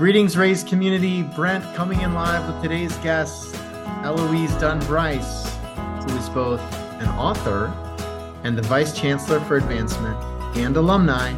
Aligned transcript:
Greetings, 0.00 0.34
Raise 0.34 0.64
community. 0.64 1.22
Brent 1.22 1.62
coming 1.74 2.00
in 2.00 2.14
live 2.14 2.50
with 2.50 2.62
today's 2.62 2.96
guest, 3.02 3.54
Eloise 4.02 4.54
Dunn 4.54 4.78
Brice, 4.86 5.54
who 6.02 6.16
is 6.16 6.26
both 6.30 6.58
an 7.02 7.08
author 7.18 7.66
and 8.42 8.56
the 8.56 8.62
Vice 8.62 8.98
Chancellor 8.98 9.40
for 9.40 9.58
Advancement 9.58 10.16
and 10.56 10.78
alumni 10.78 11.32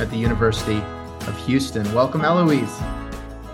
at 0.00 0.10
the 0.10 0.16
University 0.16 0.82
of 1.28 1.46
Houston. 1.46 1.84
Welcome, 1.94 2.22
Eloise. 2.22 2.80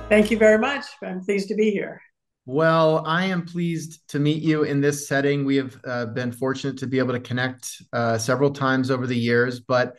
Thank 0.09 0.31
you 0.31 0.39
very 0.39 0.59
much. 0.59 0.87
I'm 1.03 1.23
pleased 1.23 1.49
to 1.49 1.55
be 1.55 1.71
here. 1.71 2.01
Well, 2.47 3.03
I 3.05 3.27
am 3.27 3.45
pleased 3.45 4.09
to 4.09 4.19
meet 4.19 4.43
you 4.43 4.63
in 4.63 4.81
this 4.81 5.07
setting. 5.07 5.45
We 5.45 5.57
have 5.57 5.79
uh, 5.85 6.07
been 6.07 6.33
fortunate 6.33 6.79
to 6.79 6.87
be 6.87 6.99
able 6.99 7.13
to 7.13 7.21
connect 7.21 7.83
uh, 7.93 8.17
several 8.17 8.53
times 8.53 8.91
over 8.91 9.07
the 9.07 9.19
years, 9.19 9.61
but 9.61 9.97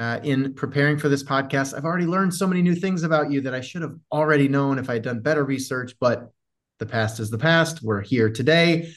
uh, 0.00 0.18
in 0.22 0.54
preparing 0.54 0.96
for 0.96 1.10
this 1.10 1.22
podcast, 1.22 1.76
I've 1.76 1.84
already 1.84 2.06
learned 2.06 2.32
so 2.32 2.46
many 2.46 2.62
new 2.62 2.74
things 2.74 3.02
about 3.02 3.30
you 3.30 3.42
that 3.42 3.54
I 3.54 3.60
should 3.60 3.82
have 3.82 3.96
already 4.10 4.48
known 4.48 4.78
if 4.78 4.88
I'd 4.88 5.02
done 5.02 5.20
better 5.20 5.44
research, 5.44 5.92
but 6.00 6.32
the 6.78 6.86
past 6.86 7.20
is 7.20 7.28
the 7.28 7.36
past. 7.36 7.82
We're 7.82 8.00
here 8.00 8.30
today. 8.30 8.94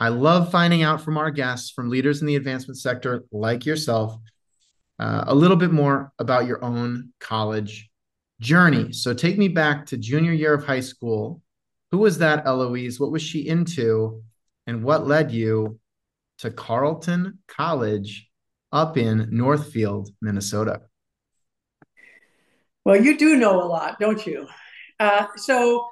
I 0.00 0.08
love 0.08 0.50
finding 0.50 0.82
out 0.82 1.02
from 1.02 1.16
our 1.18 1.30
guests, 1.30 1.70
from 1.70 1.88
leaders 1.88 2.20
in 2.20 2.26
the 2.26 2.34
advancement 2.34 2.78
sector 2.78 3.22
like 3.30 3.64
yourself, 3.64 4.16
uh, 4.98 5.22
a 5.28 5.34
little 5.36 5.56
bit 5.56 5.70
more 5.70 6.12
about 6.18 6.46
your 6.46 6.64
own 6.64 7.12
college 7.20 7.88
journey. 8.40 8.92
So 8.92 9.14
take 9.14 9.38
me 9.38 9.46
back 9.46 9.86
to 9.86 9.96
junior 9.96 10.32
year 10.32 10.54
of 10.54 10.64
high 10.64 10.80
school. 10.80 11.42
Who 11.92 11.98
was 11.98 12.18
that, 12.18 12.44
Eloise? 12.44 12.98
What 12.98 13.12
was 13.12 13.22
she 13.22 13.46
into? 13.46 14.24
And 14.66 14.82
what 14.82 15.06
led 15.06 15.30
you 15.30 15.78
to 16.38 16.50
Carleton 16.50 17.38
College 17.46 18.29
up 18.72 18.96
in 18.96 19.28
Northfield, 19.30 20.10
Minnesota? 20.20 20.82
Well, 22.84 23.02
you 23.02 23.16
do 23.18 23.36
know 23.36 23.62
a 23.62 23.66
lot, 23.66 24.00
don't 24.00 24.26
you? 24.26 24.46
Uh, 24.98 25.26
so 25.36 25.86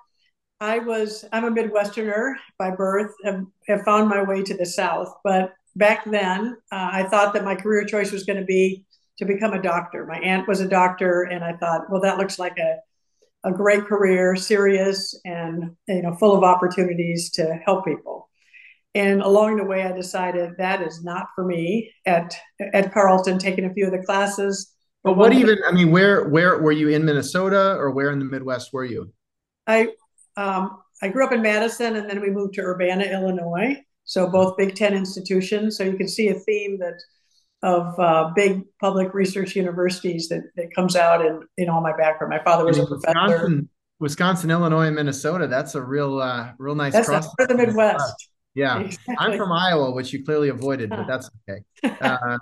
I 0.61 0.78
was, 0.78 1.25
I'm 1.33 1.44
a 1.44 1.50
Midwesterner 1.50 2.34
by 2.58 2.70
birth, 2.70 3.12
have, 3.25 3.44
have 3.69 3.83
found 3.83 4.08
my 4.08 4.22
way 4.22 4.42
to 4.42 4.56
the 4.56 4.66
South. 4.66 5.14
But 5.22 5.53
back 5.77 6.05
then, 6.05 6.56
uh, 6.72 6.91
I 6.92 7.05
thought 7.05 7.34
that 7.34 7.44
my 7.44 7.55
career 7.55 7.84
choice 7.84 8.11
was 8.11 8.25
going 8.25 8.38
to 8.38 8.44
be 8.44 8.84
to 9.19 9.25
become 9.25 9.53
a 9.53 9.62
doctor. 9.62 10.06
My 10.06 10.19
aunt 10.19 10.48
was 10.48 10.60
a 10.60 10.69
doctor, 10.69 11.22
and 11.22 11.44
I 11.44 11.55
thought, 11.55 11.91
well, 11.91 12.00
that 12.03 12.19
looks 12.19 12.38
like 12.38 12.58
a, 12.58 12.78
a 13.44 13.53
great 13.53 13.84
career, 13.84 14.36
serious 14.36 15.19
and 15.25 15.77
you 15.86 16.03
know, 16.03 16.14
full 16.14 16.36
of 16.36 16.44
opportunities 16.44 17.31
to 17.33 17.60
help 17.64 17.84
people. 17.84 18.28
And 18.94 19.22
along 19.22 19.56
the 19.56 19.64
way, 19.64 19.83
I 19.84 19.92
decided 19.92 20.56
that 20.58 20.83
is 20.83 21.05
not 21.05 21.27
for 21.34 21.44
me 21.44 21.92
at 22.06 22.34
at 22.72 22.92
Carleton, 22.92 23.39
taking 23.39 23.64
a 23.64 23.72
few 23.72 23.86
of 23.86 23.92
the 23.92 24.03
classes. 24.03 24.72
But 25.05 25.17
what 25.17 25.33
even? 25.33 25.58
I 25.67 25.72
mean, 25.72 25.91
where 25.91 26.28
where 26.28 26.58
were 26.58 26.72
you 26.72 26.89
in 26.89 27.05
Minnesota, 27.05 27.77
or 27.77 27.91
where 27.91 28.11
in 28.11 28.19
the 28.19 28.25
Midwest 28.25 28.72
were 28.72 28.84
you? 28.84 29.12
I 29.66 29.89
um, 30.36 30.78
I 31.03 31.09
grew 31.09 31.25
up 31.25 31.33
in 31.33 31.42
Madison, 31.42 31.97
and 31.97 32.09
then 32.09 32.20
we 32.20 32.31
moved 32.31 32.55
to 32.55 32.62
Urbana, 32.62 33.05
Illinois. 33.05 33.77
So 34.05 34.28
both 34.28 34.56
Big 34.56 34.75
Ten 34.75 34.94
institutions. 34.94 35.77
So 35.77 35.84
you 35.84 35.97
can 35.97 36.09
see 36.09 36.28
a 36.28 36.34
theme 36.34 36.78
that 36.78 36.98
of 37.62 37.98
uh, 37.98 38.31
big 38.34 38.62
public 38.81 39.12
research 39.14 39.56
universities 39.56 40.28
that, 40.28 40.42
that 40.56 40.75
comes 40.75 40.97
out 40.97 41.25
in 41.25 41.42
in 41.56 41.69
all 41.69 41.81
my 41.81 41.97
background. 41.97 42.31
My 42.31 42.42
father 42.42 42.64
was 42.64 42.78
a 42.78 42.86
professor. 42.86 43.19
Wisconsin, 43.20 43.69
Wisconsin, 44.00 44.50
Illinois, 44.50 44.86
and 44.86 44.97
Minnesota. 44.97 45.47
That's 45.47 45.75
a 45.75 45.83
real 45.83 46.20
uh, 46.20 46.53
real 46.59 46.75
nice. 46.75 46.92
That's 46.92 47.09
cross 47.09 47.28
the 47.36 47.55
Midwest. 47.55 48.31
Yeah, 48.59 48.81
exactly. 48.81 49.14
I'm 49.19 49.37
from 49.37 49.53
Iowa, 49.53 49.92
which 49.92 50.12
you 50.12 50.25
clearly 50.25 50.48
avoided, 50.48 50.91
but 50.91 51.06
that's 51.06 51.31
okay. 51.48 51.62
Uh, 52.01 52.39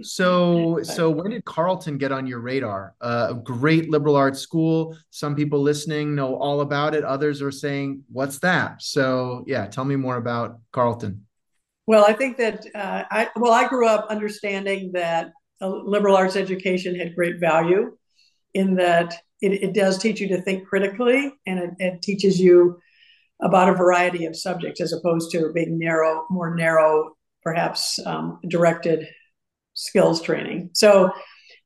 so, 0.00 0.80
so 0.82 1.10
when 1.10 1.30
did 1.30 1.44
Carleton 1.44 1.98
get 1.98 2.10
on 2.10 2.26
your 2.26 2.40
radar? 2.40 2.94
Uh, 3.02 3.28
a 3.30 3.34
great 3.34 3.90
liberal 3.90 4.16
arts 4.16 4.40
school. 4.40 4.96
Some 5.10 5.36
people 5.36 5.60
listening 5.60 6.14
know 6.14 6.36
all 6.36 6.62
about 6.62 6.94
it. 6.94 7.04
Others 7.04 7.42
are 7.42 7.52
saying, 7.52 8.02
"What's 8.10 8.38
that?" 8.38 8.82
So, 8.82 9.44
yeah, 9.46 9.66
tell 9.66 9.84
me 9.84 9.96
more 9.96 10.16
about 10.16 10.58
Carleton. 10.72 11.26
Well, 11.86 12.04
I 12.08 12.14
think 12.14 12.38
that 12.38 12.66
uh, 12.74 13.04
I 13.10 13.28
well, 13.36 13.52
I 13.52 13.68
grew 13.68 13.86
up 13.86 14.06
understanding 14.08 14.92
that 14.92 15.32
a 15.60 15.68
liberal 15.68 16.16
arts 16.16 16.36
education 16.36 16.94
had 16.94 17.14
great 17.14 17.40
value, 17.40 17.96
in 18.54 18.74
that 18.76 19.14
it, 19.42 19.62
it 19.62 19.74
does 19.74 19.98
teach 19.98 20.18
you 20.20 20.28
to 20.28 20.40
think 20.40 20.66
critically, 20.66 21.30
and 21.46 21.58
it, 21.58 21.70
it 21.78 22.02
teaches 22.02 22.40
you 22.40 22.80
about 23.40 23.68
a 23.68 23.74
variety 23.74 24.24
of 24.24 24.36
subjects 24.36 24.80
as 24.80 24.92
opposed 24.92 25.30
to 25.32 25.52
being 25.52 25.78
narrow, 25.78 26.26
more 26.30 26.54
narrow, 26.54 27.16
perhaps 27.42 27.98
um, 28.04 28.40
directed 28.48 29.06
skills 29.74 30.20
training. 30.20 30.70
So 30.74 31.12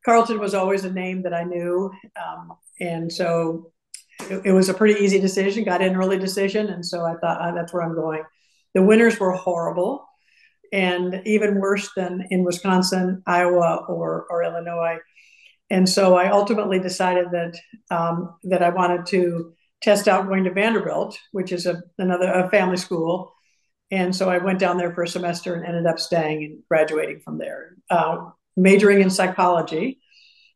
Carleton 0.04 0.38
was 0.38 0.54
always 0.54 0.84
a 0.84 0.92
name 0.92 1.22
that 1.22 1.32
I 1.32 1.44
knew. 1.44 1.90
Um, 2.16 2.52
and 2.80 3.10
so 3.12 3.72
it, 4.30 4.42
it, 4.46 4.52
was 4.52 4.68
a 4.68 4.74
pretty 4.74 5.02
easy 5.02 5.18
decision, 5.18 5.64
got 5.64 5.80
in 5.80 5.96
early 5.96 6.18
decision. 6.18 6.68
And 6.68 6.84
so 6.84 7.04
I 7.04 7.14
thought, 7.14 7.38
oh, 7.40 7.54
that's 7.54 7.72
where 7.72 7.82
I'm 7.82 7.94
going. 7.94 8.22
The 8.74 8.82
winters 8.82 9.18
were 9.18 9.32
horrible 9.32 10.06
and 10.72 11.22
even 11.26 11.60
worse 11.60 11.90
than 11.96 12.26
in 12.30 12.44
Wisconsin, 12.44 13.22
Iowa, 13.26 13.84
or, 13.88 14.26
or 14.30 14.42
Illinois. 14.42 14.98
And 15.70 15.88
so 15.88 16.16
I 16.16 16.30
ultimately 16.30 16.78
decided 16.78 17.28
that 17.32 17.54
um, 17.90 18.36
that 18.44 18.62
I 18.62 18.68
wanted 18.68 19.06
to 19.06 19.54
test 19.82 20.08
out 20.08 20.28
going 20.28 20.44
to 20.44 20.52
Vanderbilt, 20.52 21.18
which 21.32 21.52
is 21.52 21.66
a, 21.66 21.82
another 21.98 22.30
a 22.30 22.50
family 22.50 22.76
school. 22.76 23.34
And 23.90 24.14
so 24.14 24.30
I 24.30 24.38
went 24.38 24.58
down 24.58 24.78
there 24.78 24.94
for 24.94 25.02
a 25.02 25.08
semester 25.08 25.54
and 25.54 25.66
ended 25.66 25.86
up 25.86 25.98
staying 25.98 26.44
and 26.44 26.62
graduating 26.68 27.20
from 27.20 27.38
there, 27.38 27.76
uh, 27.90 28.30
majoring 28.56 29.02
in 29.02 29.10
psychology, 29.10 30.00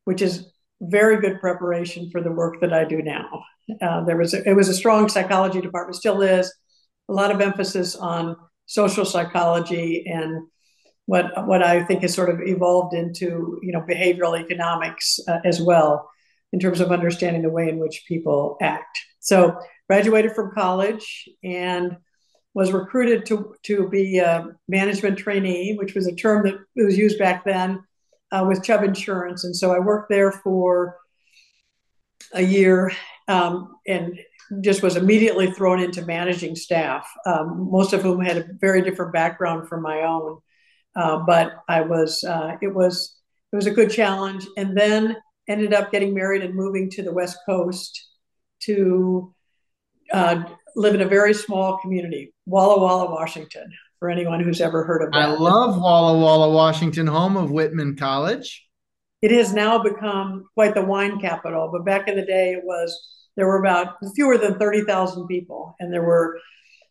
which 0.04 0.22
is 0.22 0.46
very 0.80 1.20
good 1.20 1.40
preparation 1.40 2.10
for 2.10 2.22
the 2.22 2.32
work 2.32 2.60
that 2.60 2.72
I 2.72 2.84
do 2.84 3.02
now. 3.02 3.44
Uh, 3.82 4.04
there 4.04 4.16
was 4.16 4.32
a, 4.32 4.48
it 4.48 4.54
was 4.54 4.68
a 4.68 4.74
strong 4.74 5.08
psychology 5.08 5.60
department, 5.60 5.96
still 5.96 6.22
is, 6.22 6.52
a 7.08 7.12
lot 7.12 7.30
of 7.30 7.40
emphasis 7.40 7.96
on 7.96 8.36
social 8.66 9.04
psychology 9.04 10.04
and 10.06 10.46
what 11.06 11.46
what 11.46 11.62
I 11.62 11.84
think 11.84 12.02
has 12.02 12.14
sort 12.14 12.30
of 12.30 12.40
evolved 12.42 12.94
into 12.94 13.60
you 13.62 13.72
know 13.72 13.80
behavioral 13.80 14.38
economics 14.38 15.20
uh, 15.28 15.38
as 15.44 15.60
well 15.62 16.10
in 16.52 16.60
terms 16.60 16.80
of 16.80 16.92
understanding 16.92 17.42
the 17.42 17.50
way 17.50 17.68
in 17.68 17.78
which 17.78 18.04
people 18.06 18.56
act. 18.60 18.98
So 19.26 19.58
graduated 19.88 20.32
from 20.32 20.52
college 20.52 21.28
and 21.42 21.96
was 22.54 22.72
recruited 22.72 23.26
to, 23.26 23.54
to 23.64 23.88
be 23.88 24.18
a 24.18 24.46
management 24.68 25.18
trainee, 25.18 25.74
which 25.76 25.94
was 25.94 26.06
a 26.06 26.14
term 26.14 26.44
that 26.44 26.54
was 26.84 26.96
used 26.96 27.18
back 27.18 27.44
then 27.44 27.82
uh, 28.30 28.44
with 28.48 28.62
Chubb 28.62 28.84
Insurance. 28.84 29.44
And 29.44 29.54
so 29.54 29.74
I 29.74 29.80
worked 29.80 30.08
there 30.10 30.30
for 30.30 30.96
a 32.32 32.42
year 32.42 32.92
um, 33.26 33.74
and 33.86 34.18
just 34.60 34.82
was 34.82 34.94
immediately 34.94 35.50
thrown 35.50 35.80
into 35.80 36.06
managing 36.06 36.54
staff, 36.54 37.04
um, 37.26 37.68
most 37.70 37.92
of 37.92 38.02
whom 38.02 38.20
had 38.20 38.36
a 38.36 38.46
very 38.60 38.80
different 38.80 39.12
background 39.12 39.68
from 39.68 39.82
my 39.82 40.02
own. 40.02 40.38
Uh, 40.94 41.18
but 41.26 41.64
I 41.68 41.80
was, 41.80 42.22
uh, 42.22 42.56
it 42.62 42.72
was, 42.72 43.16
it 43.52 43.56
was 43.56 43.66
a 43.66 43.72
good 43.72 43.90
challenge. 43.90 44.46
And 44.56 44.78
then 44.78 45.16
ended 45.48 45.74
up 45.74 45.90
getting 45.90 46.14
married 46.14 46.42
and 46.42 46.54
moving 46.54 46.88
to 46.90 47.02
the 47.02 47.12
West 47.12 47.38
Coast 47.44 48.15
to 48.66 49.34
uh, 50.12 50.44
live 50.76 50.94
in 50.94 51.00
a 51.00 51.08
very 51.08 51.34
small 51.34 51.78
community, 51.78 52.32
Walla 52.46 52.80
Walla, 52.80 53.10
Washington, 53.10 53.70
for 53.98 54.10
anyone 54.10 54.40
who's 54.40 54.60
ever 54.60 54.84
heard 54.84 55.02
of 55.02 55.08
it. 55.08 55.16
I 55.16 55.26
love 55.26 55.80
Walla 55.80 56.18
Walla, 56.18 56.50
Washington, 56.50 57.06
home 57.06 57.36
of 57.36 57.50
Whitman 57.50 57.96
College. 57.96 58.64
It 59.22 59.30
has 59.30 59.52
now 59.52 59.82
become 59.82 60.44
quite 60.54 60.74
the 60.74 60.84
wine 60.84 61.18
capital, 61.20 61.70
but 61.72 61.84
back 61.84 62.06
in 62.08 62.16
the 62.16 62.26
day, 62.26 62.52
it 62.52 62.62
was 62.64 62.96
there 63.36 63.46
were 63.46 63.58
about 63.58 63.96
fewer 64.14 64.38
than 64.38 64.58
30,000 64.58 65.26
people, 65.26 65.76
and 65.78 65.92
there 65.92 66.02
were 66.02 66.38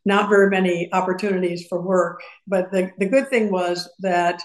not 0.06 0.30
very 0.30 0.50
many 0.50 0.90
opportunities 0.94 1.66
for 1.68 1.82
work. 1.82 2.22
But 2.48 2.72
the, 2.72 2.92
the 3.00 3.08
good 3.08 3.30
thing 3.30 3.52
was 3.52 3.90
that 4.00 4.42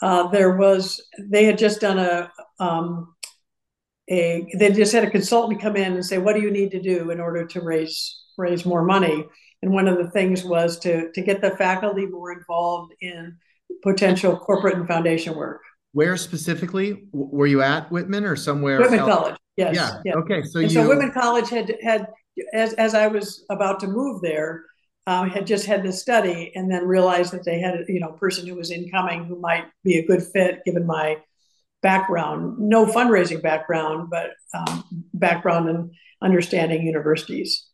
uh, 0.00 0.28
there 0.28 0.56
was, 0.56 1.00
they 1.18 1.44
had 1.44 1.58
just 1.58 1.80
done 1.80 1.98
a, 1.98 2.30
um, 2.60 3.14
a 4.10 4.46
they 4.58 4.72
just 4.72 4.92
had 4.92 5.04
a 5.04 5.10
consultant 5.10 5.60
come 5.60 5.76
in 5.76 5.92
and 5.94 6.04
say, 6.04 6.18
"What 6.18 6.34
do 6.34 6.42
you 6.42 6.50
need 6.50 6.70
to 6.72 6.82
do 6.82 7.10
in 7.10 7.20
order 7.20 7.46
to 7.46 7.60
raise 7.60 8.22
raise 8.36 8.66
more 8.66 8.84
money?" 8.84 9.26
And 9.62 9.72
one 9.72 9.88
of 9.88 9.98
the 9.98 10.10
things 10.10 10.44
was 10.44 10.78
to 10.80 11.12
to 11.12 11.22
get 11.22 11.40
the 11.40 11.50
faculty 11.56 12.06
more 12.06 12.32
involved 12.32 12.94
in 13.00 13.36
potential 13.82 14.36
corporate 14.36 14.76
and 14.76 14.86
foundation 14.86 15.36
work. 15.36 15.60
Where 15.92 16.16
specifically 16.16 17.04
were 17.12 17.46
you 17.46 17.62
at 17.62 17.90
Whitman 17.90 18.24
or 18.24 18.36
somewhere? 18.36 18.80
Whitman 18.80 19.00
else? 19.00 19.10
College. 19.10 19.36
Yes. 19.56 19.74
Yeah. 19.76 20.00
yeah. 20.04 20.14
Okay. 20.14 20.42
So 20.42 20.60
and 20.60 20.70
you. 20.70 20.82
So 20.82 20.88
Whitman 20.88 21.12
College 21.12 21.48
had 21.48 21.76
had 21.82 22.06
as 22.52 22.72
as 22.74 22.94
I 22.94 23.06
was 23.06 23.44
about 23.50 23.80
to 23.80 23.86
move 23.86 24.20
there. 24.22 24.64
Uh, 25.06 25.24
had 25.24 25.46
just 25.46 25.64
had 25.66 25.82
this 25.82 26.00
study 26.00 26.52
and 26.54 26.70
then 26.70 26.86
realized 26.86 27.32
that 27.32 27.42
they 27.42 27.58
had 27.58 27.84
you 27.88 27.98
know 27.98 28.10
a 28.10 28.18
person 28.18 28.46
who 28.46 28.54
was 28.54 28.70
incoming 28.70 29.24
who 29.24 29.40
might 29.40 29.64
be 29.82 29.98
a 29.98 30.06
good 30.06 30.22
fit 30.22 30.60
given 30.64 30.86
my 30.86 31.16
background, 31.82 32.58
no 32.58 32.86
fundraising 32.86 33.42
background, 33.42 34.10
but 34.10 34.30
um, 34.54 34.84
background 35.14 35.68
in 35.68 35.90
understanding 36.22 36.86
universities. 36.86 37.66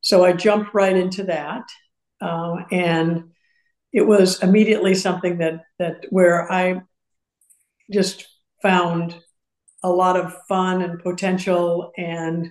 So 0.00 0.24
I 0.24 0.32
jumped 0.32 0.74
right 0.74 0.96
into 0.96 1.24
that, 1.24 1.62
uh, 2.20 2.56
and 2.70 3.30
it 3.92 4.06
was 4.06 4.42
immediately 4.42 4.94
something 4.94 5.38
that 5.38 5.62
that 5.78 6.06
where 6.10 6.50
I 6.50 6.82
just 7.92 8.26
found 8.60 9.16
a 9.82 9.90
lot 9.90 10.16
of 10.16 10.34
fun 10.48 10.82
and 10.82 11.02
potential 11.02 11.92
and 11.96 12.50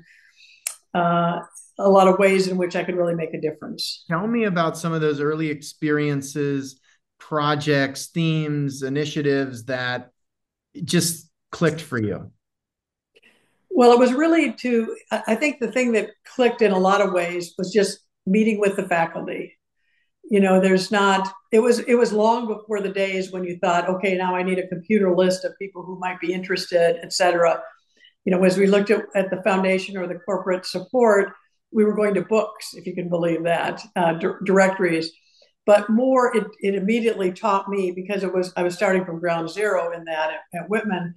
uh, 0.94 1.40
a 1.80 1.90
lot 1.90 2.08
of 2.08 2.20
ways 2.20 2.48
in 2.48 2.58
which 2.58 2.76
I 2.76 2.84
could 2.84 2.96
really 2.96 3.16
make 3.16 3.34
a 3.34 3.42
difference. 3.42 4.06
Tell 4.08 4.28
me 4.28 4.44
about 4.44 4.78
some 4.78 4.94
of 4.94 5.02
those 5.02 5.20
early 5.20 5.50
experiences, 5.50 6.80
projects, 7.18 8.08
themes, 8.08 8.84
initiatives 8.84 9.66
that 9.66 10.13
just 10.84 11.30
clicked 11.52 11.82
for 11.82 12.02
you. 12.02 12.32
Well, 13.70 13.92
it 13.92 14.00
was 14.00 14.14
really 14.14 14.54
to, 14.54 14.96
I 15.12 15.36
think 15.36 15.60
the 15.60 15.72
thing 15.72 15.94
that 15.94 16.12
clicked 16.26 16.62
in 16.62 16.72
a 16.72 16.78
lot 16.78 17.02
of 17.02 17.12
ways 17.12 17.56
was 17.58 17.74
just 17.74 18.00
meeting 18.26 18.60
with 18.60 18.76
the 18.76 18.88
faculty. 18.88 19.58
You 20.24 20.40
know, 20.40 20.60
there's 20.60 20.92
not, 20.92 21.32
it 21.52 21.60
was, 21.60 21.80
it 21.80 21.96
was 21.96 22.14
long 22.14 22.48
before 22.48 22.82
the 22.82 22.90
days 22.90 23.32
when 23.32 23.44
you 23.44 23.58
thought, 23.58 23.90
okay, 23.90 24.16
now 24.16 24.36
I 24.36 24.44
need 24.44 24.60
a 24.60 24.68
computer 24.68 25.16
list 25.16 25.44
of 25.44 25.58
people 25.60 25.84
who 25.84 26.00
might 26.00 26.20
be 26.20 26.34
interested, 26.34 27.00
et 27.04 27.14
cetera. 27.14 27.62
You 28.26 28.32
know, 28.32 28.44
as 28.44 28.58
we 28.58 28.68
looked 28.68 28.92
at, 28.92 29.06
at 29.16 29.30
the 29.30 29.42
foundation 29.44 29.98
or 29.98 30.08
the 30.08 30.20
corporate 30.20 30.66
support, 30.66 31.34
we 31.72 31.84
were 31.84 31.96
going 31.96 32.14
to 32.14 32.22
books, 32.22 32.76
if 32.76 32.86
you 32.86 32.94
can 32.94 33.10
believe 33.10 33.44
that, 33.44 33.82
uh, 33.96 34.14
directories. 34.46 35.12
But 35.66 35.90
more, 35.90 36.36
it, 36.36 36.46
it 36.60 36.76
immediately 36.76 37.32
taught 37.32 37.70
me 37.70 37.92
because 37.92 38.24
it 38.24 38.34
was 38.34 38.52
I 38.58 38.64
was 38.64 38.76
starting 38.76 39.06
from 39.06 39.20
ground 39.20 39.50
zero 39.50 39.94
in 39.94 40.04
that 40.06 40.32
at, 40.32 40.62
at 40.62 40.70
Whitman, 40.70 41.16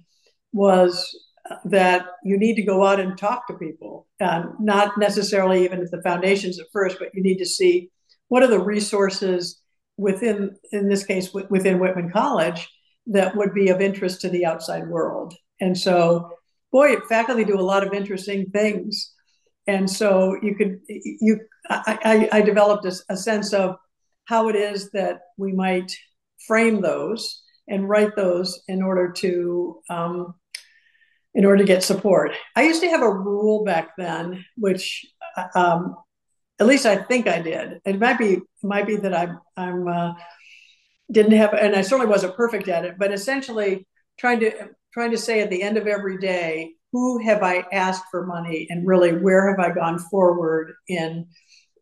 was 0.53 1.17
that 1.65 2.05
you 2.23 2.37
need 2.37 2.55
to 2.55 2.61
go 2.61 2.85
out 2.85 2.99
and 2.99 3.17
talk 3.17 3.47
to 3.47 3.53
people, 3.53 4.07
um, 4.21 4.55
not 4.59 4.97
necessarily 4.97 5.63
even 5.63 5.81
at 5.81 5.91
the 5.91 6.01
foundations 6.01 6.59
at 6.59 6.65
first, 6.73 6.97
but 6.99 7.09
you 7.13 7.21
need 7.21 7.37
to 7.37 7.45
see 7.45 7.89
what 8.27 8.43
are 8.43 8.47
the 8.47 8.59
resources 8.59 9.61
within, 9.97 10.55
in 10.71 10.89
this 10.89 11.05
case, 11.05 11.33
within 11.49 11.79
Whitman 11.79 12.09
College 12.09 12.69
that 13.07 13.35
would 13.35 13.53
be 13.53 13.69
of 13.69 13.81
interest 13.81 14.21
to 14.21 14.29
the 14.29 14.45
outside 14.45 14.87
world. 14.87 15.33
And 15.61 15.77
so, 15.77 16.29
boy, 16.71 16.97
faculty 17.07 17.45
do 17.45 17.59
a 17.59 17.61
lot 17.61 17.85
of 17.85 17.93
interesting 17.93 18.49
things 18.51 19.13
and 19.67 19.89
so 19.89 20.37
you 20.41 20.55
could 20.55 20.79
you 20.87 21.39
I, 21.69 21.99
I, 22.31 22.37
I 22.39 22.41
developed 22.41 22.85
a, 22.85 22.93
a, 23.09 23.17
sense 23.17 23.53
of 23.53 23.75
how 24.27 24.49
it 24.49 24.55
is 24.55 24.91
that 24.91 25.21
we 25.37 25.53
might 25.53 25.91
frame 26.47 26.81
those 26.81 27.43
and 27.67 27.89
write 27.89 28.15
those 28.15 28.61
in 28.67 28.81
order 28.81 29.11
to 29.11 29.81
um, 29.89 30.35
in 31.33 31.45
order 31.45 31.57
to 31.57 31.67
get 31.67 31.83
support. 31.83 32.31
I 32.55 32.63
used 32.63 32.81
to 32.81 32.89
have 32.89 33.01
a 33.01 33.11
rule 33.11 33.63
back 33.63 33.89
then, 33.97 34.43
which 34.55 35.05
um, 35.55 35.95
at 36.59 36.67
least 36.67 36.85
I 36.85 36.95
think 36.95 37.27
I 37.27 37.41
did. 37.41 37.79
It 37.85 37.99
might 37.99 38.17
be 38.17 38.39
might 38.63 38.87
be 38.87 38.97
that 38.97 39.15
I'm 39.15 39.39
I'm 39.55 39.87
uh, 39.87 40.13
didn't 41.11 41.33
have, 41.33 41.53
and 41.53 41.75
I 41.75 41.81
certainly 41.81 42.09
wasn't 42.09 42.35
perfect 42.35 42.67
at 42.67 42.85
it, 42.85 42.95
but 42.97 43.13
essentially 43.13 43.87
trying 44.19 44.39
to 44.41 44.69
trying 44.93 45.11
to 45.11 45.17
say 45.17 45.41
at 45.41 45.49
the 45.49 45.61
end 45.61 45.77
of 45.77 45.87
every 45.87 46.17
day 46.17 46.73
who 46.91 47.19
have 47.19 47.43
I 47.43 47.65
asked 47.71 48.05
for 48.09 48.25
money 48.25 48.65
and 48.69 48.87
really 48.87 49.11
where 49.11 49.49
have 49.49 49.59
I 49.59 49.73
gone 49.73 49.99
forward 49.99 50.73
in 50.87 51.27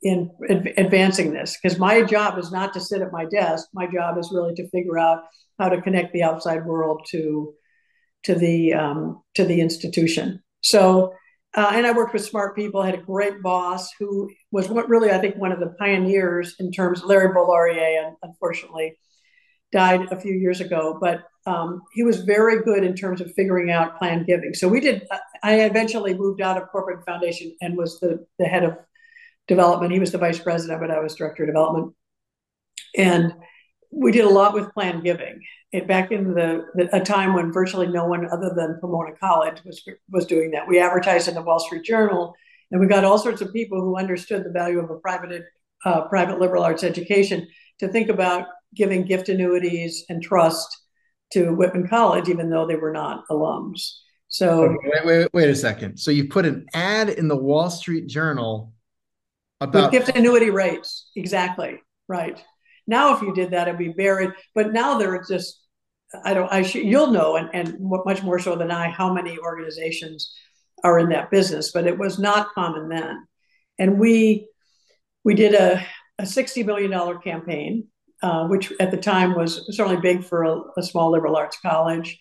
in 0.06 0.30
advancing 0.78 1.34
this 1.34 1.58
because 1.62 1.80
my 1.80 2.04
job 2.04 2.38
is 2.38 2.52
not 2.52 2.74
to 2.74 2.80
sit 2.80 3.02
at 3.02 3.12
my 3.12 3.26
desk 3.26 3.66
my 3.74 3.88
job 3.88 4.20
is 4.20 4.32
really 4.32 4.54
to 4.54 4.70
figure 4.70 5.00
out 5.00 5.24
how 5.58 5.68
to 5.68 5.82
connect 5.82 6.14
the 6.14 6.22
outside 6.22 6.64
world 6.64 7.02
to 7.10 7.54
to 8.24 8.36
the 8.36 8.72
um, 8.74 9.24
to 9.34 9.44
the 9.44 9.60
institution 9.60 10.40
so 10.62 11.12
uh, 11.56 11.72
and 11.74 11.88
I 11.88 11.92
worked 11.92 12.14
with 12.14 12.24
smart 12.24 12.56
people 12.56 12.84
had 12.84 12.94
a 12.94 13.02
great 13.02 13.42
boss 13.42 13.90
who 14.00 14.30
was 14.52 14.70
what 14.70 14.88
really 14.88 15.10
I 15.10 15.18
think 15.18 15.38
one 15.38 15.52
of 15.52 15.60
the 15.60 15.74
pioneers 15.80 16.56
in 16.60 16.72
terms 16.72 17.04
Larry 17.04 17.34
Boulaurier 17.34 18.06
and 18.06 18.16
unfortunately 18.22 18.96
died 19.72 20.12
a 20.12 20.20
few 20.22 20.34
years 20.34 20.62
ago 20.62 21.00
but 21.02 21.24
um, 21.48 21.82
he 21.94 22.04
was 22.04 22.22
very 22.22 22.64
good 22.64 22.84
in 22.84 22.96
terms 22.96 23.22
of 23.22 23.32
figuring 23.34 23.70
out 23.70 24.00
planned 24.00 24.26
giving. 24.26 24.56
So 24.56 24.68
we 24.68 24.80
did. 24.80 25.08
I 25.44 25.62
eventually 25.62 26.16
moved 26.16 26.42
out 26.42 26.60
of 26.60 26.70
corporate 26.70 27.06
foundation 27.06 27.56
and 27.62 27.78
was 27.78 28.00
the 28.00 28.26
the 28.40 28.46
head 28.46 28.64
of 28.64 28.78
development. 29.48 29.94
He 29.94 30.00
was 30.00 30.12
the 30.12 30.18
vice 30.18 30.40
president, 30.40 30.80
but 30.82 30.92
I 30.92 31.00
was 31.00 31.16
director 31.16 31.44
of 31.44 31.50
development. 31.50 31.94
And 32.98 33.34
we 33.92 34.12
did 34.12 34.26
a 34.26 34.30
lot 34.30 34.54
with 34.54 34.74
planned 34.74 35.04
giving. 35.04 35.42
It, 35.72 35.88
back 35.88 36.12
in 36.12 36.34
the, 36.34 36.66
the, 36.76 36.96
a 36.96 37.00
time 37.00 37.34
when 37.34 37.52
virtually 37.52 37.88
no 37.88 38.06
one 38.06 38.26
other 38.32 38.54
than 38.56 38.78
Pomona 38.80 39.16
College 39.20 39.62
was 39.66 39.84
was 40.10 40.26
doing 40.26 40.52
that. 40.52 40.68
We 40.68 40.80
advertised 40.80 41.28
in 41.28 41.36
the 41.36 41.42
Wall 41.42 41.60
Street 41.60 41.84
Journal, 41.84 42.34
and 42.72 42.80
we 42.80 42.88
got 42.88 43.04
all 43.04 43.18
sorts 43.18 43.42
of 43.42 43.52
people 43.52 43.82
who 43.82 43.98
understood 43.98 44.44
the 44.44 44.52
value 44.52 44.80
of 44.80 44.90
a 44.90 45.00
private 45.00 45.44
uh, 45.84 46.08
private 46.08 46.40
liberal 46.40 46.64
arts 46.64 46.84
education 46.84 47.48
to 47.80 47.88
think 47.88 48.10
about 48.10 48.48
giving 48.74 49.06
gift 49.06 49.30
annuities 49.30 50.06
and 50.10 50.22
trust 50.22 50.78
to 51.32 51.52
Whitman 51.52 51.88
College, 51.88 52.30
even 52.30 52.50
though 52.50 52.66
they 52.66 52.76
were 52.76 52.92
not 52.94 53.26
alums. 53.30 53.98
So 54.28 54.76
wait, 54.84 55.06
wait, 55.06 55.28
wait 55.34 55.50
a 55.50 55.56
second. 55.56 55.98
So 55.98 56.12
you 56.12 56.28
put 56.28 56.46
an 56.46 56.66
ad 56.74 57.10
in 57.10 57.28
the 57.28 57.36
Wall 57.36 57.70
Street 57.70 58.08
Journal 58.08 58.74
about 59.62 59.92
gift 59.92 60.10
annuity 60.10 60.50
rates. 60.50 61.10
Exactly. 61.16 61.82
Right. 62.08 62.44
Now, 62.88 63.16
if 63.16 63.22
you 63.22 63.34
did 63.34 63.52
that, 63.52 63.68
it'd 63.68 63.80
be 63.80 63.90
buried. 63.90 64.32
But 64.54 64.74
now 64.74 64.98
there 64.98 65.14
are 65.16 65.24
just, 65.28 65.60
I 66.24 66.34
don't, 66.34 66.52
I 66.52 66.62
should, 66.62 66.84
you'll 66.84 67.12
know, 67.12 67.36
and, 67.36 67.50
and 67.54 67.78
much 67.80 68.22
more 68.22 68.40
so 68.40 68.56
than 68.56 68.72
I, 68.72 68.90
how 68.90 69.12
many 69.14 69.40
organizations 69.40 70.34
are 70.84 71.00
in 71.00 71.10
that 71.10 71.32
business. 71.32 71.72
But 71.72 71.88
it 71.88 71.98
was 71.98 72.20
not 72.20 72.54
common 72.54 72.90
then. 72.90 73.26
And 73.80 74.00
we, 74.00 74.48
we 75.24 75.34
did 75.34 75.56
a, 75.56 75.84
a 76.20 76.24
$60 76.24 76.66
million 76.66 77.20
campaign 77.22 77.88
uh, 78.26 78.48
which 78.48 78.72
at 78.80 78.92
the 78.92 78.98
time 78.98 79.36
was 79.36 79.66
certainly 79.76 80.02
big 80.02 80.24
for 80.24 80.44
a, 80.44 80.62
a, 80.78 80.84
small 80.84 81.12
liberal 81.12 81.36
arts 81.36 81.60
college. 81.62 82.20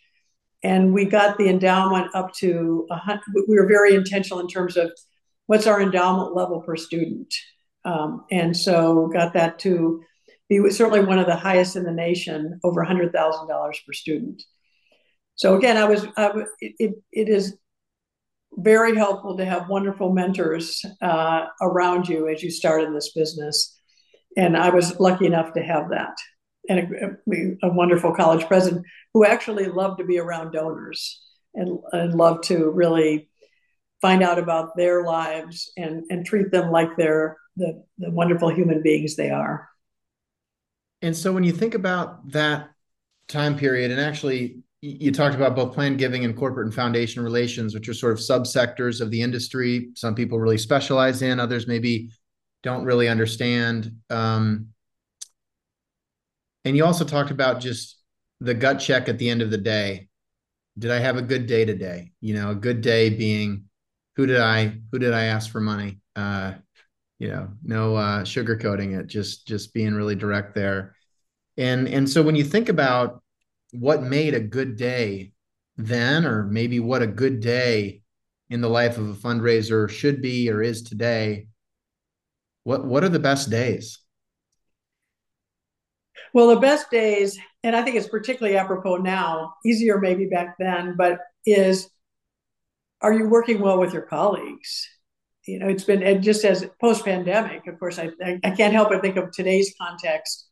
And 0.63 0.93
we 0.93 1.05
got 1.05 1.39
the 1.39 1.49
endowment 1.49 2.15
up 2.15 2.33
to, 2.35 2.87
a, 2.91 2.97
hundred. 2.97 3.23
we 3.49 3.57
were 3.57 3.67
very 3.67 3.95
intentional 3.95 4.41
in 4.41 4.49
terms 4.49 4.77
of 4.77 4.91
what's 5.47 5.67
our 5.67 5.81
endowment 5.81 6.35
level 6.35 6.61
per 6.61 6.77
student. 6.77 7.35
Um, 7.85 8.25
and 8.31 8.57
so 8.57 9.09
got 9.09 9.35
that 9.35 9.59
to 9.61 10.03
be 10.49 10.71
certainly 10.71 11.05
one 11.05 11.19
of 11.19 11.27
the 11.27 11.37
highest 11.37 11.77
in 11.77 11.85
the 11.85 11.93
nation, 11.93 12.61
over 12.65 12.85
$100,000 12.85 13.75
per 13.87 13.93
student. 13.93 14.43
So 15.37 15.57
again, 15.57 15.77
I 15.77 15.85
was, 15.85 16.07
I, 16.17 16.33
it, 16.61 16.95
it 17.13 17.29
is 17.29 17.57
very 18.57 18.97
helpful 18.97 19.37
to 19.37 19.45
have 19.45 19.69
wonderful 19.69 20.13
mentors 20.13 20.85
uh, 21.03 21.47
around 21.61 22.09
you 22.09 22.29
as 22.29 22.43
you 22.43 22.51
start 22.51 22.83
in 22.83 22.95
this 22.95 23.13
business 23.13 23.75
and 24.37 24.57
I 24.57 24.71
was 24.71 24.99
lucky 24.99 25.27
enough 25.27 25.53
to 25.55 25.63
have 25.63 25.91
that, 25.91 26.17
and 26.69 26.79
a, 26.81 27.67
a, 27.67 27.73
wonderful 27.73 28.15
college 28.15 28.47
president 28.47 28.85
who 29.13 29.25
actually 29.25 29.67
loved 29.67 29.99
to 29.99 30.05
be 30.05 30.19
around 30.19 30.53
donors 30.53 31.23
and, 31.55 31.79
and 31.93 32.15
loved 32.15 32.45
to 32.45 32.71
really 32.71 33.29
find 34.05 34.23
out 34.23 34.39
about 34.39 34.77
their 34.77 35.03
lives 35.03 35.73
and 35.79 36.05
and 36.11 36.27
treat 36.27 36.51
them 36.51 36.71
like 36.71 36.95
they're 36.99 37.39
the, 37.57 37.83
the 37.97 38.11
wonderful 38.11 38.51
human 38.51 38.83
beings 38.83 39.17
they 39.17 39.31
are. 39.31 39.67
And 41.01 41.17
so, 41.17 41.33
when 41.33 41.43
you 41.43 41.53
think 41.53 41.73
about 41.73 42.31
that 42.33 42.69
time 43.29 43.57
period, 43.57 43.91
and 43.91 43.99
actually 43.99 44.59
you 44.83 45.11
talked 45.11 45.35
about 45.35 45.57
both 45.57 45.73
planned 45.73 45.97
giving 45.97 46.27
and 46.27 46.37
corporate 46.37 46.67
and 46.67 46.75
foundation 46.75 47.25
relations, 47.25 47.73
which 47.73 47.89
are 47.89 47.95
sort 47.95 48.13
of 48.13 48.19
subsectors 48.19 49.01
of 49.01 49.11
the 49.11 49.23
industry. 49.23 49.89
Some 49.95 50.15
people 50.15 50.39
really 50.39 50.59
specialize 50.59 51.23
in, 51.23 51.41
others 51.41 51.67
maybe 51.67 52.11
don't 52.63 52.85
really 52.85 53.09
understand. 53.09 53.91
Um, 54.11 54.69
and 56.67 56.77
you 56.77 56.85
also 56.85 57.07
talked 57.07 57.31
about 57.31 57.61
just 57.61 57.97
the 58.41 58.53
gut 58.53 58.79
check 58.79 59.09
at 59.09 59.17
the 59.17 59.31
end 59.31 59.41
of 59.41 59.51
the 59.51 59.57
day. 59.57 60.09
Did 60.79 60.91
I 60.91 60.99
have 60.99 61.17
a 61.17 61.23
good 61.23 61.47
day 61.47 61.65
today? 61.65 62.13
You 62.21 62.35
know, 62.35 62.51
a 62.51 62.55
good 62.55 62.83
day 62.83 63.09
being 63.09 63.65
who 64.17 64.27
did 64.27 64.41
I 64.41 64.79
who 64.91 64.99
did 64.99 65.13
I 65.13 65.25
ask 65.25 65.51
for 65.51 65.61
money? 65.61 66.01
Uh, 66.17 66.55
you 67.19 67.29
know, 67.29 67.49
no 67.63 67.97
uh, 67.97 68.23
sugarcoating 68.23 68.99
it, 68.99 69.07
just 69.07 69.47
just 69.47 69.73
being 69.73 69.95
really 69.95 70.15
direct 70.15 70.55
there. 70.55 70.95
And 71.57 71.89
and 71.89 72.09
so 72.09 72.23
when 72.23 72.37
you 72.37 72.45
think 72.45 72.69
about 72.69 73.23
what 73.73 74.03
made 74.03 74.35
a 74.35 74.41
good 74.41 74.77
day 74.77 75.33
then, 75.77 76.25
or 76.25 76.45
maybe 76.45 76.81
what 76.81 77.03
a 77.03 77.07
good 77.07 77.41
day 77.41 78.03
in 78.51 78.61
the 78.61 78.69
life 78.69 78.99
of 78.99 79.09
a 79.09 79.15
fundraiser 79.15 79.89
should 79.89 80.23
be 80.23 80.51
or 80.51 80.63
is 80.63 80.83
today, 80.83 81.49
what 82.63 82.85
what 82.85 83.05
are 83.05 83.09
the 83.09 83.19
best 83.19 83.51
days? 83.51 83.99
Well, 86.33 86.49
the 86.49 86.61
best 86.61 86.91
days, 86.91 87.39
and 87.63 87.77
I 87.77 87.83
think 87.83 87.97
it's 87.97 88.09
particularly 88.09 88.57
apropos 88.57 88.97
now, 88.97 89.55
easier 89.65 90.01
maybe 90.01 90.27
back 90.27 90.57
then, 90.59 90.97
but 90.97 91.21
is 91.47 91.89
are 93.05 93.13
you 93.13 93.29
working 93.29 93.61
well 93.61 93.79
with 93.79 93.93
your 93.93 94.03
colleagues? 94.03 94.89
You 95.47 95.59
know, 95.59 95.69
it's 95.69 95.85
been 95.85 96.03
and 96.03 96.23
just 96.23 96.43
as 96.45 96.67
post 96.81 97.05
pandemic, 97.05 97.67
of 97.67 97.79
course, 97.79 97.99
I, 97.99 98.09
I 98.43 98.51
can't 98.51 98.73
help 98.73 98.89
but 98.89 99.03
think 99.03 99.17
of 99.17 99.31
today's 99.31 99.75
context 99.79 100.49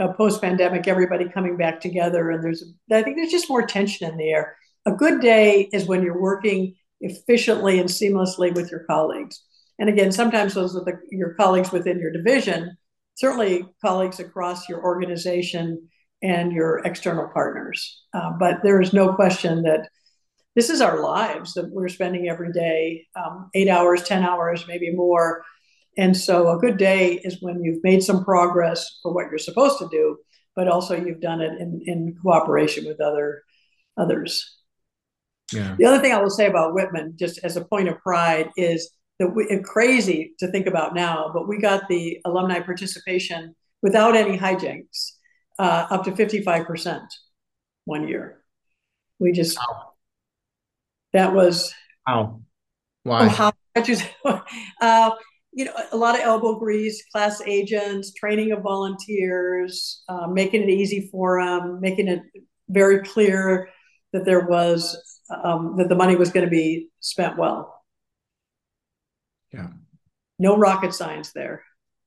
uh, 0.00 0.12
post 0.12 0.40
pandemic, 0.40 0.86
everybody 0.86 1.28
coming 1.28 1.56
back 1.56 1.80
together. 1.80 2.30
And 2.30 2.44
there's, 2.44 2.62
I 2.92 3.02
think 3.02 3.16
there's 3.16 3.32
just 3.32 3.48
more 3.48 3.66
tension 3.66 4.08
in 4.08 4.16
the 4.16 4.30
air. 4.30 4.56
A 4.86 4.92
good 4.92 5.20
day 5.20 5.68
is 5.72 5.86
when 5.86 6.02
you're 6.02 6.20
working 6.20 6.76
efficiently 7.00 7.80
and 7.80 7.88
seamlessly 7.88 8.54
with 8.54 8.70
your 8.70 8.84
colleagues. 8.84 9.42
And 9.80 9.88
again, 9.88 10.12
sometimes 10.12 10.54
those 10.54 10.76
are 10.76 10.84
the, 10.84 10.98
your 11.10 11.34
colleagues 11.34 11.72
within 11.72 11.98
your 11.98 12.12
division, 12.12 12.76
certainly 13.16 13.66
colleagues 13.84 14.20
across 14.20 14.68
your 14.68 14.82
organization 14.84 15.88
and 16.22 16.52
your 16.52 16.78
external 16.84 17.28
partners. 17.34 18.04
Uh, 18.14 18.30
but 18.38 18.62
there 18.62 18.80
is 18.80 18.92
no 18.92 19.12
question 19.14 19.62
that 19.62 19.88
this 20.56 20.70
is 20.70 20.80
our 20.80 21.02
lives 21.02 21.52
that 21.54 21.70
we're 21.70 21.88
spending 21.88 22.28
every 22.28 22.50
day, 22.50 23.06
um, 23.14 23.50
eight 23.54 23.68
hours, 23.68 24.02
10 24.02 24.24
hours, 24.24 24.64
maybe 24.66 24.90
more. 24.90 25.44
And 25.98 26.16
so 26.16 26.48
a 26.48 26.58
good 26.58 26.78
day 26.78 27.20
is 27.22 27.42
when 27.42 27.62
you've 27.62 27.84
made 27.84 28.02
some 28.02 28.24
progress 28.24 28.98
for 29.02 29.12
what 29.12 29.26
you're 29.30 29.38
supposed 29.38 29.78
to 29.78 29.88
do, 29.90 30.16
but 30.56 30.66
also 30.66 30.96
you've 30.96 31.20
done 31.20 31.42
it 31.42 31.60
in, 31.60 31.82
in 31.84 32.16
cooperation 32.22 32.86
with 32.86 33.00
other 33.00 33.42
others. 33.98 34.56
Yeah. 35.52 35.76
The 35.78 35.84
other 35.84 36.00
thing 36.00 36.12
I 36.12 36.20
will 36.20 36.30
say 36.30 36.46
about 36.46 36.74
Whitman, 36.74 37.14
just 37.16 37.38
as 37.44 37.56
a 37.56 37.64
point 37.64 37.88
of 37.88 38.00
pride, 38.00 38.50
is 38.56 38.90
that 39.18 39.28
we, 39.28 39.44
it's 39.44 39.68
crazy 39.68 40.32
to 40.38 40.48
think 40.48 40.66
about 40.66 40.94
now, 40.94 41.30
but 41.32 41.46
we 41.46 41.58
got 41.58 41.88
the 41.88 42.18
alumni 42.24 42.60
participation 42.60 43.54
without 43.82 44.16
any 44.16 44.38
hijinks 44.38 45.12
uh, 45.58 45.86
up 45.90 46.04
to 46.04 46.12
55% 46.12 47.00
one 47.84 48.08
year. 48.08 48.42
We 49.18 49.32
just, 49.32 49.56
wow. 49.56 49.92
That 51.16 51.34
was. 51.34 51.72
How? 52.06 52.40
Why? 53.02 53.26
Oh, 53.26 53.28
how, 53.28 53.52
uh, 54.80 55.10
you 55.52 55.64
know, 55.64 55.72
a 55.92 55.96
lot 55.96 56.14
of 56.14 56.20
elbow 56.22 56.58
grease, 56.58 57.02
class 57.10 57.40
agents, 57.46 58.12
training 58.12 58.52
of 58.52 58.62
volunteers, 58.62 60.02
uh, 60.08 60.26
making 60.26 60.62
it 60.62 60.68
easy 60.68 61.08
for 61.10 61.40
them, 61.40 61.80
making 61.80 62.08
it 62.08 62.20
very 62.68 63.02
clear 63.02 63.68
that 64.12 64.24
there 64.24 64.46
was 64.46 64.96
um, 65.30 65.76
that 65.78 65.88
the 65.88 65.94
money 65.94 66.16
was 66.16 66.30
going 66.30 66.44
to 66.44 66.50
be 66.50 66.88
spent 67.00 67.36
well. 67.36 67.82
Yeah. 69.52 69.68
No 70.38 70.56
rocket 70.56 70.92
science 70.92 71.32
there. 71.32 71.62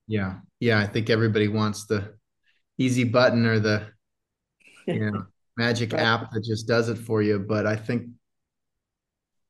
Yeah. 0.07 0.37
Yeah. 0.59 0.79
I 0.79 0.85
think 0.85 1.09
everybody 1.09 1.47
wants 1.47 1.85
the 1.85 2.13
easy 2.77 3.03
button 3.03 3.45
or 3.45 3.59
the 3.59 3.87
you 4.85 5.11
know 5.11 5.25
magic 5.57 5.93
right. 5.93 6.01
app 6.01 6.31
that 6.31 6.43
just 6.43 6.67
does 6.67 6.89
it 6.89 6.97
for 6.97 7.21
you. 7.21 7.39
But 7.39 7.65
I 7.65 7.75
think 7.75 8.09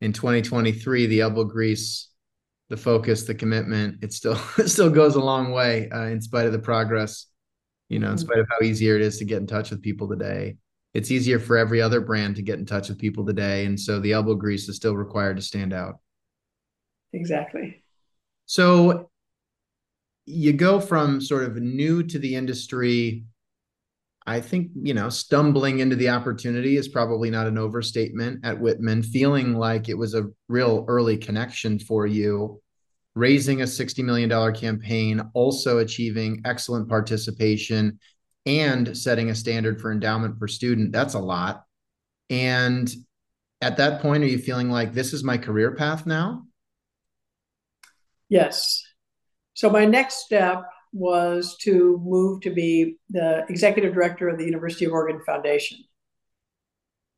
in 0.01 0.13
2023, 0.13 1.07
the 1.07 1.21
elbow 1.21 1.43
grease, 1.43 2.09
the 2.69 2.77
focus, 2.77 3.23
the 3.23 3.35
commitment, 3.35 4.03
it 4.03 4.13
still 4.13 4.39
it 4.57 4.69
still 4.69 4.89
goes 4.89 5.15
a 5.15 5.21
long 5.21 5.51
way 5.51 5.89
uh, 5.89 6.05
in 6.05 6.21
spite 6.21 6.45
of 6.45 6.51
the 6.51 6.59
progress. 6.59 7.25
You 7.89 7.99
know, 7.99 8.09
in 8.09 8.15
mm-hmm. 8.15 8.25
spite 8.25 8.39
of 8.39 8.47
how 8.49 8.65
easier 8.65 8.95
it 8.95 9.01
is 9.01 9.17
to 9.17 9.25
get 9.25 9.39
in 9.39 9.47
touch 9.47 9.71
with 9.71 9.81
people 9.81 10.07
today 10.07 10.57
it's 10.93 11.11
easier 11.11 11.39
for 11.39 11.57
every 11.57 11.81
other 11.81 12.01
brand 12.01 12.35
to 12.35 12.41
get 12.41 12.59
in 12.59 12.65
touch 12.65 12.89
with 12.89 12.97
people 12.97 13.25
today. 13.25 13.65
And 13.65 13.79
so 13.79 13.99
the 13.99 14.13
elbow 14.13 14.35
grease 14.35 14.67
is 14.67 14.75
still 14.75 14.95
required 14.95 15.37
to 15.37 15.43
stand 15.43 15.73
out. 15.73 15.99
Exactly. 17.13 17.83
So 18.45 19.09
you 20.25 20.53
go 20.53 20.79
from 20.79 21.21
sort 21.21 21.43
of 21.43 21.57
new 21.57 22.03
to 22.03 22.19
the 22.19 22.35
industry. 22.35 23.25
I 24.27 24.41
think, 24.41 24.71
you 24.75 24.93
know, 24.93 25.09
stumbling 25.09 25.79
into 25.79 25.95
the 25.95 26.09
opportunity 26.09 26.77
is 26.77 26.87
probably 26.87 27.29
not 27.29 27.47
an 27.47 27.57
overstatement 27.57 28.45
at 28.45 28.59
Whitman, 28.59 29.01
feeling 29.01 29.55
like 29.55 29.89
it 29.89 29.97
was 29.97 30.13
a 30.13 30.27
real 30.47 30.85
early 30.87 31.17
connection 31.17 31.79
for 31.79 32.05
you, 32.05 32.61
raising 33.15 33.61
a 33.61 33.65
$60 33.65 34.03
million 34.03 34.53
campaign, 34.53 35.21
also 35.33 35.79
achieving 35.79 36.41
excellent 36.45 36.89
participation 36.89 37.99
and 38.45 38.97
setting 38.97 39.29
a 39.29 39.35
standard 39.35 39.81
for 39.81 39.91
endowment 39.91 40.39
per 40.39 40.47
student 40.47 40.91
that's 40.91 41.13
a 41.13 41.19
lot. 41.19 41.63
And 42.29 42.91
at 43.61 43.77
that 43.77 44.01
point 44.01 44.23
are 44.23 44.27
you 44.27 44.39
feeling 44.39 44.69
like 44.69 44.93
this 44.93 45.13
is 45.13 45.23
my 45.23 45.37
career 45.37 45.75
path 45.75 46.05
now? 46.05 46.45
Yes. 48.29 48.83
So 49.53 49.69
my 49.69 49.85
next 49.85 50.25
step 50.25 50.63
was 50.91 51.55
to 51.57 51.99
move 52.03 52.41
to 52.41 52.49
be 52.49 52.97
the 53.09 53.45
executive 53.49 53.93
director 53.93 54.27
of 54.27 54.37
the 54.37 54.45
university 54.45 54.85
of 54.85 54.91
oregon 54.91 55.21
foundation 55.25 55.77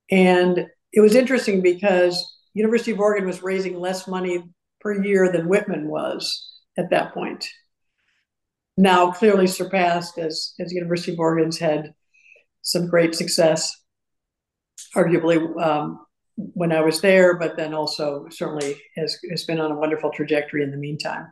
and 0.09 0.65
it 0.93 0.99
was 0.99 1.15
interesting 1.15 1.61
because 1.61 2.37
university 2.53 2.91
of 2.91 2.99
oregon 2.99 3.25
was 3.25 3.43
raising 3.43 3.79
less 3.79 4.07
money 4.07 4.43
per 4.79 5.03
year 5.03 5.31
than 5.31 5.47
whitman 5.47 5.87
was 5.87 6.49
at 6.77 6.89
that 6.89 7.13
point 7.13 7.47
now 8.77 9.11
clearly 9.11 9.47
surpassed 9.47 10.17
as, 10.17 10.53
as 10.59 10.73
University 10.73 11.13
of 11.13 11.19
Oregon's 11.19 11.59
had 11.59 11.93
some 12.61 12.87
great 12.87 13.15
success, 13.15 13.75
arguably 14.95 15.37
um, 15.61 16.05
when 16.35 16.71
I 16.71 16.81
was 16.81 17.01
there, 17.01 17.37
but 17.37 17.57
then 17.57 17.73
also 17.73 18.27
certainly 18.29 18.81
has, 18.95 19.17
has 19.29 19.45
been 19.45 19.59
on 19.59 19.71
a 19.71 19.79
wonderful 19.79 20.11
trajectory 20.11 20.63
in 20.63 20.71
the 20.71 20.77
meantime. 20.77 21.27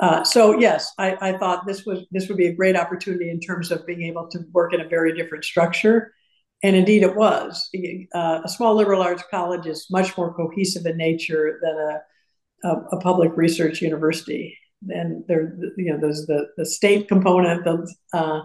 Uh, 0.00 0.22
so 0.22 0.58
yes, 0.58 0.92
I, 0.98 1.16
I, 1.20 1.38
thought 1.38 1.66
this 1.66 1.84
was 1.84 2.06
this 2.12 2.28
would 2.28 2.36
be 2.36 2.46
a 2.46 2.54
great 2.54 2.76
opportunity 2.76 3.30
in 3.30 3.40
terms 3.40 3.72
of 3.72 3.84
being 3.84 4.02
able 4.02 4.28
to 4.28 4.38
work 4.52 4.72
in 4.72 4.80
a 4.80 4.88
very 4.88 5.12
different 5.16 5.44
structure, 5.44 6.12
and 6.62 6.76
indeed 6.76 7.02
it 7.02 7.16
was. 7.16 7.68
Uh, 8.14 8.40
a 8.44 8.48
small 8.48 8.76
liberal 8.76 9.02
arts 9.02 9.24
college 9.28 9.66
is 9.66 9.88
much 9.90 10.16
more 10.16 10.32
cohesive 10.34 10.86
in 10.86 10.96
nature 10.96 11.58
than 11.62 11.76
a, 11.76 12.68
a, 12.68 12.96
a 12.96 13.00
public 13.00 13.32
research 13.36 13.82
university, 13.82 14.56
and 14.88 15.24
there 15.26 15.56
you 15.76 15.92
know 15.92 15.98
there's 16.00 16.26
the 16.26 16.46
the 16.56 16.64
state 16.64 17.08
component 17.08 17.66
of 17.66 17.90
uh, 18.12 18.42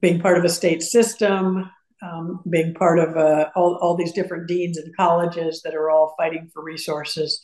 being 0.00 0.18
part 0.18 0.38
of 0.38 0.44
a 0.44 0.48
state 0.48 0.82
system 0.82 1.70
um, 2.02 2.40
being 2.48 2.74
part 2.74 2.98
of 2.98 3.16
uh, 3.16 3.50
all, 3.56 3.76
all 3.80 3.96
these 3.96 4.12
different 4.12 4.46
deans 4.46 4.78
and 4.78 4.94
colleges 4.96 5.62
that 5.64 5.74
are 5.74 5.90
all 5.90 6.14
fighting 6.16 6.48
for 6.52 6.62
resources. 6.62 7.40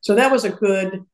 So 0.00 0.14
that 0.14 0.30
was 0.30 0.44
a 0.44 0.50
good 0.50 1.04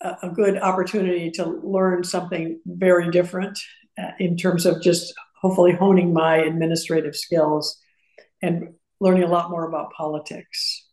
a 0.00 0.28
good 0.28 0.58
opportunity 0.58 1.30
to 1.30 1.44
learn 1.62 2.04
something 2.04 2.60
very 2.66 3.10
different 3.10 3.58
uh, 3.98 4.10
in 4.18 4.36
terms 4.36 4.66
of 4.66 4.82
just 4.82 5.14
hopefully 5.40 5.72
honing 5.72 6.12
my 6.12 6.36
administrative 6.36 7.16
skills 7.16 7.78
and 8.42 8.74
learning 9.00 9.22
a 9.22 9.28
lot 9.28 9.50
more 9.50 9.66
about 9.66 9.92
politics 9.92 10.86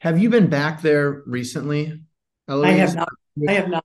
have 0.00 0.18
you 0.18 0.30
been 0.30 0.48
back 0.48 0.80
there 0.80 1.22
recently 1.26 2.00
Eloise? 2.48 2.66
i 2.66 2.72
have 2.72 2.94
not 2.94 3.08
I 3.46 3.52
have 3.52 3.68
not. 3.68 3.84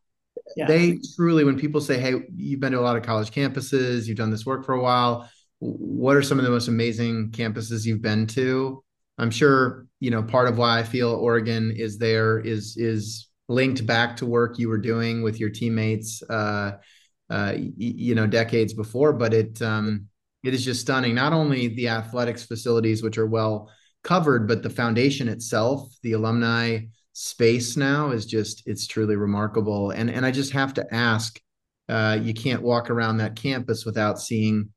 Yeah. 0.56 0.68
They 0.68 1.00
truly, 1.16 1.44
when 1.44 1.60
people 1.60 1.82
say, 1.82 2.00
"Hey, 2.00 2.16
you've 2.36 2.60
been 2.60 2.72
to 2.72 2.80
a 2.80 2.82
lot 2.82 2.98
of 2.98 3.04
college 3.04 3.32
campuses, 3.32 4.08
you've 4.08 4.18
done 4.18 4.32
this 4.32 4.46
work 4.46 4.66
for 4.66 4.74
a 4.74 4.82
while," 4.82 5.30
what 5.60 6.16
are 6.16 6.22
some 6.22 6.40
of 6.40 6.46
the 6.46 6.52
most 6.52 6.68
amazing 6.68 7.32
campuses 7.32 7.86
you've 7.86 8.02
been 8.02 8.28
to? 8.28 8.84
I'm 9.18 9.32
sure 9.32 9.88
you 10.00 10.12
know 10.12 10.24
part 10.24 10.48
of 10.48 10.58
why 10.58 10.80
I 10.80 10.84
feel 10.84 11.10
Oregon 11.10 11.72
is 11.72 11.98
there 11.98 12.40
is 12.40 12.78
is 12.78 13.28
linked 13.54 13.86
back 13.86 14.18
to 14.18 14.26
work 14.26 14.58
you 14.58 14.70
were 14.70 14.78
doing 14.78 15.22
with 15.22 15.40
your 15.40 15.50
teammates, 15.50 16.22
uh, 16.30 16.78
uh, 17.30 17.54
you 17.58 18.16
know, 18.16 18.28
decades 18.28 18.74
before. 18.74 19.14
But 19.14 19.34
it 19.34 19.62
um, 19.62 20.08
it 20.44 20.54
is 20.54 20.66
just 20.66 20.82
stunning. 20.82 21.16
Not 21.16 21.34
only 21.34 21.70
the 21.70 21.90
athletics 21.90 22.44
facilities, 22.44 23.04
which 23.04 23.18
are 23.18 23.28
well 23.28 23.70
covered, 24.04 24.48
but 24.48 24.64
the 24.64 24.70
foundation 24.70 25.30
itself, 25.30 25.94
the 26.04 26.14
alumni 26.14 26.80
space 27.14 27.78
now 27.78 28.10
is 28.10 28.26
just 28.26 28.64
it's 28.66 28.88
truly 28.88 29.16
remarkable 29.16 29.92
and 29.92 30.10
and 30.10 30.26
i 30.26 30.32
just 30.32 30.52
have 30.52 30.74
to 30.74 30.86
ask 30.94 31.40
uh, 31.90 32.18
you 32.20 32.34
can't 32.34 32.64
walk 32.64 32.90
around 32.90 33.18
that 33.18 33.36
campus 33.36 33.86
without 33.86 34.18
seeing 34.18 34.70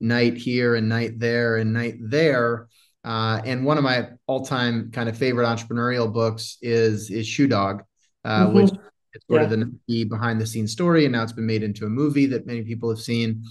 Knight 0.00 0.38
here 0.38 0.76
and 0.76 0.88
Knight 0.88 1.18
there 1.18 1.58
and 1.58 1.74
Knight 1.74 1.96
there 2.00 2.68
uh, 3.04 3.40
and 3.44 3.66
one 3.66 3.76
of 3.76 3.84
my 3.84 4.08
all-time 4.26 4.90
kind 4.90 5.08
of 5.08 5.16
favorite 5.16 5.44
entrepreneurial 5.44 6.12
books 6.12 6.56
is 6.62 7.10
is 7.10 7.26
shoe 7.28 7.46
dog 7.46 7.84
uh, 8.24 8.46
mm-hmm. 8.46 8.56
which 8.56 8.70
is 8.70 9.22
sort 9.28 9.42
yeah. 9.42 9.48
of 9.48 9.50
the 9.86 10.04
behind 10.04 10.40
the 10.40 10.46
scenes 10.46 10.72
story 10.72 11.04
and 11.04 11.12
now 11.12 11.22
it's 11.22 11.32
been 11.32 11.46
made 11.46 11.62
into 11.62 11.86
a 11.86 11.88
movie 11.88 12.26
that 12.26 12.46
many 12.46 12.62
people 12.62 12.88
have 12.88 13.00
seen 13.00 13.42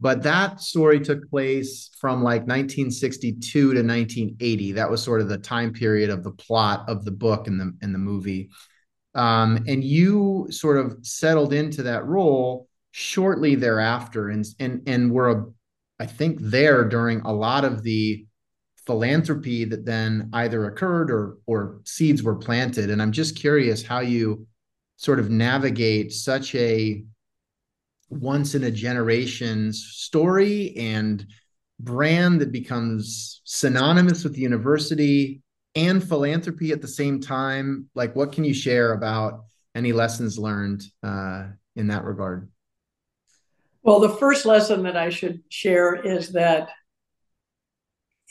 but 0.00 0.22
that 0.24 0.60
story 0.60 0.98
took 0.98 1.28
place 1.30 1.90
from 2.00 2.24
like 2.24 2.42
1962 2.42 3.40
to 3.50 3.66
1980 3.68 4.72
that 4.72 4.90
was 4.90 5.02
sort 5.02 5.20
of 5.20 5.28
the 5.28 5.38
time 5.38 5.72
period 5.72 6.10
of 6.10 6.24
the 6.24 6.32
plot 6.32 6.84
of 6.88 7.04
the 7.04 7.10
book 7.10 7.46
and 7.46 7.60
the 7.60 7.72
and 7.82 7.94
the 7.94 7.98
movie 7.98 8.50
um, 9.14 9.64
and 9.68 9.84
you 9.84 10.46
sort 10.50 10.78
of 10.78 10.96
settled 11.02 11.52
into 11.52 11.82
that 11.82 12.06
role 12.06 12.68
shortly 12.92 13.54
thereafter 13.54 14.30
and 14.30 14.44
and 14.58 14.82
and 14.86 15.10
were 15.10 15.30
a, 15.30 15.44
I 15.98 16.06
think 16.06 16.38
there 16.40 16.84
during 16.84 17.20
a 17.20 17.32
lot 17.32 17.64
of 17.64 17.82
the 17.82 18.26
philanthropy 18.86 19.64
that 19.64 19.84
then 19.84 20.28
either 20.32 20.66
occurred 20.66 21.10
or 21.10 21.38
or 21.46 21.80
seeds 21.84 22.22
were 22.22 22.36
planted. 22.36 22.90
And 22.90 23.00
i'm 23.00 23.12
just 23.12 23.36
curious 23.36 23.82
how 23.82 24.00
you 24.00 24.46
sort 24.96 25.18
of 25.18 25.30
navigate 25.30 26.12
such 26.12 26.54
a 26.54 27.02
once 28.08 28.54
in 28.54 28.64
a 28.64 28.70
generation's 28.70 29.82
story 29.90 30.76
and 30.76 31.26
brand 31.80 32.40
that 32.40 32.52
becomes 32.52 33.40
synonymous 33.44 34.22
with 34.22 34.34
the 34.34 34.40
university 34.40 35.42
and 35.74 36.06
philanthropy 36.06 36.70
at 36.72 36.82
the 36.82 36.88
same 36.88 37.20
time. 37.20 37.88
Like 37.94 38.14
what 38.14 38.32
can 38.32 38.44
you 38.44 38.54
share 38.54 38.92
about 38.92 39.44
any 39.74 39.92
lessons 39.92 40.38
learned 40.38 40.82
uh, 41.02 41.46
in 41.74 41.88
that 41.88 42.04
regard? 42.04 42.50
Well 43.82 44.00
the 44.00 44.10
first 44.10 44.46
lesson 44.46 44.82
that 44.84 44.96
i 44.96 45.08
should 45.08 45.42
share 45.48 45.94
is 45.94 46.30
that 46.32 46.70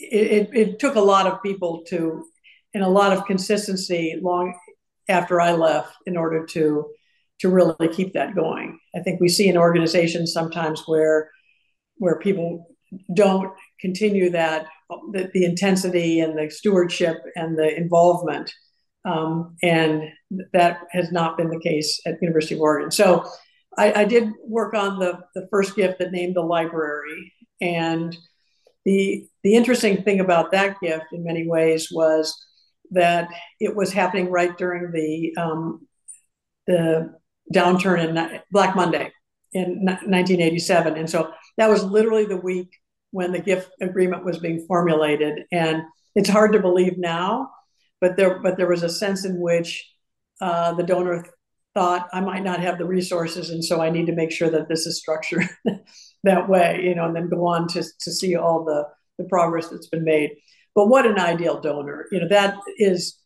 it, 0.01 0.49
it, 0.53 0.79
took 0.79 0.95
a 0.95 1.01
lot 1.01 1.27
of 1.27 1.41
people 1.43 1.83
to 1.87 2.25
and 2.73 2.83
a 2.83 2.89
lot 2.89 3.13
of 3.13 3.25
consistency 3.25 4.17
long 4.21 4.53
after 5.09 5.39
i 5.41 5.51
left 5.51 5.93
in 6.05 6.17
order 6.17 6.45
to 6.45 6.85
to 7.41 7.49
really 7.49 7.87
keep 7.91 8.13
that 8.13 8.35
going. 8.35 8.79
I 8.95 8.99
think 8.99 9.19
we 9.19 9.27
see 9.27 9.49
in 9.49 9.57
organizations 9.57 10.31
sometimes 10.31 10.83
where 10.85 11.29
where 11.97 12.19
people 12.19 12.67
don't 13.15 13.51
continue 13.79 14.29
that 14.29 14.67
the, 15.11 15.29
the, 15.33 15.45
intensity 15.45 16.19
and 16.19 16.37
the 16.37 16.49
stewardship 16.49 17.17
and 17.35 17.57
the 17.57 17.75
involvement. 17.75 18.51
Um, 19.05 19.55
and 19.61 20.03
that 20.53 20.79
has 20.91 21.11
not 21.11 21.37
been 21.37 21.49
the 21.49 21.59
case 21.59 21.99
at 22.05 22.21
University 22.21 22.55
of 22.55 22.61
Oregon. 22.61 22.91
So 22.91 23.23
I, 23.77 24.01
I, 24.01 24.05
did 24.05 24.31
work 24.45 24.73
on 24.73 24.99
the, 24.99 25.19
the 25.35 25.47
first 25.49 25.75
gift 25.75 25.99
that 25.99 26.11
named 26.11 26.35
the 26.35 26.41
library. 26.41 27.33
And 27.61 28.15
the, 28.85 29.27
the 29.43 29.55
interesting 29.55 30.03
thing 30.03 30.19
about 30.19 30.51
that 30.51 30.79
gift 30.81 31.05
in 31.11 31.23
many 31.23 31.47
ways 31.47 31.89
was 31.91 32.45
that 32.91 33.27
it 33.59 33.75
was 33.75 33.93
happening 33.93 34.29
right 34.29 34.57
during 34.57 34.91
the, 34.91 35.33
um, 35.41 35.87
the 36.67 37.13
downturn 37.53 38.07
in 38.07 38.39
Black 38.51 38.75
Monday 38.75 39.11
in 39.53 39.83
1987. 39.85 40.97
And 40.97 41.09
so 41.09 41.31
that 41.57 41.69
was 41.69 41.83
literally 41.83 42.25
the 42.25 42.37
week 42.37 42.69
when 43.11 43.31
the 43.31 43.39
gift 43.39 43.69
agreement 43.81 44.25
was 44.25 44.39
being 44.39 44.65
formulated. 44.67 45.43
And 45.51 45.83
it's 46.15 46.29
hard 46.29 46.53
to 46.53 46.59
believe 46.59 46.97
now, 46.97 47.51
but 47.99 48.17
there, 48.17 48.39
but 48.39 48.57
there 48.57 48.67
was 48.67 48.83
a 48.83 48.89
sense 48.89 49.25
in 49.25 49.39
which 49.39 49.85
uh, 50.39 50.73
the 50.73 50.83
donor 50.83 51.25
thought 51.73 52.09
I 52.11 52.19
might 52.19 52.43
not 52.43 52.59
have 52.59 52.77
the 52.77 52.85
resources, 52.85 53.49
and 53.49 53.63
so 53.63 53.81
I 53.81 53.89
need 53.89 54.07
to 54.07 54.15
make 54.15 54.31
sure 54.31 54.49
that 54.49 54.67
this 54.67 54.85
is 54.85 54.99
structured 54.99 55.47
that 56.23 56.49
way, 56.49 56.81
you 56.83 56.95
know, 56.95 57.05
and 57.05 57.15
then 57.15 57.29
go 57.29 57.45
on 57.47 57.67
to 57.69 57.83
to 57.83 58.11
see 58.11 58.35
all 58.35 58.63
the 58.63 58.87
the 59.17 59.25
progress 59.25 59.69
that's 59.69 59.87
been 59.87 60.03
made. 60.03 60.31
But 60.73 60.87
what 60.87 61.05
an 61.05 61.19
ideal 61.19 61.59
donor, 61.59 62.07
you 62.11 62.19
know, 62.19 62.27
that 62.29 62.55
is. 62.77 63.17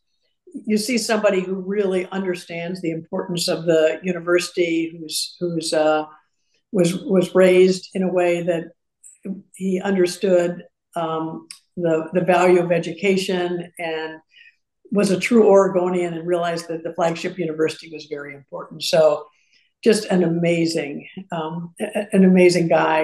You 0.64 0.78
see 0.78 0.96
somebody 0.96 1.40
who 1.40 1.56
really 1.56 2.06
understands 2.06 2.80
the 2.80 2.90
importance 2.90 3.46
of 3.46 3.66
the 3.66 4.00
university, 4.02 4.96
who's 4.96 5.36
who's 5.38 5.74
uh, 5.74 6.06
was 6.72 6.94
was 7.04 7.34
raised 7.34 7.90
in 7.94 8.02
a 8.02 8.12
way 8.12 8.42
that 8.42 8.68
he 9.54 9.80
understood 9.80 10.62
um, 10.94 11.46
the 11.76 12.08
the 12.14 12.22
value 12.22 12.60
of 12.60 12.72
education 12.72 13.70
and 13.78 14.20
was 14.90 15.10
a 15.10 15.18
true 15.18 15.48
Oregonian 15.48 16.14
and 16.14 16.26
realized 16.26 16.68
that 16.68 16.82
the 16.84 16.94
flagship 16.94 17.38
university 17.38 17.92
was 17.92 18.06
very 18.06 18.34
important. 18.34 18.82
So, 18.82 19.26
just 19.88 20.02
an 20.14 20.22
amazing, 20.32 20.96
um, 21.38 21.54
an 22.16 22.24
amazing 22.32 22.66
guy. 22.68 22.98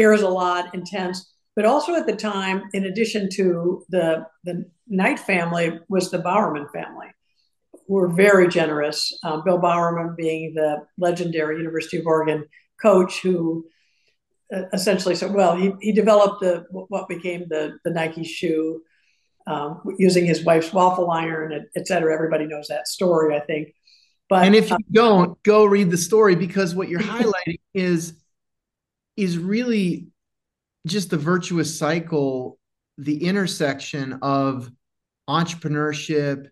Cares 0.00 0.22
a 0.22 0.34
lot, 0.42 0.72
intense, 0.72 1.18
but 1.56 1.64
also 1.72 1.90
at 2.00 2.06
the 2.06 2.14
time, 2.32 2.58
in 2.76 2.82
addition 2.84 3.22
to 3.38 3.84
the 3.94 4.06
the 4.46 4.54
Knight 4.86 5.18
family, 5.18 5.66
was 5.88 6.04
the 6.10 6.22
Bowerman 6.28 6.68
family, 6.72 7.10
who 7.86 7.94
were 7.98 8.12
very 8.26 8.46
generous. 8.60 8.98
Um, 9.24 9.42
Bill 9.44 9.58
Bowerman 9.58 10.14
being 10.24 10.54
the 10.54 10.70
legendary 11.06 11.54
University 11.64 11.98
of 11.98 12.06
Oregon 12.06 12.40
coach 12.86 13.12
who 13.24 13.64
uh, 14.54 14.66
essentially 14.72 15.16
said, 15.16 15.34
well, 15.34 15.54
he, 15.62 15.72
he 15.86 15.92
developed 16.02 16.38
the 16.40 16.52
what 16.70 17.08
became 17.08 17.42
the 17.48 17.62
the 17.84 17.94
Nike 17.98 18.24
shoe 18.24 18.64
um, 19.52 19.70
using 19.98 20.24
his 20.26 20.44
wife's 20.44 20.72
waffle 20.72 21.10
iron, 21.10 21.48
et 21.78 21.84
cetera. 21.88 22.14
Everybody 22.14 22.46
knows 22.46 22.68
that 22.68 22.86
story, 22.86 23.28
I 23.40 23.42
think. 23.50 23.64
But 24.30 24.46
and 24.46 24.54
if 24.54 24.70
you 24.70 24.76
uh, 24.76 24.92
don't, 24.92 25.42
go 25.42 25.64
read 25.64 25.90
the 25.90 25.98
story 25.98 26.36
because 26.36 26.74
what 26.74 26.88
you're 26.88 27.00
highlighting 27.16 27.58
is 27.74 28.14
is 29.16 29.36
really 29.36 30.06
just 30.86 31.10
the 31.10 31.18
virtuous 31.18 31.76
cycle, 31.78 32.58
the 32.96 33.24
intersection 33.24 34.20
of 34.22 34.70
entrepreneurship, 35.28 36.46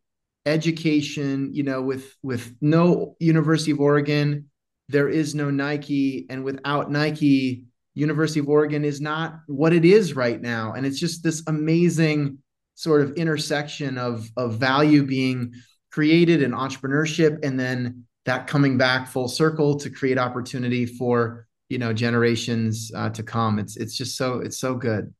education. 0.44 1.54
You 1.54 1.62
know, 1.62 1.80
with 1.80 2.14
with 2.20 2.52
no 2.60 3.16
University 3.20 3.70
of 3.70 3.80
Oregon, 3.80 4.50
there 4.88 5.08
is 5.08 5.36
no 5.36 5.48
Nike, 5.48 6.26
and 6.28 6.42
without 6.42 6.90
Nike, 6.90 7.64
University 7.94 8.40
of 8.40 8.48
Oregon 8.48 8.84
is 8.84 9.00
not 9.00 9.38
what 9.46 9.72
it 9.72 9.84
is 9.84 10.16
right 10.16 10.40
now. 10.40 10.72
And 10.72 10.84
it's 10.84 10.98
just 10.98 11.22
this 11.22 11.44
amazing 11.46 12.38
sort 12.74 13.02
of 13.02 13.12
intersection 13.12 13.98
of 13.98 14.28
of 14.36 14.54
value 14.56 15.04
being 15.04 15.52
created 15.90 16.42
in 16.42 16.52
entrepreneurship 16.52 17.44
and 17.44 17.58
then 17.58 18.04
that 18.24 18.46
coming 18.46 18.76
back 18.76 19.08
full 19.08 19.28
circle 19.28 19.76
to 19.78 19.90
create 19.90 20.18
opportunity 20.18 20.84
for 20.84 21.46
you 21.68 21.78
know 21.78 21.92
generations 21.92 22.90
uh, 22.94 23.10
to 23.10 23.22
come. 23.22 23.58
It's 23.58 23.76
it's 23.76 23.96
just 23.96 24.16
so 24.16 24.40
it's 24.40 24.58
so 24.58 24.74
good. 24.74 25.12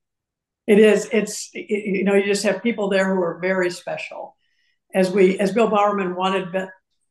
It 0.67 0.79
is. 0.79 1.09
It's 1.13 1.51
you 1.55 2.05
know 2.05 2.15
you 2.15 2.25
just 2.25 2.45
have 2.45 2.63
people 2.63 2.89
there 2.89 3.15
who 3.15 3.23
are 3.23 3.39
very 3.41 3.71
special. 3.71 4.37
As 4.95 5.11
we 5.11 5.39
as 5.39 5.53
bill 5.53 5.69
bowerman 5.69 6.15
wanted 6.15 6.53
be- 6.53 6.67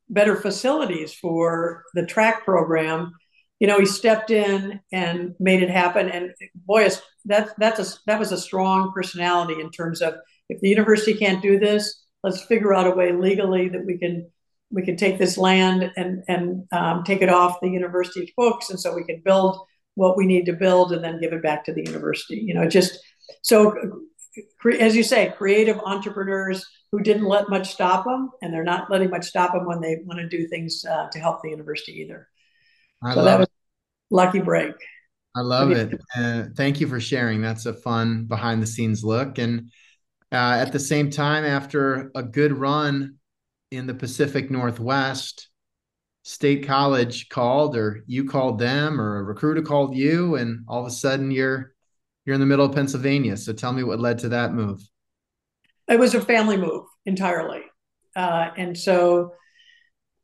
better 0.10 0.36
facilities 0.36 1.13
for 1.13 1.84
the 1.93 2.06
track 2.06 2.46
program 2.46 3.13
you 3.60 3.67
know 3.67 3.80
he 3.80 3.86
stepped 3.86 4.30
in 4.32 4.80
and 4.91 5.34
made 5.39 5.63
it 5.63 5.70
happen. 5.70 6.10
And 6.10 6.34
boy 6.56 6.89
that 7.26 7.50
that's 7.58 7.80
a 7.80 8.00
that 8.06 8.20
was 8.20 8.32
a 8.32 8.38
strong 8.38 8.91
personality 8.93 9.60
in 9.60 9.72
terms 9.72 10.02
of 10.02 10.15
if 10.50 10.62
the 10.62 10.70
university 10.70 11.13
can't 11.13 11.41
do 11.41 11.60
this, 11.60 12.04
let's 12.28 12.44
figure 12.44 12.74
out 12.74 12.88
a 12.88 12.92
way 12.92 13.13
legally 13.13 13.70
that 13.70 13.86
we 13.86 13.98
can 13.98 14.30
we 14.70 14.84
can 14.84 14.98
take 14.98 15.18
this 15.18 15.38
land 15.38 15.92
and 15.96 16.24
and 16.28 16.66
um, 16.72 17.04
take 17.04 17.22
it 17.22 17.30
off 17.30 17.62
the 17.62 17.70
university's 17.70 18.32
books, 18.36 18.70
and 18.70 18.80
so 18.80 18.94
we 18.94 19.06
can 19.06 19.22
build 19.24 19.58
what 19.96 20.18
we 20.18 20.26
need 20.26 20.46
to 20.46 20.54
build 20.54 20.92
and 20.92 21.04
then 21.04 21.20
give 21.22 21.34
it 21.34 21.42
back 21.42 21.63
to 21.66 21.74
the 21.74 21.84
university. 21.84 22.44
You 22.46 22.54
know, 22.54 22.68
just 22.68 23.00
so 23.42 23.74
as 24.80 24.96
you 24.96 25.04
say, 25.04 25.34
creative 25.38 25.80
entrepreneurs 25.80 26.66
who 26.92 27.00
didn't 27.00 27.26
let 27.26 27.50
much 27.50 27.72
stop 27.72 28.06
them, 28.06 28.30
and 28.42 28.54
they're 28.54 28.63
not 28.63 28.92
letting 28.92 29.10
much 29.10 29.26
stop 29.26 29.54
them 29.54 29.66
when 29.66 29.82
they 29.82 29.98
want 30.06 30.20
to 30.20 30.28
do 30.28 30.48
things 30.48 30.84
uh, 30.86 31.08
to 31.12 31.20
help 31.20 31.42
the 31.42 31.50
university 31.50 31.94
either. 32.02 32.28
I 33.02 33.13
so 33.13 33.24
that 33.24 33.40
was 33.40 33.48
it. 33.48 33.54
lucky 34.12 34.40
break. 34.40 34.76
I 35.36 35.42
love 35.42 35.72
it. 35.72 35.94
Uh, 36.16 36.46
thank 36.56 36.82
you 36.82 36.88
for 36.88 37.00
sharing. 37.00 37.42
That's 37.42 37.68
a 37.68 37.74
fun 37.74 38.26
behind 38.26 38.62
the 38.62 38.68
scenes 38.68 39.04
look. 39.04 39.38
And 39.38 39.72
uh, 40.32 40.36
at 40.60 40.72
the 40.72 40.80
same 40.80 41.10
time, 41.10 41.46
after 41.46 42.12
a 42.16 42.24
good 42.24 42.52
run 42.52 43.16
in 43.72 43.88
the 43.88 43.94
Pacific 43.94 44.52
Northwest, 44.52 45.50
State 46.24 46.68
College 46.68 47.30
called, 47.30 47.78
or 47.78 48.04
you 48.06 48.26
called 48.26 48.60
them, 48.60 49.00
or 49.00 49.18
a 49.18 49.24
recruiter 49.24 49.62
called 49.62 49.96
you, 49.96 50.36
and 50.36 50.66
all 50.68 50.82
of 50.82 50.88
a 50.88 50.92
sudden 50.92 51.32
you're 51.32 51.74
you're 52.26 52.34
in 52.34 52.42
the 52.42 52.46
middle 52.46 52.66
of 52.66 52.76
Pennsylvania. 52.76 53.38
So 53.38 53.54
tell 53.54 53.72
me 53.72 53.84
what 53.84 54.02
led 54.02 54.20
to 54.20 54.30
that 54.30 54.54
move. 54.54 54.82
It 55.88 55.98
was 55.98 56.13
a 56.13 56.20
family 56.20 56.58
move 56.58 56.84
entirely, 57.06 57.62
uh, 58.16 58.50
and 58.58 58.78
so 58.78 59.32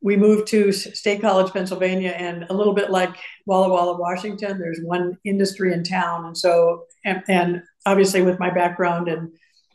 we 0.02 0.18
moved 0.18 0.50
to 0.50 0.74
State 0.74 1.22
College, 1.22 1.54
Pennsylvania, 1.54 2.12
and 2.12 2.46
a 2.50 2.54
little 2.54 2.74
bit 2.74 2.92
like 2.92 3.16
Walla 3.46 3.70
Walla, 3.70 3.98
Washington. 3.98 4.60
There's 4.60 4.82
one 4.84 5.18
industry 5.24 5.72
in 5.72 5.86
town, 5.86 6.26
and 6.26 6.38
so 6.38 6.84
and, 7.06 7.24
and 7.30 7.64
obviously 7.86 8.22
with 8.22 8.38
my 8.40 8.50
background 8.50 9.08
and 9.08 9.32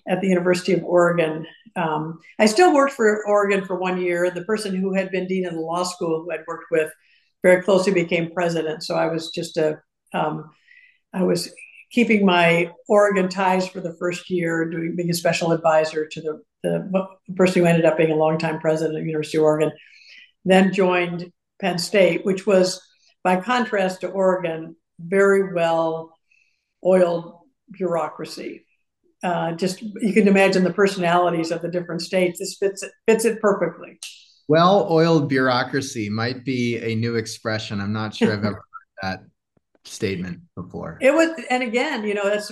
at 0.09 0.21
the 0.21 0.29
University 0.29 0.73
of 0.73 0.83
Oregon. 0.85 1.47
Um, 1.77 2.18
I 2.38 2.47
still 2.47 2.75
worked 2.75 2.94
for 2.94 3.25
Oregon 3.27 3.64
for 3.64 3.79
one 3.79 4.01
year. 4.01 4.31
The 4.31 4.44
person 4.44 4.75
who 4.75 4.94
had 4.94 5.11
been 5.11 5.27
dean 5.27 5.47
of 5.47 5.55
the 5.55 5.61
law 5.61 5.85
school, 5.85 6.23
who 6.23 6.33
I'd 6.33 6.47
worked 6.47 6.71
with 6.71 6.90
very 7.42 7.62
closely, 7.62 7.92
became 7.92 8.33
president. 8.33 8.83
So 8.83 8.97
I 8.97 9.07
was 9.07 9.31
just 9.31 9.57
a, 9.57 9.81
um, 10.12 10.51
I 11.12 11.23
was 11.23 11.53
keeping 11.90 12.25
my 12.27 12.71
Oregon 12.88 13.29
ties 13.29 13.68
for 13.68 13.81
the 13.81 13.94
first 13.94 14.29
year, 14.31 14.68
doing 14.68 14.97
being 14.97 15.11
a 15.11 15.14
special 15.14 15.53
advisor 15.53 16.07
to 16.07 16.21
the, 16.21 16.42
the 16.62 17.09
person 17.37 17.62
who 17.62 17.68
ended 17.68 17.85
up 17.85 17.97
being 17.97 18.11
a 18.11 18.16
longtime 18.16 18.61
president 18.61 18.99
of 18.99 19.07
University 19.07 19.38
of 19.38 19.44
Oregon. 19.44 19.73
Then 20.44 20.73
joined 20.73 21.33
Penn 21.61 21.79
State, 21.79 22.25
which 22.25 22.47
was, 22.47 22.81
by 23.23 23.40
contrast 23.40 24.01
to 24.01 24.09
Oregon, 24.09 24.75
very 24.99 25.53
well 25.53 26.12
oiled 26.85 27.35
bureaucracy 27.71 28.64
uh, 29.22 29.52
just 29.52 29.83
you 29.83 30.12
can 30.12 30.28
imagine 30.28 30.64
the 30.64 30.72
personalities 30.72 31.50
of 31.50 31.62
the 31.62 31.68
different 31.68 32.02
states. 32.02 32.38
This 32.38 32.57
fits 32.59 32.83
it 32.83 32.92
fits 33.07 33.24
it 33.24 33.40
perfectly. 33.40 33.98
Well-oiled 34.48 35.28
bureaucracy 35.28 36.09
might 36.09 36.44
be 36.44 36.78
a 36.78 36.94
new 36.94 37.16
expression. 37.16 37.81
I'm 37.81 37.92
not 37.92 38.14
sure 38.14 38.33
I've 38.33 38.44
ever 38.44 38.54
heard 39.02 39.02
that 39.02 39.20
statement 39.85 40.40
before. 40.54 40.98
It 41.02 41.12
was, 41.12 41.38
and 41.50 41.62
again, 41.62 42.04
you 42.04 42.14
know, 42.14 42.24
that's 42.24 42.50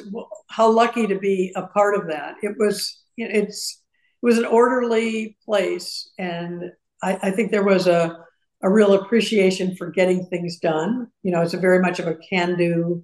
how 0.50 0.70
lucky 0.70 1.06
to 1.06 1.18
be 1.18 1.52
a 1.56 1.66
part 1.68 1.94
of 1.94 2.08
that. 2.08 2.34
It 2.42 2.56
was, 2.58 3.02
it's, 3.16 3.82
it 4.22 4.26
was 4.26 4.36
an 4.36 4.44
orderly 4.44 5.38
place, 5.46 6.10
and 6.18 6.64
I, 7.02 7.18
I 7.22 7.30
think 7.30 7.50
there 7.50 7.64
was 7.64 7.86
a 7.86 8.26
a 8.62 8.70
real 8.70 8.94
appreciation 8.94 9.76
for 9.76 9.90
getting 9.90 10.26
things 10.26 10.58
done. 10.58 11.08
You 11.22 11.30
know, 11.30 11.42
it's 11.42 11.54
a 11.54 11.58
very 11.58 11.80
much 11.80 11.98
of 11.98 12.06
a 12.06 12.16
can-do 12.16 13.02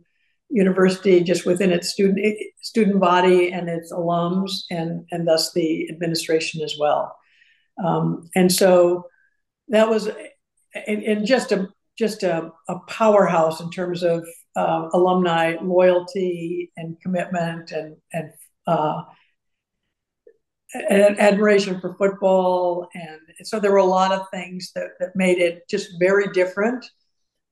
university 0.52 1.22
just 1.22 1.46
within 1.46 1.72
its 1.72 1.88
student 1.88 2.18
student 2.60 3.00
body 3.00 3.50
and 3.50 3.68
its 3.68 3.92
alums 3.92 4.50
and 4.70 5.06
and 5.10 5.26
thus 5.26 5.52
the 5.52 5.88
administration 5.90 6.62
as 6.62 6.76
well. 6.78 7.16
Um, 7.82 8.28
and 8.34 8.52
so 8.52 9.06
that 9.68 9.88
was 9.88 10.08
and, 10.86 11.02
and 11.02 11.26
just 11.26 11.52
a 11.52 11.68
just 11.98 12.22
a, 12.22 12.50
a, 12.68 12.78
powerhouse 12.88 13.60
in 13.60 13.70
terms 13.70 14.02
of 14.02 14.24
uh, 14.56 14.88
alumni 14.94 15.56
loyalty 15.60 16.70
and 16.76 17.00
commitment 17.00 17.70
and 17.72 17.96
and, 18.12 18.30
uh, 18.66 19.02
and 20.74 21.18
admiration 21.18 21.80
for 21.80 21.94
football. 21.96 22.88
And 22.94 23.20
so 23.46 23.60
there 23.60 23.72
were 23.72 23.78
a 23.78 23.84
lot 23.84 24.12
of 24.12 24.26
things 24.32 24.72
that, 24.74 24.88
that 25.00 25.14
made 25.14 25.38
it 25.38 25.68
just 25.68 25.90
very 25.98 26.28
different 26.32 26.84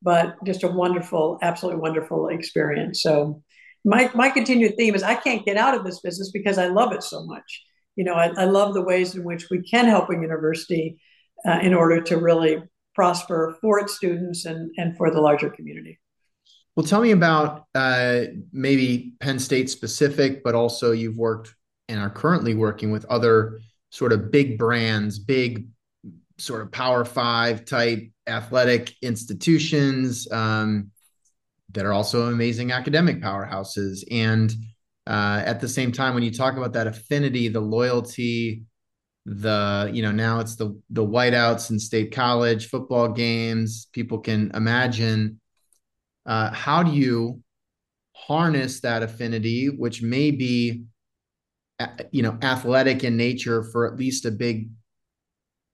but 0.02 0.36
just 0.44 0.62
a 0.62 0.68
wonderful, 0.68 1.38
absolutely 1.42 1.80
wonderful 1.80 2.28
experience. 2.28 3.02
So 3.02 3.42
my 3.84 4.10
my 4.14 4.30
continued 4.30 4.76
theme 4.76 4.94
is 4.94 5.02
I 5.02 5.14
can't 5.14 5.44
get 5.44 5.56
out 5.56 5.74
of 5.74 5.84
this 5.84 6.00
business 6.00 6.30
because 6.30 6.58
I 6.58 6.66
love 6.66 6.92
it 6.92 7.02
so 7.02 7.24
much. 7.24 7.62
You 7.96 8.04
know, 8.04 8.14
I, 8.14 8.28
I 8.36 8.44
love 8.44 8.74
the 8.74 8.82
ways 8.82 9.14
in 9.14 9.24
which 9.24 9.48
we 9.50 9.62
can 9.62 9.86
help 9.86 10.10
a 10.10 10.14
university 10.14 10.98
uh, 11.46 11.58
in 11.62 11.74
order 11.74 12.00
to 12.02 12.16
really 12.16 12.62
prosper 12.94 13.56
for 13.60 13.78
its 13.78 13.96
students 13.96 14.44
and 14.44 14.70
and 14.76 14.96
for 14.96 15.10
the 15.10 15.20
larger 15.20 15.50
community. 15.50 15.98
Well, 16.76 16.86
tell 16.86 17.00
me 17.00 17.10
about 17.10 17.64
uh, 17.74 18.22
maybe 18.52 19.14
Penn 19.20 19.38
State 19.38 19.70
specific, 19.70 20.42
but 20.44 20.54
also 20.54 20.92
you've 20.92 21.16
worked 21.16 21.54
and 21.88 21.98
are 21.98 22.10
currently 22.10 22.54
working 22.54 22.92
with 22.92 23.04
other 23.06 23.60
sort 23.90 24.12
of 24.12 24.30
big 24.30 24.56
brands, 24.56 25.18
big 25.18 25.66
sort 26.40 26.62
of 26.62 26.72
Power 26.72 27.04
Five 27.04 27.64
type 27.64 28.10
athletic 28.26 28.94
institutions. 29.02 30.30
Um, 30.30 30.90
that 31.72 31.86
are 31.86 31.92
also 31.92 32.26
amazing 32.26 32.72
academic 32.72 33.20
powerhouses. 33.20 34.04
And 34.10 34.52
uh, 35.06 35.42
at 35.44 35.60
the 35.60 35.68
same 35.68 35.92
time, 35.92 36.14
when 36.14 36.22
you 36.22 36.30
talk 36.30 36.56
about 36.56 36.72
that 36.74 36.86
affinity, 36.86 37.48
the 37.48 37.60
loyalty, 37.60 38.64
the 39.26 39.90
you 39.92 40.02
know 40.02 40.12
now 40.12 40.40
it's 40.40 40.56
the 40.56 40.80
the 40.90 41.06
whiteouts 41.06 41.70
in 41.70 41.78
state 41.78 42.12
college 42.12 42.68
football 42.68 43.08
games. 43.08 43.88
People 43.92 44.18
can 44.18 44.50
imagine 44.54 45.40
uh, 46.26 46.50
how 46.52 46.82
do 46.82 46.92
you 46.92 47.42
harness 48.14 48.80
that 48.80 49.02
affinity, 49.02 49.66
which 49.66 50.02
may 50.02 50.30
be 50.30 50.84
you 52.10 52.22
know 52.22 52.38
athletic 52.42 53.04
in 53.04 53.16
nature 53.16 53.62
for 53.62 53.86
at 53.86 53.98
least 53.98 54.24
a 54.24 54.30
big 54.30 54.70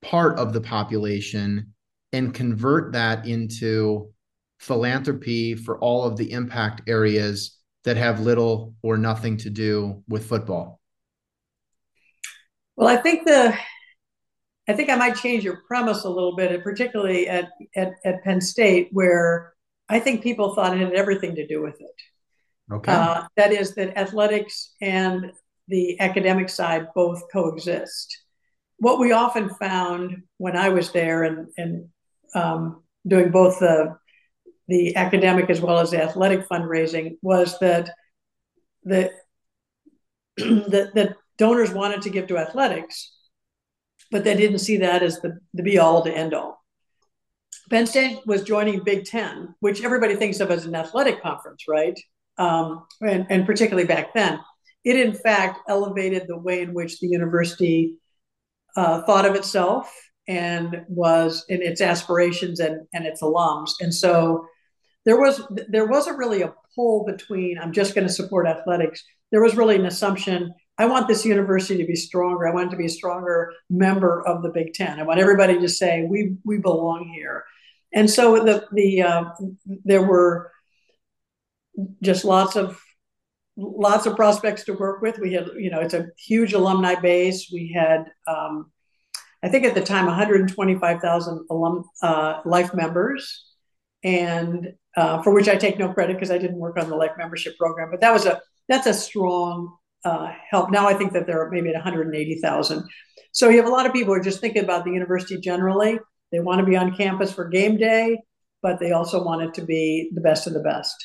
part 0.07 0.38
of 0.38 0.53
the 0.53 0.61
population, 0.61 1.75
and 2.12 2.33
convert 2.33 2.92
that 2.92 3.27
into 3.27 4.12
philanthropy 4.61 5.55
for 5.55 5.79
all 5.81 6.05
of 6.05 6.16
the 6.16 6.31
impact 6.33 6.81
areas 6.88 7.59
that 7.85 7.97
have 7.97 8.21
little 8.21 8.75
or 8.83 8.97
nothing 8.97 9.37
to 9.37 9.51
do 9.51 10.03
with 10.09 10.27
football? 10.27 10.81
Well, 12.77 12.88
I 12.88 12.97
think 12.97 13.27
the 13.27 13.55
I 14.69 14.73
think 14.73 14.90
I 14.90 14.97
might 14.97 15.16
change 15.16 15.45
your 15.45 15.62
premise 15.69 16.05
a 16.05 16.09
little 16.09 16.35
bit, 16.35 16.62
particularly 16.64 17.29
at, 17.29 17.51
at, 17.77 17.92
at 18.05 18.25
Penn 18.25 18.40
State, 18.40 18.88
where 18.90 19.55
I 19.88 20.01
think 20.01 20.23
people 20.23 20.55
thought 20.55 20.77
it 20.77 20.81
had 20.81 20.92
everything 20.95 21.37
to 21.37 21.47
do 21.47 21.62
with 21.62 21.81
it. 21.81 22.73
Okay. 22.73 22.92
Uh, 22.92 23.29
that 23.37 23.53
is, 23.53 23.77
that 23.77 23.97
athletics 23.97 24.75
and 24.81 25.31
the 25.69 26.01
academic 26.01 26.49
side 26.49 26.88
both 26.97 27.23
coexist. 27.33 28.25
What 28.79 28.99
we 28.99 29.12
often 29.12 29.49
found 29.49 30.23
when 30.39 30.57
I 30.57 30.69
was 30.69 30.93
there 30.93 31.25
and, 31.25 31.49
and 31.57 31.89
um, 32.35 32.83
doing 33.07 33.31
both 33.31 33.59
the 33.59 33.97
the 34.69 34.97
academic 34.97 35.49
as 35.49 35.61
well 35.61 35.79
as 35.79 35.93
the 35.93 36.03
athletic 36.03 36.49
fundraising 36.49 37.17
was 37.23 37.59
that 37.61 37.91
the 38.83 39.11
that, 40.37 40.91
that 40.95 41.17
donors 41.39 41.73
wanted 41.73 42.03
to 42.03 42.11
give 42.11 42.27
to 42.27 42.39
athletics, 42.39 43.12
but 44.11 44.25
they 44.25 44.37
didn't 44.37 44.59
see 44.59 44.79
that 44.79 45.03
as 45.03 45.21
the, 45.21 45.39
the 45.55 45.62
be 45.62 45.79
all 45.79 46.03
to 46.03 46.12
end 46.12 46.35
all. 46.35 46.62
Penn 47.71 47.87
State 47.87 48.21
was 48.27 48.43
joining 48.43 48.85
Big 48.85 49.05
Ten, 49.05 49.55
which 49.61 49.83
everybody 49.83 50.15
thinks 50.15 50.41
of 50.41 50.51
as 50.51 50.67
an 50.67 50.75
athletic 50.75 51.23
conference, 51.23 51.65
right? 51.69 51.99
Um, 52.39 52.87
and, 53.01 53.27
and 53.29 53.47
particularly 53.47 53.87
back 53.87 54.15
then. 54.15 54.41
It, 54.85 54.97
in 54.97 55.15
fact, 55.15 55.61
elevated 55.69 56.29
the 56.29 56.39
way 56.39 56.61
in 56.61 56.73
which 56.73 57.01
the 57.01 57.09
university 57.09 57.95
uh, 58.77 59.03
thought 59.03 59.27
of 59.27 59.35
itself 59.35 59.93
and 60.29 60.85
was 60.89 61.45
in 61.49 61.62
its 61.62 61.81
aspirations 61.81 62.61
and, 62.61 62.87
and 62.93 63.07
its 63.07 63.23
alums. 63.23 63.71
And 63.81 63.95
so 63.95 64.47
there 65.05 65.21
was 65.21 65.41
there 65.69 65.87
wasn't 65.87 66.19
really 66.19 66.43
a 66.43 66.53
pull 66.75 67.05
between 67.05 67.59
I'm 67.59 67.73
just 67.73 67.95
going 67.95 68.07
to 68.07 68.12
support 68.12 68.47
athletics. 68.47 69.03
There 69.31 69.43
was 69.43 69.57
really 69.57 69.77
an 69.77 69.87
assumption 69.87 70.53
I 70.79 70.87
want 70.87 71.09
this 71.09 71.25
university 71.25 71.79
to 71.81 71.87
be 71.87 71.97
stronger. 71.97 72.47
I 72.47 72.53
want 72.53 72.69
it 72.69 72.71
to 72.73 72.77
be 72.77 72.87
a 72.87 72.91
stronger 72.91 73.53
member 73.71 74.27
of 74.27 74.43
the 74.43 74.51
Big 74.51 74.75
Ten. 74.75 75.01
I 75.01 75.05
want 75.05 75.21
everybody 75.21 75.59
to 75.59 75.69
say 75.69 76.07
we 76.09 76.37
we 76.45 76.59
belong 76.59 77.11
here. 77.15 77.45
And 77.95 78.11
so 78.11 78.45
the 78.45 78.67
the 78.73 79.03
uh, 79.03 79.25
there 79.85 80.03
were 80.03 80.53
just 82.03 82.25
lots 82.25 82.57
of 82.57 82.81
lots 83.57 84.07
of 84.07 84.16
prospects 84.16 84.64
to 84.64 84.75
work 84.75 85.03
with. 85.03 85.19
We 85.19 85.33
had 85.33 85.49
you 85.59 85.71
know 85.71 85.81
it's 85.81 85.95
a 85.95 86.09
huge 86.19 86.53
alumni 86.53 86.95
base. 86.95 87.51
We 87.53 87.73
had 87.75 88.11
um, 88.27 88.71
I 89.42 89.49
think 89.49 89.64
at 89.64 89.75
the 89.75 89.83
time 89.83 90.07
125,000 90.07 91.47
alum 91.51 91.85
uh, 92.03 92.40
life 92.45 92.75
members, 92.75 93.45
and 94.03 94.73
uh, 94.97 95.23
for 95.23 95.33
which 95.33 95.49
I 95.49 95.57
take 95.57 95.79
no 95.79 95.92
credit 95.92 96.14
because 96.14 96.31
I 96.31 96.38
didn't 96.38 96.59
work 96.59 96.79
on 96.79 96.88
the 96.88 96.97
life 96.97 97.12
membership 97.19 97.57
program. 97.59 97.90
But 97.90 98.01
that 98.01 98.12
was 98.12 98.27
a 98.27 98.40
that's 98.69 98.87
a 98.87 98.95
strong 98.95 99.77
uh, 100.05 100.33
help. 100.51 100.71
Now 100.71 100.88
I 100.88 100.95
think 100.95 101.12
that 101.12 101.27
there 101.27 101.40
are 101.40 101.51
maybe 101.51 101.69
at 101.69 101.75
180,000. 101.75 102.85
So 103.33 103.49
you 103.49 103.59
have 103.59 103.66
a 103.66 103.71
lot 103.71 103.87
of 103.87 103.92
people 103.92 104.14
who 104.14 104.21
are 104.21 104.25
just 104.25 104.40
thinking 104.40 104.64
about 104.64 104.85
the 104.85 104.90
university 104.90 105.38
generally. 105.38 105.99
They 106.33 106.40
want 106.40 106.61
to 106.61 106.66
be 106.66 106.77
on 106.77 106.97
campus 106.97 107.33
for 107.33 107.49
game 107.49 107.77
day, 107.77 108.19
but 108.62 108.81
they 108.81 108.92
also 108.92 109.23
want 109.23 109.42
it 109.42 109.55
to 109.55 109.62
be 109.62 110.11
the 110.14 110.21
best 110.21 110.47
of 110.47 110.55
the 110.55 110.61
best. 110.61 110.97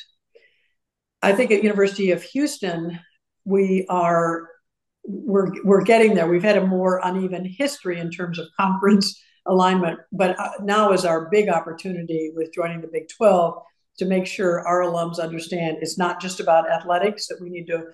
I 1.22 1.32
think 1.32 1.50
at 1.50 1.62
University 1.62 2.10
of 2.10 2.22
Houston, 2.22 2.98
we 3.44 3.86
are 3.88 4.48
we're 5.04 5.52
we're 5.64 5.82
getting 5.82 6.14
there. 6.14 6.28
We've 6.28 6.42
had 6.42 6.58
a 6.58 6.66
more 6.66 7.00
uneven 7.02 7.44
history 7.44 7.98
in 7.98 8.10
terms 8.10 8.38
of 8.38 8.46
conference 8.58 9.20
alignment, 9.46 9.98
but 10.12 10.38
uh, 10.38 10.50
now 10.62 10.92
is 10.92 11.04
our 11.04 11.28
big 11.30 11.48
opportunity 11.48 12.32
with 12.34 12.54
joining 12.54 12.80
the 12.80 12.88
Big 12.88 13.08
12 13.08 13.54
to 13.98 14.04
make 14.04 14.26
sure 14.26 14.66
our 14.66 14.80
alums 14.80 15.18
understand 15.18 15.78
it's 15.80 15.98
not 15.98 16.20
just 16.20 16.40
about 16.40 16.70
athletics 16.70 17.26
that 17.28 17.40
we 17.40 17.50
need 17.50 17.66
to 17.66 17.84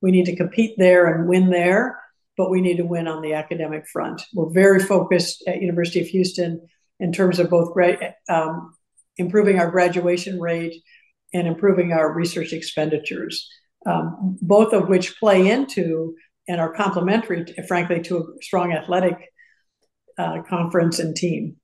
we 0.00 0.10
need 0.10 0.26
to 0.26 0.36
compete 0.36 0.74
there 0.78 1.12
and 1.12 1.28
win 1.28 1.50
there 1.50 2.00
but 2.36 2.50
we 2.50 2.60
need 2.60 2.76
to 2.76 2.86
win 2.86 3.08
on 3.08 3.22
the 3.22 3.34
academic 3.34 3.86
front 3.88 4.22
we're 4.34 4.50
very 4.50 4.78
focused 4.80 5.42
at 5.46 5.60
university 5.60 6.00
of 6.00 6.06
houston 6.06 6.60
in 7.00 7.12
terms 7.12 7.38
of 7.38 7.50
both 7.50 7.76
um, 8.28 8.74
improving 9.16 9.58
our 9.58 9.70
graduation 9.70 10.40
rate 10.40 10.82
and 11.34 11.46
improving 11.46 11.92
our 11.92 12.12
research 12.12 12.52
expenditures 12.52 13.48
um, 13.86 14.36
both 14.42 14.72
of 14.72 14.88
which 14.88 15.18
play 15.18 15.48
into 15.48 16.14
and 16.46 16.60
are 16.60 16.72
complementary 16.72 17.44
frankly 17.66 18.00
to 18.00 18.18
a 18.18 18.42
strong 18.42 18.72
athletic 18.72 19.16
uh, 20.18 20.42
conference 20.48 20.98
and 20.98 21.14
team 21.14 21.56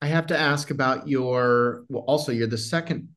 I 0.00 0.06
have 0.06 0.28
to 0.28 0.38
ask 0.38 0.70
about 0.70 1.08
your, 1.08 1.84
well, 1.88 2.04
also, 2.06 2.30
you're 2.30 2.46
the 2.46 2.56
second 2.56 3.08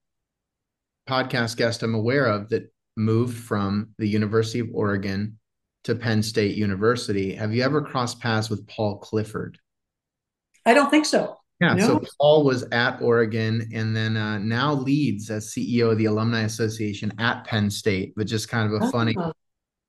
podcast 1.08 1.58
guest 1.58 1.84
I'm 1.84 1.94
aware 1.94 2.26
of 2.26 2.50
that 2.50 2.72
moved 2.98 3.38
from 3.38 3.90
the 3.98 4.08
University 4.08 4.60
of 4.60 4.70
Oregon 4.74 5.38
to 5.84 5.96
Penn 5.96 6.24
State 6.24 6.56
University. 6.56 7.36
Have 7.36 7.54
you 7.54 7.64
ever 7.64 7.82
crossed 7.82 8.20
paths 8.20 8.50
with 8.50 8.68
Paul 8.68 8.98
Clifford? 8.98 9.58
I 10.66 10.74
don't 10.74 10.90
think 10.90 11.06
so. 11.06 11.38
Yeah, 11.62 11.76
no. 11.76 11.86
so 11.86 12.04
Paul 12.19 12.43
was 12.43 12.63
at 12.71 13.00
Oregon 13.02 13.69
and 13.71 13.95
then 13.95 14.17
uh, 14.17 14.39
now 14.39 14.74
leads 14.74 15.30
as 15.30 15.54
CEO 15.54 15.91
of 15.91 16.00
the 16.00 16.06
Alumni 16.06 16.41
Association 16.41 17.13
at 17.19 17.45
Penn 17.45 17.69
State, 17.69 18.13
but 18.17 18.26
just 18.26 18.50
kind 18.50 18.74
of 18.74 18.82
a 18.82 18.89
funny. 18.89 19.15
Uh, 19.15 19.32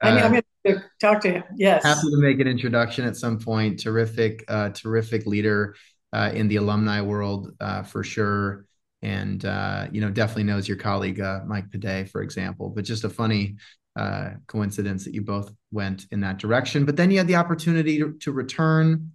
I 0.02 0.14
mean, 0.14 0.24
I'm 0.24 0.32
going 0.32 0.42
to 0.66 0.84
talk 1.00 1.22
to 1.22 1.30
him. 1.30 1.44
Yes. 1.56 1.82
Happy 1.82 2.10
to 2.10 2.18
make 2.18 2.40
an 2.40 2.46
introduction 2.46 3.06
at 3.06 3.16
some 3.16 3.38
point. 3.38 3.80
Terrific, 3.80 4.44
uh, 4.48 4.68
terrific 4.70 5.24
leader 5.26 5.74
uh, 6.12 6.30
in 6.34 6.48
the 6.48 6.56
alumni 6.56 7.00
world 7.00 7.52
uh, 7.60 7.84
for 7.84 8.04
sure. 8.04 8.66
And, 9.00 9.44
uh, 9.44 9.86
you 9.90 10.00
know, 10.00 10.10
definitely 10.10 10.44
knows 10.44 10.68
your 10.68 10.76
colleague, 10.76 11.20
uh, 11.20 11.40
Mike 11.46 11.70
Padet, 11.70 12.08
for 12.10 12.22
example, 12.22 12.68
but 12.68 12.84
just 12.84 13.04
a 13.04 13.08
funny 13.08 13.56
uh, 13.96 14.30
coincidence 14.46 15.04
that 15.04 15.14
you 15.14 15.22
both 15.22 15.52
went 15.70 16.06
in 16.10 16.20
that 16.20 16.38
direction. 16.38 16.84
But 16.84 16.96
then 16.96 17.10
you 17.10 17.18
had 17.18 17.28
the 17.28 17.36
opportunity 17.36 17.98
to, 17.98 18.12
to 18.20 18.32
return 18.32 19.12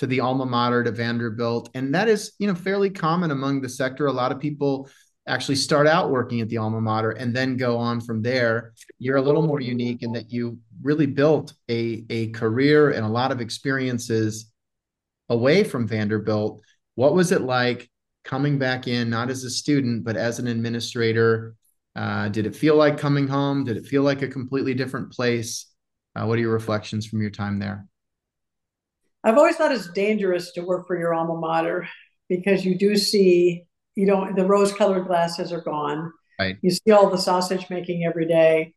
to 0.00 0.06
the 0.06 0.20
alma 0.20 0.46
mater 0.46 0.82
to 0.82 0.90
Vanderbilt. 0.90 1.68
And 1.74 1.94
that 1.94 2.08
is, 2.08 2.32
you 2.38 2.46
know, 2.46 2.54
fairly 2.54 2.88
common 2.88 3.32
among 3.32 3.60
the 3.60 3.68
sector. 3.68 4.06
A 4.06 4.12
lot 4.12 4.32
of 4.32 4.40
people 4.40 4.88
actually 5.26 5.56
start 5.56 5.86
out 5.86 6.10
working 6.10 6.40
at 6.40 6.48
the 6.48 6.56
alma 6.56 6.80
mater 6.80 7.10
and 7.10 7.36
then 7.36 7.58
go 7.58 7.76
on 7.76 8.00
from 8.00 8.22
there. 8.22 8.72
You're 8.98 9.18
a 9.18 9.22
little 9.22 9.46
more 9.46 9.60
unique 9.60 10.02
in 10.02 10.12
that 10.12 10.32
you 10.32 10.58
really 10.82 11.04
built 11.04 11.52
a, 11.70 12.06
a 12.08 12.30
career 12.30 12.92
and 12.92 13.04
a 13.04 13.10
lot 13.10 13.30
of 13.30 13.42
experiences 13.42 14.50
away 15.28 15.64
from 15.64 15.86
Vanderbilt. 15.86 16.62
What 16.94 17.14
was 17.14 17.30
it 17.30 17.42
like 17.42 17.90
coming 18.24 18.56
back 18.56 18.88
in, 18.88 19.10
not 19.10 19.28
as 19.28 19.44
a 19.44 19.50
student, 19.50 20.02
but 20.02 20.16
as 20.16 20.38
an 20.38 20.46
administrator? 20.46 21.56
Uh, 21.94 22.30
did 22.30 22.46
it 22.46 22.56
feel 22.56 22.76
like 22.76 22.96
coming 22.96 23.28
home? 23.28 23.64
Did 23.64 23.76
it 23.76 23.84
feel 23.84 24.02
like 24.02 24.22
a 24.22 24.28
completely 24.28 24.72
different 24.72 25.12
place? 25.12 25.66
Uh, 26.16 26.24
what 26.24 26.38
are 26.38 26.40
your 26.40 26.54
reflections 26.54 27.04
from 27.04 27.20
your 27.20 27.30
time 27.30 27.58
there? 27.58 27.86
I've 29.22 29.36
always 29.36 29.56
thought 29.56 29.72
it's 29.72 29.90
dangerous 29.92 30.52
to 30.52 30.62
work 30.62 30.86
for 30.86 30.98
your 30.98 31.14
alma 31.14 31.38
mater 31.38 31.88
because 32.28 32.64
you 32.64 32.78
do 32.78 32.96
see, 32.96 33.64
you 33.94 34.06
don't, 34.06 34.36
the 34.36 34.46
rose 34.46 34.72
colored 34.72 35.06
glasses 35.06 35.52
are 35.52 35.60
gone. 35.60 36.12
Right. 36.38 36.56
You 36.62 36.70
see 36.70 36.90
all 36.90 37.10
the 37.10 37.18
sausage 37.18 37.68
making 37.68 38.04
every 38.04 38.26
day. 38.26 38.74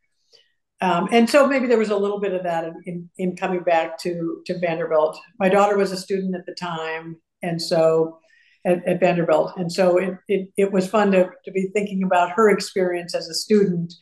Um, 0.81 1.07
and 1.11 1.29
so 1.29 1.47
maybe 1.47 1.67
there 1.67 1.77
was 1.77 1.91
a 1.91 1.95
little 1.95 2.19
bit 2.19 2.33
of 2.33 2.43
that 2.43 2.65
in, 2.65 2.81
in, 2.85 3.09
in, 3.17 3.35
coming 3.37 3.63
back 3.63 3.97
to, 3.99 4.41
to 4.47 4.59
Vanderbilt. 4.59 5.17
My 5.39 5.47
daughter 5.47 5.77
was 5.77 5.93
a 5.93 5.97
student 5.97 6.35
at 6.35 6.45
the 6.45 6.55
time. 6.59 7.15
And 7.41 7.61
so 7.61 8.19
at, 8.65 8.85
at 8.85 8.99
Vanderbilt. 8.99 9.53
And 9.55 9.71
so 9.71 9.97
it, 9.97 10.15
it, 10.27 10.49
it 10.57 10.71
was 10.73 10.87
fun 10.87 11.11
to, 11.11 11.29
to 11.45 11.51
be 11.51 11.69
thinking 11.73 12.03
about 12.03 12.31
her 12.31 12.49
experience 12.49 13.15
as 13.15 13.29
a 13.29 13.33
student 13.33 13.93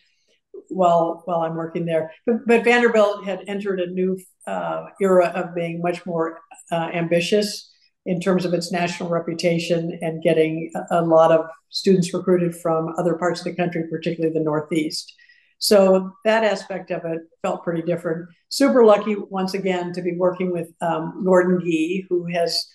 while 0.71 1.21
while 1.25 1.41
I'm 1.41 1.55
working 1.55 1.86
there. 1.86 2.12
But, 2.25 2.47
but 2.47 2.63
Vanderbilt 2.63 3.25
had 3.25 3.43
entered 3.47 3.79
a 3.79 3.91
new 3.91 4.17
uh, 4.47 4.86
era 4.99 5.27
of 5.27 5.53
being 5.53 5.81
much 5.81 6.05
more 6.05 6.39
uh, 6.71 6.89
ambitious 6.93 7.71
in 8.05 8.19
terms 8.19 8.45
of 8.45 8.53
its 8.53 8.71
national 8.71 9.10
reputation 9.10 9.97
and 10.01 10.23
getting 10.23 10.71
a, 10.89 11.01
lot 11.03 11.31
of 11.31 11.45
students 11.69 12.13
recruited 12.13 12.55
from 12.55 12.93
other 12.97 13.13
parts 13.15 13.41
of 13.41 13.45
the 13.45 13.55
country, 13.55 13.84
particularly 13.89 14.34
the 14.34 14.43
Northeast. 14.43 15.13
So 15.60 16.12
that 16.25 16.43
aspect 16.43 16.89
of 16.89 17.05
it 17.05 17.19
felt 17.43 17.63
pretty 17.63 17.84
different. 17.84 18.27
Super 18.49 18.84
lucky 18.84 19.15
once 19.15 19.53
again 19.53 19.93
to 19.93 20.01
be 20.01 20.15
working 20.17 20.51
with 20.51 20.73
um, 20.81 21.21
Gordon 21.23 21.62
Gee, 21.63 22.07
who 22.10 22.25
has 22.34 22.65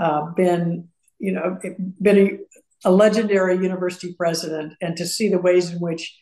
uh, 0.00 0.32
been, 0.36 0.88
you 1.20 1.30
know, 1.30 1.56
been 2.02 2.18
a, 2.18 2.88
a 2.88 2.90
legendary 2.90 3.54
university 3.54 4.14
president, 4.18 4.72
and 4.80 4.96
to 4.96 5.06
see 5.06 5.28
the 5.28 5.38
ways 5.38 5.70
in 5.70 5.78
which 5.78 6.12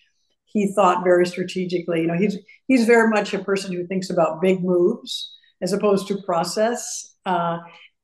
he 0.52 0.72
thought 0.72 1.04
very 1.04 1.26
strategically. 1.26 2.02
You 2.02 2.06
know, 2.08 2.18
he's 2.18 2.38
he's 2.66 2.84
very 2.84 3.08
much 3.08 3.34
a 3.34 3.38
person 3.38 3.72
who 3.72 3.86
thinks 3.86 4.10
about 4.10 4.40
big 4.40 4.62
moves 4.62 5.34
as 5.60 5.72
opposed 5.72 6.08
to 6.08 6.22
process. 6.22 7.14
Uh, 7.24 7.58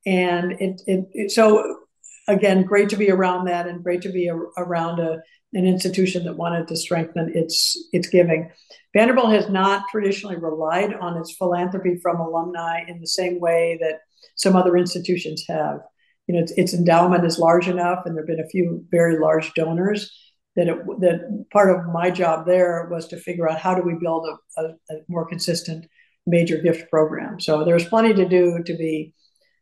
and 0.06 0.52
it, 0.52 0.80
it, 0.86 1.08
it, 1.12 1.30
so 1.30 1.80
again, 2.28 2.62
great 2.62 2.88
to 2.90 2.96
be 2.96 3.10
around 3.10 3.46
that, 3.46 3.66
and 3.66 3.82
great 3.82 4.02
to 4.02 4.10
be 4.10 4.28
a, 4.28 4.36
around 4.56 5.00
a 5.00 5.18
an 5.54 5.66
institution 5.66 6.24
that 6.24 6.36
wanted 6.36 6.68
to 6.68 6.76
strengthen 6.76 7.32
its 7.34 7.76
its 7.92 8.08
giving. 8.08 8.50
Vanderbilt 8.94 9.32
has 9.32 9.48
not 9.48 9.84
traditionally 9.90 10.36
relied 10.36 10.94
on 10.94 11.16
its 11.16 11.34
philanthropy 11.36 11.98
from 12.02 12.20
alumni 12.20 12.80
in 12.86 13.00
the 13.00 13.06
same 13.06 13.40
way 13.40 13.78
that 13.80 14.00
some 14.36 14.56
other 14.56 14.76
institutions 14.76 15.44
have. 15.48 15.80
You 16.26 16.34
know, 16.34 16.40
its, 16.42 16.52
its 16.52 16.74
endowment 16.74 17.24
is 17.24 17.38
large 17.38 17.68
enough, 17.68 18.04
and 18.04 18.14
there 18.14 18.22
have 18.22 18.28
been 18.28 18.44
a 18.44 18.48
few 18.48 18.84
very 18.90 19.18
large 19.18 19.52
donors. 19.54 20.10
That 20.58 20.68
it, 20.68 20.86
that 21.00 21.46
part 21.52 21.70
of 21.70 21.86
my 21.86 22.10
job 22.10 22.44
there 22.44 22.88
was 22.90 23.06
to 23.08 23.16
figure 23.16 23.48
out 23.48 23.60
how 23.60 23.74
do 23.74 23.82
we 23.82 23.94
build 23.94 24.26
a, 24.26 24.60
a, 24.60 24.64
a 24.90 25.00
more 25.08 25.24
consistent 25.24 25.86
major 26.26 26.58
gift 26.58 26.90
program. 26.90 27.40
So 27.40 27.64
there 27.64 27.74
was 27.74 27.84
plenty 27.84 28.12
to 28.14 28.28
do 28.28 28.62
to 28.64 28.76
be 28.76 29.14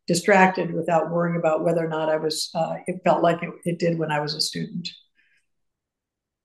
distracted 0.06 0.72
without 0.72 1.10
worrying 1.10 1.36
about 1.36 1.64
whether 1.64 1.84
or 1.84 1.88
not 1.88 2.08
I 2.08 2.16
was. 2.16 2.50
Uh, 2.54 2.76
it 2.86 3.00
felt 3.04 3.22
like 3.22 3.42
it, 3.42 3.50
it 3.64 3.78
did 3.78 3.98
when 3.98 4.10
I 4.10 4.20
was 4.20 4.34
a 4.34 4.40
student. 4.40 4.88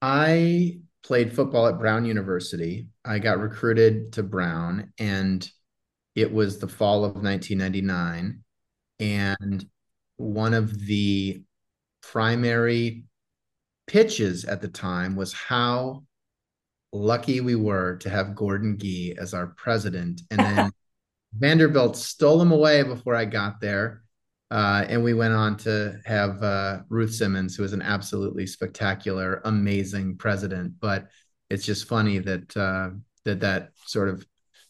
I 0.02 0.80
played 1.04 1.34
football 1.34 1.68
at 1.68 1.80
Brown 1.80 2.06
University. 2.06 2.88
I 3.06 3.20
got 3.20 3.40
recruited 3.40 4.14
to 4.14 4.24
Brown, 4.24 4.94
and 4.98 5.48
it 6.16 6.32
was 6.32 6.60
the 6.60 6.68
fall 6.68 7.06
of 7.06 7.16
1999. 7.16 8.44
And 9.00 9.66
one 10.18 10.54
of 10.54 10.78
the 10.86 11.44
primary 12.02 13.06
pitches 13.92 14.46
at 14.46 14.62
the 14.62 14.70
time 14.70 15.18
was 15.18 15.34
how 15.34 16.02
lucky 16.94 17.42
we 17.42 17.56
were 17.56 17.98
to 17.98 18.10
have 18.10 18.36
Gordon 18.36 18.78
Gee 18.78 19.14
as 19.20 19.34
our 19.34 19.48
president. 19.48 20.22
And 20.32 20.40
then 20.40 20.72
Vanderbilt 21.38 21.98
stole 21.98 22.42
him 22.42 22.54
away 22.54 22.84
before 22.84 23.16
I 23.16 23.26
got 23.26 23.60
there. 23.60 24.04
Uh, 24.50 24.86
and 24.88 25.04
we 25.04 25.14
went 25.14 25.34
on 25.34 25.58
to 25.58 26.00
have 26.06 26.42
uh, 26.42 26.80
Ruth 26.88 27.14
Simmons, 27.14 27.56
who 27.56 27.64
was 27.64 27.74
an 27.74 27.82
absolutely 27.82 28.48
spectacular, 28.48 29.42
amazing 29.44 30.18
president. 30.18 30.74
But 30.80 31.08
it's 31.50 31.66
just 31.66 31.88
funny 31.88 32.20
that 32.20 32.56
uh, 32.56 32.92
that 33.26 33.42
that 33.42 33.72
sort 33.86 34.08
of 34.08 34.26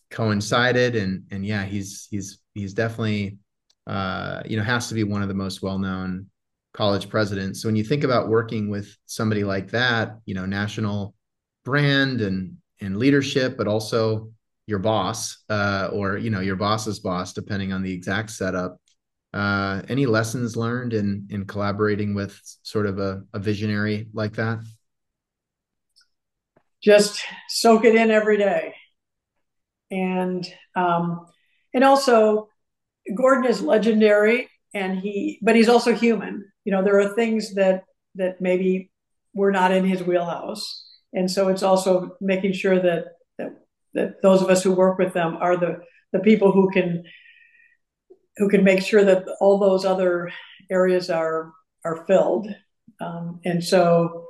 coincided, 0.10 0.96
and 0.96 1.24
and 1.32 1.44
yeah, 1.44 1.64
he's 1.64 2.08
he's 2.12 2.40
he's 2.54 2.76
definitely 2.76 3.40
uh, 3.88 4.44
you 4.46 4.58
know 4.58 4.64
has 4.64 4.88
to 4.90 4.94
be 4.94 5.04
one 5.04 5.24
of 5.24 5.28
the 5.28 5.34
most 5.34 5.64
well 5.64 5.80
known 5.80 6.31
college 6.74 7.10
president. 7.10 7.58
So 7.58 7.68
when 7.68 7.76
you 7.76 7.84
think 7.84 8.04
about 8.04 8.30
working 8.30 8.70
with 8.70 8.96
somebody 9.06 9.44
like 9.44 9.72
that, 9.72 10.18
you 10.26 10.34
know, 10.34 10.46
national 10.46 11.16
brand 11.64 12.22
and 12.22 12.58
and 12.80 12.98
leadership, 12.98 13.58
but 13.58 13.68
also 13.68 14.32
your 14.66 14.80
boss 14.80 15.44
uh, 15.50 15.90
or 15.92 16.18
you 16.18 16.30
know 16.30 16.40
your 16.40 16.56
boss's 16.56 17.00
boss, 17.00 17.34
depending 17.34 17.74
on 17.74 17.82
the 17.82 17.94
exact 17.94 18.32
setup 18.32 18.78
uh, 19.34 19.82
any 19.88 20.06
lessons 20.06 20.58
learned 20.58 20.94
in 20.94 21.28
in 21.30 21.46
collaborating 21.46 22.14
with 22.14 22.40
sort 22.64 22.86
of 22.86 23.00
a, 23.00 23.24
a 23.34 23.40
visionary 23.40 24.08
like 24.14 24.34
that? 24.34 24.60
Just 26.84 27.22
soak 27.48 27.86
it 27.86 27.96
in 27.96 28.12
every 28.12 28.38
day, 28.38 28.74
and 29.90 30.46
um, 30.76 31.28
and 31.74 31.84
also 31.84 32.50
Gordon 33.16 33.50
is 33.50 33.62
legendary, 33.62 34.50
and 34.74 35.00
he 35.00 35.40
but 35.42 35.56
he's 35.56 35.70
also 35.70 35.96
human. 35.96 36.51
You 36.66 36.72
know, 36.72 36.84
there 36.84 37.00
are 37.00 37.14
things 37.14 37.56
that 37.56 37.84
that 38.16 38.42
maybe 38.42 38.92
were 39.34 39.52
not 39.52 39.72
in 39.72 39.86
his 39.86 40.04
wheelhouse, 40.04 40.86
and 41.14 41.30
so 41.30 41.48
it's 41.50 41.64
also 41.64 42.18
making 42.22 42.54
sure 42.54 42.80
that 42.80 43.06
that 43.38 43.54
that 43.94 44.22
those 44.22 44.42
of 44.42 44.50
us 44.50 44.64
who 44.64 44.74
work 44.74 44.98
with 44.98 45.14
them 45.14 45.38
are 45.38 45.58
the 45.58 45.80
the 46.12 46.20
people 46.20 46.52
who 46.52 46.70
can 46.72 47.04
who 48.38 48.50
can 48.50 48.64
make 48.64 48.82
sure 48.82 49.04
that 49.04 49.26
all 49.40 49.58
those 49.58 49.86
other 49.86 50.32
areas 50.70 51.10
are 51.10 51.52
are 51.84 52.06
filled. 52.06 52.48
Um, 53.00 53.40
and 53.44 53.64
so 53.64 54.28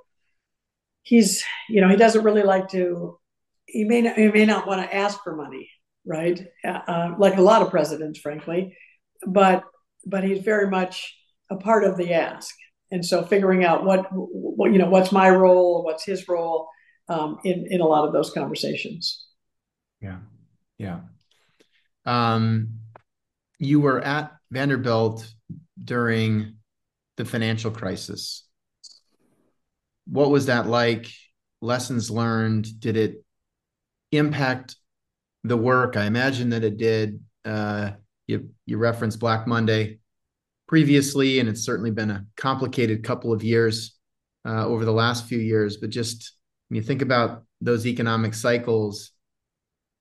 he's, 1.03 1.43
you 1.69 1.81
know, 1.81 1.89
he 1.89 1.97
doesn't 1.97 2.23
really 2.23 2.43
like 2.43 2.69
to. 2.69 3.19
He 3.65 3.83
may 3.83 4.01
not, 4.01 4.17
he 4.17 4.27
may 4.27 4.45
not 4.45 4.67
want 4.67 4.81
to 4.81 4.95
ask 4.95 5.23
for 5.23 5.35
money, 5.35 5.69
right? 6.05 6.45
Uh, 6.65 7.13
like 7.17 7.37
a 7.37 7.41
lot 7.41 7.61
of 7.61 7.69
presidents, 7.69 8.19
frankly, 8.19 8.75
but 9.25 9.63
but 10.05 10.23
he's 10.23 10.39
very 10.39 10.69
much 10.69 11.15
a 11.51 11.57
part 11.57 11.83
of 11.83 11.97
the 11.97 12.13
ask. 12.13 12.55
And 12.89 13.05
so 13.05 13.23
figuring 13.23 13.63
out 13.63 13.85
what, 13.85 14.07
what 14.11 14.71
you 14.71 14.79
know, 14.79 14.89
what's 14.89 15.11
my 15.11 15.29
role, 15.29 15.83
what's 15.83 16.03
his 16.03 16.27
role 16.27 16.69
um, 17.11 17.39
in 17.43 17.67
in 17.69 17.81
a 17.81 17.85
lot 17.85 18.07
of 18.07 18.13
those 18.13 18.31
conversations. 18.31 19.25
Yeah, 20.01 20.19
yeah. 20.77 21.01
Um, 22.05 22.79
you 23.59 23.79
were 23.79 24.01
at 24.01 24.31
Vanderbilt 24.49 25.31
during 25.83 26.55
the 27.17 27.25
financial 27.25 27.71
crisis. 27.71 28.47
What 30.07 30.31
was 30.31 30.47
that 30.47 30.67
like? 30.67 31.07
Lessons 31.61 32.09
learned? 32.09 32.79
Did 32.79 32.97
it 32.97 33.23
impact 34.11 34.75
the 35.43 35.57
work? 35.57 35.95
I 35.95 36.05
imagine 36.05 36.49
that 36.49 36.63
it 36.63 36.77
did. 36.77 37.19
Uh, 37.45 37.91
you 38.27 38.49
you 38.65 38.77
referenced 38.77 39.19
Black 39.19 39.47
Monday 39.47 39.99
previously, 40.71 41.39
and 41.39 41.49
it's 41.49 41.65
certainly 41.65 41.91
been 41.91 42.09
a 42.09 42.25
complicated 42.37 43.03
couple 43.03 43.33
of 43.33 43.43
years 43.43 43.99
uh, 44.45 44.65
over 44.65 44.85
the 44.85 44.93
last 44.93 45.25
few 45.25 45.37
years. 45.37 45.75
But 45.75 45.89
just 45.89 46.31
when 46.69 46.77
you 46.77 46.81
think 46.81 47.01
about 47.01 47.43
those 47.59 47.85
economic 47.85 48.33
cycles, 48.33 49.11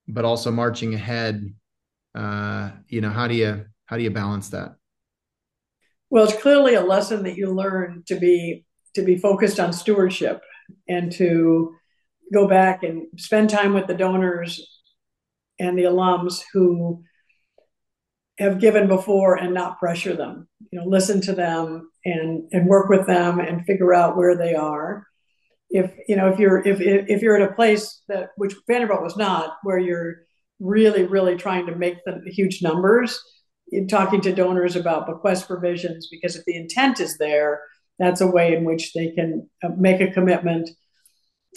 but 0.06 0.24
also 0.24 0.52
marching 0.52 0.94
ahead, 0.94 1.52
uh, 2.14 2.70
you 2.86 3.00
know 3.00 3.10
how 3.10 3.26
do 3.26 3.34
you 3.34 3.64
how 3.86 3.96
do 3.96 4.02
you 4.02 4.10
balance 4.10 4.50
that 4.50 4.74
well 6.08 6.24
it's 6.24 6.40
clearly 6.40 6.74
a 6.74 6.80
lesson 6.80 7.22
that 7.22 7.36
you 7.36 7.52
learn 7.52 8.02
to 8.06 8.16
be 8.16 8.64
to 8.94 9.02
be 9.02 9.16
focused 9.16 9.60
on 9.60 9.72
stewardship 9.72 10.42
and 10.88 11.12
to 11.12 11.74
go 12.32 12.48
back 12.48 12.82
and 12.82 13.06
spend 13.16 13.48
time 13.50 13.74
with 13.74 13.86
the 13.86 13.94
donors 13.94 14.80
and 15.58 15.78
the 15.78 15.84
alums 15.84 16.42
who 16.52 17.02
have 18.40 18.60
given 18.60 18.88
before 18.88 19.36
and 19.36 19.54
not 19.54 19.78
pressure 19.78 20.16
them. 20.16 20.48
You 20.72 20.80
know 20.80 20.86
listen 20.86 21.20
to 21.22 21.32
them 21.32 21.90
and 22.04 22.44
and 22.52 22.66
work 22.66 22.88
with 22.88 23.06
them 23.06 23.38
and 23.38 23.64
figure 23.64 23.94
out 23.94 24.16
where 24.16 24.36
they 24.36 24.54
are. 24.54 25.06
If 25.70 25.92
you 26.08 26.16
know 26.16 26.28
if 26.28 26.38
you're 26.38 26.66
if 26.66 26.80
if 26.80 27.22
you're 27.22 27.40
at 27.40 27.50
a 27.50 27.54
place 27.54 28.02
that 28.08 28.30
which 28.36 28.54
vanderbilt 28.66 29.02
was 29.02 29.16
not 29.16 29.56
where 29.62 29.78
you're 29.78 30.22
really, 30.60 31.04
really 31.04 31.36
trying 31.36 31.66
to 31.66 31.74
make 31.74 31.96
the 32.04 32.20
huge 32.26 32.62
numbers, 32.62 33.20
in 33.72 33.88
talking 33.88 34.20
to 34.20 34.32
donors 34.32 34.76
about 34.76 35.06
bequest 35.06 35.46
provisions, 35.46 36.08
because 36.10 36.36
if 36.36 36.44
the 36.44 36.56
intent 36.56 37.00
is 37.00 37.16
there, 37.18 37.62
that's 37.98 38.20
a 38.20 38.26
way 38.26 38.54
in 38.54 38.64
which 38.64 38.92
they 38.92 39.10
can 39.12 39.48
uh, 39.62 39.68
make 39.76 40.00
a 40.00 40.10
commitment. 40.10 40.70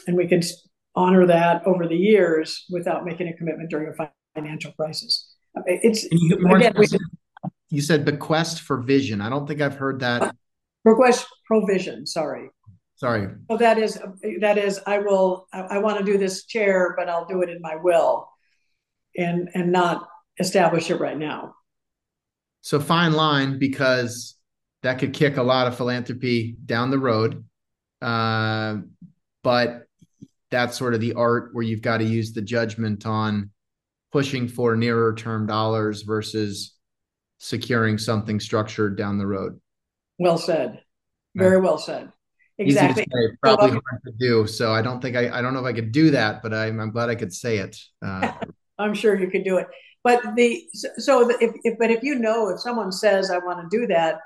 And 0.08 0.15
we 0.15 0.28
can 0.28 0.41
honor 0.96 1.26
that 1.28 1.65
over 1.65 1.88
the 1.88 1.96
years 1.96 2.65
without 2.69 3.06
making 3.06 3.28
a 3.28 3.34
commitment 3.34 3.69
during 3.69 3.91
a 3.91 4.10
financial 4.36 4.72
crisis. 4.74 5.33
It's 5.66 6.04
you, 6.12 6.38
again, 6.56 6.74
we, 6.78 6.88
you 7.70 7.82
said 7.82 8.06
bequest 8.06 8.62
for 8.62 8.78
vision. 8.78 9.22
I 9.22 9.30
don't 9.30 9.48
think 9.48 9.62
I've 9.62 9.76
heard 9.76 10.00
that. 10.00 10.36
Bequest 10.86 11.28
provision. 11.46 12.06
Sorry. 12.06 12.50
Sorry. 12.96 13.28
So 13.50 13.58
that 13.58 13.78
is 13.78 14.00
that 14.42 14.58
is 14.58 14.80
I 14.86 15.00
will 15.00 15.48
I, 15.54 15.62
I 15.62 15.78
want 15.80 15.98
to 16.00 16.04
do 16.06 16.18
this 16.18 16.46
chair, 16.46 16.94
but 16.98 17.10
I'll 17.10 17.26
do 17.26 17.42
it 17.42 17.50
in 17.50 17.60
my 17.62 17.76
will 17.76 18.30
and 19.18 19.50
and 19.54 19.72
not 19.72 20.08
establish 20.39 20.89
it 20.89 21.00
right 21.00 21.18
now. 21.18 21.56
So 22.62 22.80
fine 22.80 23.13
line 23.13 23.60
because 23.60 24.36
that 24.84 25.00
could 25.00 25.13
kick 25.13 25.38
a 25.38 25.44
lot 25.44 25.68
of 25.68 25.76
philanthropy 25.76 26.56
down 26.66 26.92
the 26.92 27.00
road. 27.00 27.44
Uh, 28.02 28.78
but 29.44 29.84
that's 30.52 30.78
sort 30.78 30.94
of 30.94 31.02
the 31.02 31.13
art 31.13 31.50
where 31.54 31.63
you've 31.63 31.82
got 31.82 31.98
to 31.98 32.04
use 32.04 32.34
the 32.34 32.42
judgment 32.42 33.06
on 33.06 33.50
pushing 34.13 34.47
for 34.47 34.76
nearer 34.76 35.13
term 35.15 35.47
dollars 35.47 36.04
versus 36.04 36.76
securing 37.39 37.97
something 37.97 38.39
structured 38.39 38.95
down 38.95 39.17
the 39.17 39.28
road. 39.28 39.60
Well 40.19 40.38
said. 40.38 40.82
Very 41.36 41.60
well 41.60 41.80
said. 41.80 42.12
Exactly. 42.60 43.04
Say, 43.04 43.36
probably 43.41 43.71
so, 43.71 43.82
hard 43.89 44.04
to 44.06 44.13
do. 44.19 44.45
So 44.45 44.71
I 44.71 44.84
don't 44.84 45.02
think 45.02 45.17
I, 45.17 45.39
I 45.39 45.41
don't 45.41 45.56
know 45.56 45.60
if 45.62 45.65
I 45.65 45.73
could 45.73 45.91
do 45.91 46.12
that, 46.12 46.43
but 46.43 46.54
I'm, 46.54 46.80
I'm 46.80 46.91
glad 46.91 47.10
I 47.10 47.15
could 47.15 47.34
say 47.34 47.58
it. 47.58 47.76
Uh, 48.06 48.32
I'm 48.78 48.93
sure 48.93 49.19
you 49.19 49.32
could 49.32 49.43
do 49.43 49.58
it. 49.58 49.67
But 50.04 50.36
the 50.36 50.63
so 50.97 51.26
the, 51.26 51.38
if, 51.41 51.56
if 51.63 51.80
but 51.80 51.89
if 51.89 52.04
you 52.04 52.15
know 52.15 52.49
if 52.49 52.60
someone 52.60 52.91
says 52.91 53.32
I 53.32 53.39
want 53.39 53.67
to 53.67 53.78
do 53.78 53.88
that, 53.88 54.19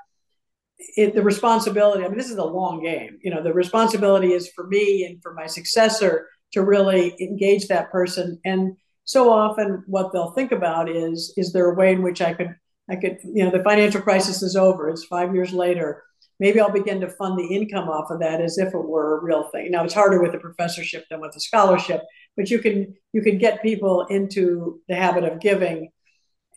it, 0.97 1.15
the 1.15 1.23
responsibility. 1.23 2.03
I 2.03 2.09
mean, 2.09 2.17
this 2.17 2.29
is 2.29 2.37
a 2.37 2.43
long 2.43 2.83
game. 2.83 3.19
You 3.23 3.31
know, 3.31 3.41
the 3.41 3.53
responsibility 3.53 4.33
is 4.33 4.49
for 4.49 4.67
me 4.67 5.05
and 5.05 5.21
for 5.21 5.33
my 5.33 5.47
successor 5.47 6.27
to 6.51 6.61
really 6.61 7.15
engage 7.21 7.67
that 7.67 7.89
person. 7.89 8.39
And 8.43 8.75
so 9.07 9.31
often, 9.31 9.83
what 9.87 10.11
they'll 10.13 10.31
think 10.31 10.51
about 10.51 10.89
is 10.89 11.33
is 11.37 11.53
there 11.53 11.71
a 11.71 11.75
way 11.75 11.93
in 11.93 12.03
which 12.03 12.21
I 12.21 12.33
could 12.33 12.55
I 12.89 12.95
could 12.95 13.17
you 13.23 13.43
know 13.43 13.51
the 13.51 13.63
financial 13.63 14.01
crisis 14.01 14.43
is 14.43 14.55
over. 14.55 14.89
It's 14.89 15.05
five 15.05 15.33
years 15.33 15.51
later 15.51 16.03
maybe 16.39 16.59
I'll 16.59 16.71
begin 16.71 17.01
to 17.01 17.09
fund 17.09 17.37
the 17.37 17.47
income 17.55 17.89
off 17.89 18.11
of 18.11 18.19
that 18.19 18.41
as 18.41 18.57
if 18.57 18.73
it 18.73 18.77
were 18.77 19.17
a 19.17 19.23
real 19.23 19.49
thing. 19.51 19.71
Now 19.71 19.83
it's 19.83 19.93
harder 19.93 20.21
with 20.21 20.35
a 20.35 20.39
professorship 20.39 21.05
than 21.09 21.19
with 21.19 21.35
a 21.35 21.39
scholarship, 21.39 22.01
but 22.35 22.49
you 22.49 22.59
can 22.59 22.95
you 23.13 23.21
can 23.21 23.37
get 23.37 23.61
people 23.61 24.05
into 24.09 24.81
the 24.87 24.95
habit 24.95 25.23
of 25.23 25.39
giving 25.39 25.91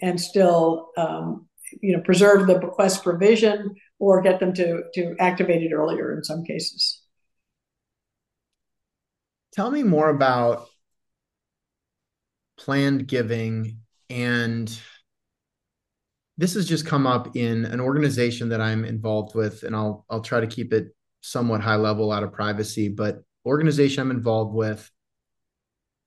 and 0.02 0.20
still 0.20 0.90
um, 0.96 1.48
you 1.80 1.96
know 1.96 2.02
preserve 2.02 2.46
the 2.46 2.58
bequest 2.58 3.02
provision 3.02 3.74
or 3.98 4.22
get 4.22 4.40
them 4.40 4.52
to 4.54 4.82
to 4.94 5.16
activate 5.18 5.62
it 5.62 5.72
earlier 5.72 6.16
in 6.16 6.24
some 6.24 6.44
cases. 6.44 7.02
Tell 9.52 9.70
me 9.70 9.82
more 9.82 10.10
about 10.10 10.68
planned 12.60 13.08
giving 13.08 13.78
and 14.08 14.80
this 16.40 16.54
has 16.54 16.66
just 16.66 16.86
come 16.86 17.06
up 17.06 17.36
in 17.36 17.66
an 17.66 17.80
organization 17.80 18.48
that 18.48 18.62
I'm 18.62 18.86
involved 18.86 19.34
with, 19.34 19.62
and 19.62 19.76
I'll 19.76 20.06
I'll 20.08 20.22
try 20.22 20.40
to 20.40 20.46
keep 20.46 20.72
it 20.72 20.94
somewhat 21.20 21.60
high 21.60 21.76
level 21.76 22.10
out 22.10 22.22
of 22.22 22.32
privacy, 22.32 22.88
but 22.88 23.22
organization 23.44 24.00
I'm 24.00 24.10
involved 24.10 24.54
with, 24.54 24.90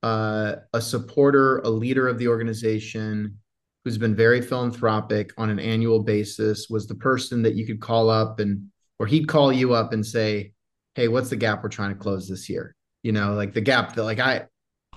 uh, 0.01 0.55
a 0.73 0.81
supporter, 0.81 1.59
a 1.59 1.69
leader 1.69 2.07
of 2.07 2.17
the 2.17 2.29
organization 2.29 3.37
who's 3.85 3.99
been 3.99 4.15
very 4.15 4.41
philanthropic 4.41 5.31
on 5.37 5.51
an 5.51 5.59
annual 5.59 6.01
basis 6.01 6.67
was 6.67 6.87
the 6.87 6.95
person 6.95 7.43
that 7.43 7.53
you 7.53 7.67
could 7.67 7.79
call 7.79 8.09
up 8.09 8.39
and 8.39 8.69
or 8.97 9.05
he'd 9.05 9.27
call 9.27 9.53
you 9.53 9.73
up 9.73 9.93
and 9.93 10.03
say, 10.03 10.53
Hey, 10.95 11.09
what's 11.09 11.29
the 11.29 11.35
gap 11.35 11.61
we're 11.61 11.69
trying 11.69 11.89
to 11.89 11.99
close 11.99 12.27
this 12.27 12.49
year? 12.49 12.75
You 13.03 13.11
know, 13.11 13.33
like 13.33 13.53
the 13.53 13.61
gap 13.61 13.93
that 13.93 14.03
like 14.03 14.19
I 14.19 14.47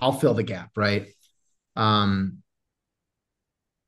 I'll 0.01 0.13
fill 0.13 0.33
the 0.33 0.43
gap, 0.43 0.71
right? 0.75 1.07
Um 1.77 2.39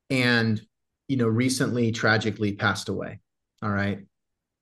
and 0.09 0.61
you 1.09 1.17
know, 1.17 1.27
recently 1.27 1.91
tragically 1.91 2.53
passed 2.53 2.87
away. 2.87 3.19
All 3.61 3.71
right. 3.71 3.99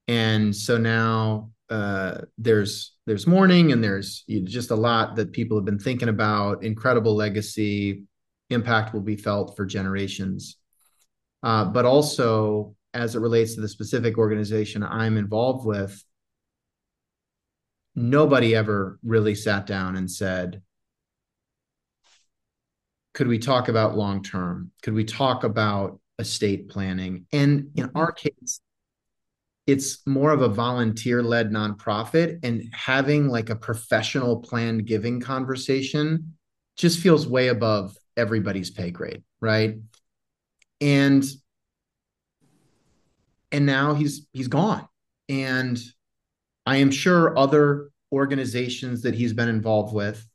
And 0.07 0.55
so 0.55 0.77
now 0.77 1.51
uh, 1.69 2.21
there's 2.37 2.93
there's 3.05 3.27
mourning 3.27 3.71
and 3.71 3.83
there's 3.83 4.23
you 4.27 4.41
know, 4.41 4.47
just 4.47 4.71
a 4.71 4.75
lot 4.75 5.17
that 5.17 5.33
people 5.33 5.57
have 5.57 5.65
been 5.65 5.77
thinking 5.77 6.09
about. 6.09 6.63
Incredible 6.63 7.15
legacy, 7.15 8.03
impact 8.49 8.93
will 8.93 9.01
be 9.01 9.17
felt 9.17 9.55
for 9.55 9.65
generations. 9.65 10.57
Uh, 11.43 11.65
but 11.65 11.85
also 11.85 12.75
as 12.93 13.15
it 13.15 13.19
relates 13.19 13.55
to 13.55 13.61
the 13.61 13.67
specific 13.67 14.17
organization 14.17 14.81
I'm 14.83 15.17
involved 15.17 15.65
with, 15.65 16.01
nobody 17.95 18.55
ever 18.55 18.97
really 19.03 19.35
sat 19.35 19.65
down 19.65 19.97
and 19.97 20.09
said, 20.09 20.61
could 23.17 23.27
we 23.27 23.39
talk 23.39 23.67
about 23.67 23.97
long 23.97 24.21
term? 24.21 24.71
Could 24.83 24.93
we 24.93 25.03
talk 25.03 25.43
about 25.43 25.99
estate 26.19 26.69
planning. 26.69 27.25
And 27.31 27.71
in 27.75 27.87
mm-hmm. 27.87 27.97
our 27.97 28.11
case, 28.11 28.59
it's 29.65 30.05
more 30.07 30.31
of 30.31 30.41
a 30.41 30.47
volunteer 30.47 31.21
led 31.21 31.51
nonprofit, 31.51 32.39
and 32.43 32.63
having 32.71 33.27
like 33.27 33.49
a 33.49 33.55
professional 33.55 34.37
planned 34.37 34.85
giving 34.85 35.19
conversation 35.19 36.37
just 36.77 36.99
feels 36.99 37.27
way 37.27 37.49
above 37.49 37.97
everybody's 38.15 38.69
pay 38.69 38.91
grade, 38.91 39.23
right? 39.41 39.75
And 40.79 41.23
and 43.51 43.65
now 43.65 43.93
he's 43.93 44.27
he's 44.31 44.47
gone. 44.47 44.87
And 45.27 45.77
I 46.65 46.77
am 46.77 46.91
sure 46.91 47.37
other 47.37 47.89
organizations 48.13 49.01
that 49.01 49.15
he's 49.15 49.33
been 49.33 49.49
involved 49.49 49.93
with, 49.93 50.25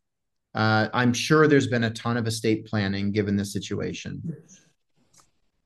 uh, 0.55 0.88
I'm 0.93 1.12
sure 1.12 1.49
there's 1.49 1.67
been 1.67 1.85
a 1.85 1.91
ton 1.91 2.17
of 2.17 2.27
estate 2.27 2.67
planning 2.67 3.12
given 3.12 3.37
this 3.37 3.53
situation 3.53 4.23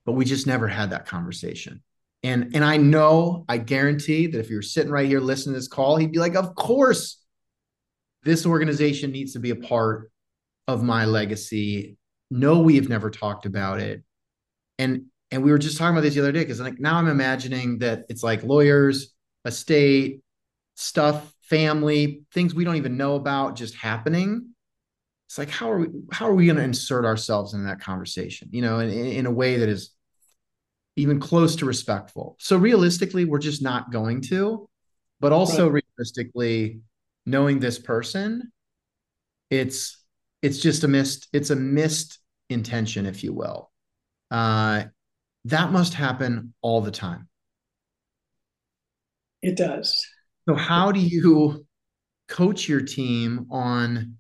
but 0.07 0.13
we 0.13 0.25
just 0.25 0.47
never 0.47 0.69
had 0.69 0.91
that 0.91 1.05
conversation. 1.05 1.83
And 2.23 2.55
and 2.55 2.65
I 2.65 2.79
know, 2.79 3.45
I 3.49 3.59
guarantee 3.59 4.29
that 4.29 4.39
if 4.39 4.49
you 4.49 4.57
were 4.57 4.63
sitting 4.63 4.91
right 4.91 5.07
here 5.07 5.21
listening 5.21 5.55
to 5.55 5.59
this 5.59 5.69
call, 5.69 5.97
he'd 5.97 6.13
be 6.13 6.19
like, 6.19 6.37
"Of 6.37 6.55
course, 6.55 7.23
this 8.23 8.47
organization 8.47 9.11
needs 9.11 9.35
to 9.35 9.41
be 9.41 9.51
a 9.51 9.57
part 9.57 10.11
of 10.67 10.83
my 10.83 11.05
legacy." 11.05 11.99
No, 12.31 12.61
we 12.61 12.77
have 12.77 12.89
never 12.89 13.11
talked 13.11 13.45
about 13.45 13.81
it. 13.81 14.03
And 14.79 15.07
and 15.31 15.43
we 15.43 15.51
were 15.51 15.59
just 15.59 15.77
talking 15.77 15.95
about 15.95 16.03
this 16.03 16.15
the 16.15 16.21
other 16.21 16.33
day 16.33 16.41
because 16.41 16.61
like 16.61 16.81
now 16.81 16.97
I'm 16.97 17.09
imagining 17.09 17.79
that 17.79 18.07
it's 18.09 18.23
like 18.23 18.43
lawyers, 18.43 19.13
estate, 19.45 20.23
stuff, 20.75 21.33
family, 21.43 22.23
things 22.33 22.55
we 22.55 22.65
don't 22.65 22.77
even 22.77 22.97
know 22.97 23.17
about 23.17 23.57
just 23.57 23.75
happening 23.75 24.55
it's 25.27 25.39
like 25.39 25.51
how 25.51 25.71
are 25.71 25.81
we 25.81 25.89
how 26.13 26.29
are 26.29 26.35
we 26.35 26.47
going 26.47 26.57
to 26.57 26.63
insert 26.63 27.05
ourselves 27.05 27.53
in 27.55 27.65
that 27.65 27.81
conversation 27.81 28.49
you 28.53 28.63
know 28.63 28.79
in, 28.79 28.91
in 28.91 29.27
a 29.27 29.31
way 29.31 29.59
that 29.59 29.69
is 29.69 29.97
even 30.97 31.21
close 31.21 31.57
to 31.57 31.67
respectful. 31.67 32.37
So 32.41 32.57
realistically, 32.57 33.27
we're 33.27 33.39
just 33.39 33.63
not 33.63 33.93
going 33.93 34.23
to. 34.23 34.69
But 35.21 35.33
also 35.33 35.69
right. 35.69 35.83
realistically, 35.99 36.81
knowing 37.25 37.59
this 37.59 37.79
person, 37.79 38.53
it's 39.51 40.03
it's 40.43 40.59
just 40.59 40.85
a 40.85 40.89
missed 40.89 41.29
it's 41.33 41.51
a 41.51 41.57
missed 41.57 42.19
intention, 42.51 43.07
if 43.07 43.25
you 43.25 43.33
will. 43.33 43.71
Uh, 44.31 44.85
that 45.47 45.73
must 45.73 45.95
happen 45.95 46.53
all 46.61 46.83
the 46.83 46.91
time. 46.91 47.29
It 49.43 49.57
does. 49.57 49.97
So 50.47 50.55
how 50.55 50.93
do 50.93 51.01
you 51.01 51.65
coach 52.29 52.69
your 52.69 52.83
team 52.83 53.47
on 53.51 54.17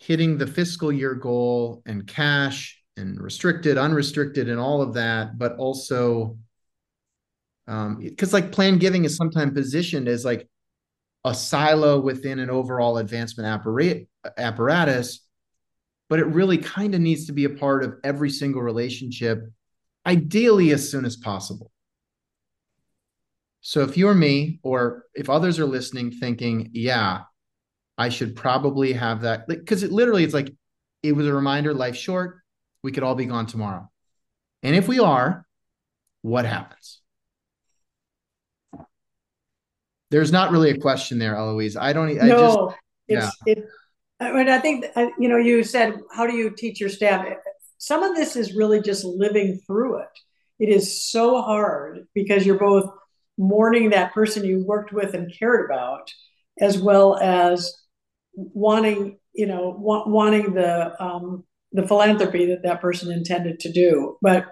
hitting 0.00 0.38
the 0.38 0.46
fiscal 0.46 0.90
year 0.90 1.14
goal 1.14 1.82
and 1.86 2.06
cash 2.06 2.82
and 2.96 3.20
restricted, 3.20 3.78
unrestricted, 3.78 4.48
and 4.48 4.58
all 4.58 4.82
of 4.82 4.94
that, 4.94 5.38
but 5.38 5.56
also 5.56 6.36
because 7.66 8.34
um, 8.34 8.42
like 8.42 8.50
planned 8.50 8.80
giving 8.80 9.04
is 9.04 9.16
sometimes 9.16 9.52
positioned 9.52 10.08
as 10.08 10.24
like 10.24 10.48
a 11.24 11.32
silo 11.34 12.00
within 12.00 12.40
an 12.40 12.50
overall 12.50 12.98
advancement 12.98 13.46
apparat- 13.46 14.08
apparatus, 14.36 15.20
but 16.08 16.18
it 16.18 16.26
really 16.26 16.58
kind 16.58 16.94
of 16.94 17.00
needs 17.00 17.26
to 17.26 17.32
be 17.32 17.44
a 17.44 17.50
part 17.50 17.84
of 17.84 17.94
every 18.02 18.30
single 18.30 18.62
relationship, 18.62 19.44
ideally 20.04 20.72
as 20.72 20.90
soon 20.90 21.04
as 21.04 21.16
possible. 21.16 21.70
So 23.60 23.82
if 23.82 23.96
you're 23.96 24.14
me, 24.14 24.58
or 24.62 25.04
if 25.14 25.28
others 25.28 25.58
are 25.58 25.66
listening, 25.66 26.10
thinking, 26.10 26.70
yeah, 26.72 27.20
I 28.00 28.08
should 28.08 28.34
probably 28.34 28.94
have 28.94 29.20
that, 29.20 29.46
because 29.46 29.82
it 29.82 29.92
literally 29.92 30.24
it's 30.24 30.32
like 30.32 30.50
it 31.02 31.12
was 31.12 31.26
a 31.26 31.34
reminder, 31.34 31.74
life 31.74 31.96
short 31.96 32.38
we 32.82 32.92
could 32.92 33.02
all 33.02 33.14
be 33.14 33.26
gone 33.26 33.44
tomorrow. 33.44 33.90
And 34.62 34.74
if 34.74 34.88
we 34.88 34.98
are, 35.00 35.44
what 36.22 36.46
happens? 36.46 37.02
There's 40.10 40.32
not 40.32 40.50
really 40.50 40.70
a 40.70 40.78
question 40.78 41.18
there, 41.18 41.36
Eloise. 41.36 41.76
I 41.76 41.92
don't. 41.92 42.08
I 42.08 42.26
no, 42.26 42.38
just, 42.38 42.78
it's 43.06 43.36
yeah. 43.46 43.52
it. 43.52 43.64
I 44.18 44.32
mean, 44.32 44.48
I 44.48 44.58
think 44.58 44.86
uh, 44.96 45.08
you 45.18 45.28
know. 45.28 45.36
You 45.36 45.62
said, 45.62 46.00
"How 46.10 46.26
do 46.26 46.34
you 46.34 46.50
teach 46.56 46.80
your 46.80 46.88
staff?" 46.88 47.26
Some 47.76 48.02
of 48.02 48.16
this 48.16 48.34
is 48.34 48.56
really 48.56 48.80
just 48.80 49.04
living 49.04 49.60
through 49.66 49.98
it. 49.98 50.18
It 50.58 50.70
is 50.70 51.04
so 51.10 51.42
hard 51.42 52.06
because 52.14 52.46
you're 52.46 52.58
both 52.58 52.90
mourning 53.36 53.90
that 53.90 54.14
person 54.14 54.44
you 54.44 54.64
worked 54.64 54.92
with 54.92 55.14
and 55.14 55.32
cared 55.38 55.66
about, 55.66 56.10
as 56.60 56.78
well 56.78 57.18
as 57.18 57.76
wanting, 58.34 59.18
you 59.32 59.46
know, 59.46 59.74
wa- 59.78 60.06
wanting 60.06 60.54
the 60.54 61.02
um, 61.02 61.44
the 61.72 61.86
philanthropy 61.86 62.46
that 62.46 62.62
that 62.64 62.80
person 62.80 63.12
intended 63.12 63.60
to 63.60 63.72
do. 63.72 64.16
But 64.20 64.46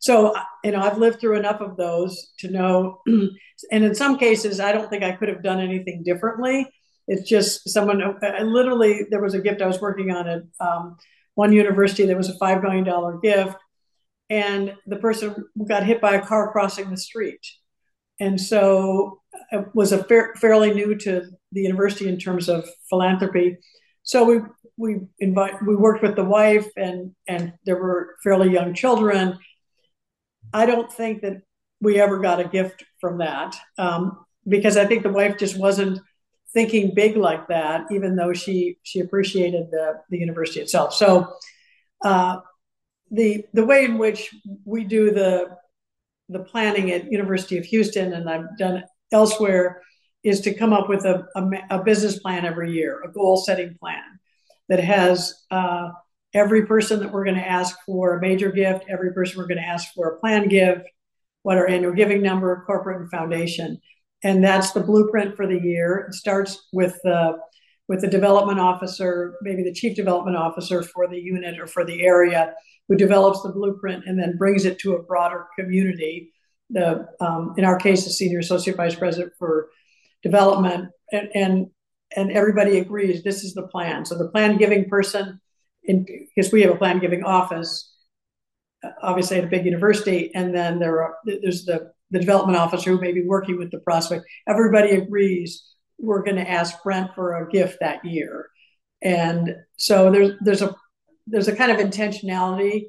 so, 0.00 0.34
you 0.62 0.72
know, 0.72 0.80
I've 0.80 0.98
lived 0.98 1.20
through 1.20 1.38
enough 1.38 1.60
of 1.60 1.76
those 1.76 2.32
to 2.40 2.50
know, 2.50 3.00
and 3.06 3.84
in 3.84 3.94
some 3.94 4.18
cases, 4.18 4.60
I 4.60 4.72
don't 4.72 4.90
think 4.90 5.02
I 5.02 5.12
could 5.12 5.28
have 5.28 5.42
done 5.42 5.60
anything 5.60 6.02
differently. 6.04 6.68
It's 7.06 7.26
just 7.28 7.68
someone, 7.70 8.02
uh, 8.02 8.42
literally, 8.42 9.06
there 9.10 9.22
was 9.22 9.34
a 9.34 9.40
gift 9.40 9.62
I 9.62 9.66
was 9.66 9.80
working 9.80 10.10
on 10.10 10.28
at 10.28 10.42
um, 10.60 10.96
one 11.34 11.52
university 11.52 12.04
that 12.06 12.16
was 12.16 12.28
a 12.28 12.38
$5 12.38 12.62
million 12.62 13.20
gift, 13.22 13.56
and 14.28 14.74
the 14.86 14.96
person 14.96 15.34
got 15.66 15.84
hit 15.84 16.00
by 16.00 16.16
a 16.16 16.26
car 16.26 16.52
crossing 16.52 16.90
the 16.90 16.96
street. 16.96 17.40
And 18.20 18.40
so 18.40 19.22
uh, 19.52 19.62
was 19.74 19.92
a 19.92 20.04
fair, 20.04 20.34
fairly 20.36 20.72
new 20.72 20.94
to 20.96 21.22
the 21.52 21.60
university 21.62 22.08
in 22.08 22.18
terms 22.18 22.48
of 22.48 22.68
philanthropy. 22.88 23.58
So 24.02 24.24
we 24.24 24.40
we 24.76 25.00
invite 25.20 25.54
we 25.64 25.76
worked 25.76 26.02
with 26.02 26.16
the 26.16 26.24
wife 26.24 26.68
and 26.76 27.14
and 27.28 27.52
there 27.64 27.80
were 27.80 28.16
fairly 28.24 28.50
young 28.50 28.74
children 28.74 29.38
i 30.52 30.66
don't 30.66 30.92
think 30.92 31.22
that 31.22 31.42
we 31.80 32.00
ever 32.00 32.18
got 32.18 32.40
a 32.40 32.48
gift 32.48 32.82
from 33.00 33.18
that 33.18 33.54
um, 33.78 34.24
because 34.48 34.76
I 34.76 34.86
think 34.86 35.02
the 35.02 35.12
wife 35.12 35.38
just 35.38 35.58
wasn't 35.58 36.00
thinking 36.52 36.94
big 36.94 37.16
like 37.16 37.48
that, 37.48 37.86
even 37.90 38.16
though 38.16 38.32
she 38.32 38.78
she 38.82 39.00
appreciated 39.00 39.70
the 39.70 40.00
the 40.10 40.18
university 40.18 40.60
itself. 40.60 40.94
So 40.94 41.34
uh, 42.04 42.38
the 43.10 43.44
the 43.52 43.64
way 43.64 43.84
in 43.84 43.98
which 43.98 44.34
we 44.64 44.84
do 44.84 45.10
the 45.10 45.56
the 46.30 46.40
planning 46.40 46.90
at 46.90 47.12
University 47.12 47.58
of 47.58 47.66
Houston 47.66 48.14
and 48.14 48.28
I've 48.28 48.56
done 48.58 48.82
elsewhere 49.14 49.80
is 50.22 50.40
to 50.42 50.54
come 50.54 50.72
up 50.72 50.88
with 50.88 51.04
a, 51.04 51.26
a, 51.36 51.78
a 51.78 51.82
business 51.82 52.18
plan 52.18 52.44
every 52.44 52.72
year, 52.72 53.00
a 53.02 53.12
goal 53.12 53.36
setting 53.36 53.76
plan 53.78 54.02
that 54.68 54.80
has 54.80 55.44
uh, 55.50 55.90
every 56.32 56.66
person 56.66 57.00
that 57.00 57.12
we're 57.12 57.24
going 57.24 57.36
to 57.36 57.48
ask 57.48 57.76
for 57.86 58.16
a 58.16 58.20
major 58.20 58.50
gift, 58.50 58.84
every 58.88 59.12
person 59.12 59.38
we're 59.38 59.46
going 59.46 59.60
to 59.60 59.66
ask 59.66 59.92
for 59.94 60.08
a 60.08 60.20
planned 60.20 60.50
gift, 60.50 60.82
what 61.42 61.58
our 61.58 61.68
annual 61.68 61.92
giving 61.92 62.22
number, 62.22 62.64
corporate 62.66 63.00
and 63.00 63.10
foundation. 63.10 63.78
And 64.22 64.42
that's 64.42 64.72
the 64.72 64.80
blueprint 64.80 65.36
for 65.36 65.46
the 65.46 65.60
year. 65.60 66.06
It 66.08 66.14
starts 66.14 66.68
with 66.72 66.98
the 67.04 67.38
with 67.86 68.00
the 68.00 68.08
development 68.08 68.58
officer, 68.58 69.34
maybe 69.42 69.62
the 69.62 69.74
chief 69.74 69.94
development 69.94 70.38
officer 70.38 70.82
for 70.82 71.06
the 71.06 71.18
unit 71.18 71.60
or 71.60 71.66
for 71.66 71.84
the 71.84 72.00
area, 72.00 72.54
who 72.88 72.96
develops 72.96 73.42
the 73.42 73.50
blueprint 73.50 74.04
and 74.06 74.18
then 74.18 74.38
brings 74.38 74.64
it 74.64 74.78
to 74.78 74.94
a 74.94 75.02
broader 75.02 75.46
community. 75.58 76.32
The 76.74 77.08
um, 77.20 77.54
in 77.56 77.64
our 77.64 77.78
case, 77.78 78.04
the 78.04 78.10
senior 78.10 78.40
associate 78.40 78.76
vice 78.76 78.94
president 78.94 79.32
for 79.38 79.68
development, 80.22 80.90
and, 81.12 81.28
and 81.34 81.66
and 82.16 82.32
everybody 82.32 82.78
agrees 82.78 83.22
this 83.22 83.44
is 83.44 83.54
the 83.54 83.68
plan. 83.68 84.04
So 84.04 84.18
the 84.18 84.28
plan 84.28 84.58
giving 84.58 84.88
person, 84.88 85.40
because 85.86 86.52
we 86.52 86.62
have 86.62 86.74
a 86.74 86.76
plan 86.76 86.98
giving 86.98 87.24
office, 87.24 87.94
obviously 89.02 89.38
at 89.38 89.44
a 89.44 89.48
big 89.48 89.64
university, 89.64 90.34
and 90.34 90.54
then 90.54 90.78
there 90.78 91.02
are 91.02 91.14
there's 91.24 91.64
the 91.64 91.92
the 92.10 92.18
development 92.18 92.58
officer 92.58 92.90
who 92.90 93.00
may 93.00 93.12
be 93.12 93.26
working 93.26 93.58
with 93.58 93.70
the 93.70 93.80
prospect. 93.80 94.24
Everybody 94.48 94.90
agrees 94.90 95.64
we're 95.98 96.22
going 96.22 96.36
to 96.36 96.50
ask 96.50 96.82
Brent 96.82 97.14
for 97.14 97.36
a 97.36 97.48
gift 97.50 97.78
that 97.80 98.04
year, 98.04 98.48
and 99.00 99.54
so 99.76 100.10
there's 100.10 100.32
there's 100.40 100.62
a 100.62 100.74
there's 101.26 101.48
a 101.48 101.56
kind 101.56 101.72
of 101.72 101.78
intentionality 101.78 102.86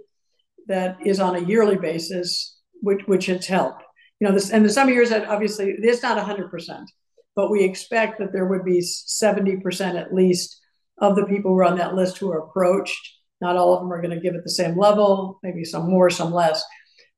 that 0.68 0.98
is 1.06 1.20
on 1.20 1.36
a 1.36 1.40
yearly 1.40 1.78
basis, 1.78 2.55
which 2.82 3.02
which 3.06 3.26
has 3.28 3.46
helped. 3.46 3.84
You 4.20 4.28
know, 4.28 4.34
this 4.34 4.52
and 4.52 4.66
the 4.66 4.70
some 4.70 4.90
years 4.90 5.10
that 5.10 5.28
obviously 5.28 5.76
it's 5.78 6.04
not 6.04 6.18
hundred 6.18 6.50
percent, 6.50 6.90
but 7.36 7.52
we 7.52 7.64
expect 7.64 8.20
that 8.20 8.32
there 8.32 8.46
would 8.46 8.66
be 8.66 8.82
seventy 8.82 9.58
percent 9.58 9.98
at 9.98 10.14
least 10.14 10.62
of 11.00 11.16
the 11.16 11.26
people 11.26 11.52
who 11.52 11.58
are 11.60 11.66
on 11.66 11.78
that 11.78 11.96
list 11.96 12.18
who 12.18 12.32
are 12.32 12.40
approached 12.40 13.16
not 13.42 13.58
all 13.58 13.74
of 13.74 13.82
them 13.82 13.92
are 13.92 14.02
going 14.02 14.16
to 14.16 14.20
give 14.20 14.36
it 14.36 14.44
the 14.44 14.50
same 14.50 14.78
level, 14.78 15.40
maybe 15.44 15.64
some 15.64 15.90
more, 15.90 16.10
some 16.10 16.34
less. 16.34 16.64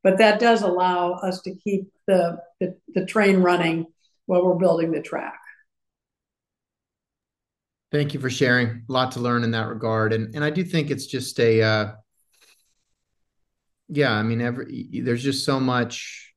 But 0.03 0.17
that 0.17 0.39
does 0.39 0.61
allow 0.61 1.13
us 1.13 1.41
to 1.41 1.55
keep 1.55 1.89
the, 2.07 2.37
the, 2.59 2.77
the 2.95 3.05
train 3.05 3.37
running 3.37 3.85
while 4.25 4.45
we're 4.45 4.55
building 4.55 4.91
the 4.91 5.01
track. 5.01 5.39
Thank 7.91 8.13
you 8.13 8.19
for 8.19 8.29
sharing. 8.29 8.83
A 8.89 8.91
lot 8.91 9.13
to 9.13 9.19
learn 9.19 9.43
in 9.43 9.51
that 9.51 9.69
regard. 9.69 10.11
And 10.11 10.35
and 10.35 10.43
I 10.43 10.49
do 10.49 10.65
think 10.65 10.91
it's 10.91 11.05
just 11.05 11.39
a 11.39 11.61
uh, 11.61 11.91
yeah, 13.89 14.11
I 14.11 14.23
mean 14.23 14.41
every 14.41 15.01
there's 15.03 15.23
just 15.23 15.45
so 15.45 15.59
much 15.59 16.33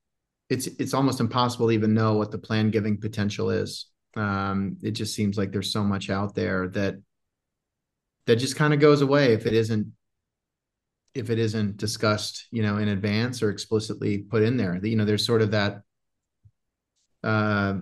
it's 0.48 0.66
it's 0.66 0.94
almost 0.94 1.20
impossible 1.20 1.68
to 1.68 1.72
even 1.72 1.94
know 1.94 2.14
what 2.14 2.30
the 2.30 2.38
plan 2.38 2.70
giving 2.70 3.00
potential 3.00 3.50
is. 3.50 3.86
Um, 4.16 4.76
it 4.82 4.92
just 4.92 5.14
seems 5.14 5.38
like 5.38 5.52
there's 5.52 5.72
so 5.72 5.84
much 5.84 6.10
out 6.10 6.34
there 6.34 6.68
that 6.68 6.96
that 8.26 8.36
just 8.36 8.56
kind 8.56 8.74
of 8.74 8.80
goes 8.80 9.02
away 9.02 9.32
if 9.32 9.46
it 9.46 9.54
isn't 9.54 9.92
if 11.14 11.30
it 11.30 11.38
isn't 11.38 11.76
discussed 11.76 12.46
you 12.52 12.62
know 12.62 12.76
in 12.76 12.88
advance 12.88 13.42
or 13.42 13.50
explicitly 13.50 14.18
put 14.18 14.42
in 14.42 14.56
there 14.56 14.78
you 14.84 14.96
know 14.96 15.04
there's 15.04 15.26
sort 15.26 15.42
of 15.42 15.50
that 15.50 15.82
uh, 17.24 17.74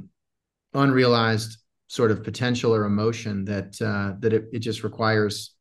unrealized 0.74 1.58
sort 1.86 2.10
of 2.10 2.24
potential 2.24 2.74
or 2.74 2.84
emotion 2.84 3.44
that 3.44 3.80
uh, 3.80 4.14
that 4.20 4.32
it, 4.32 4.44
it 4.52 4.58
just 4.58 4.84
requires 4.84 5.54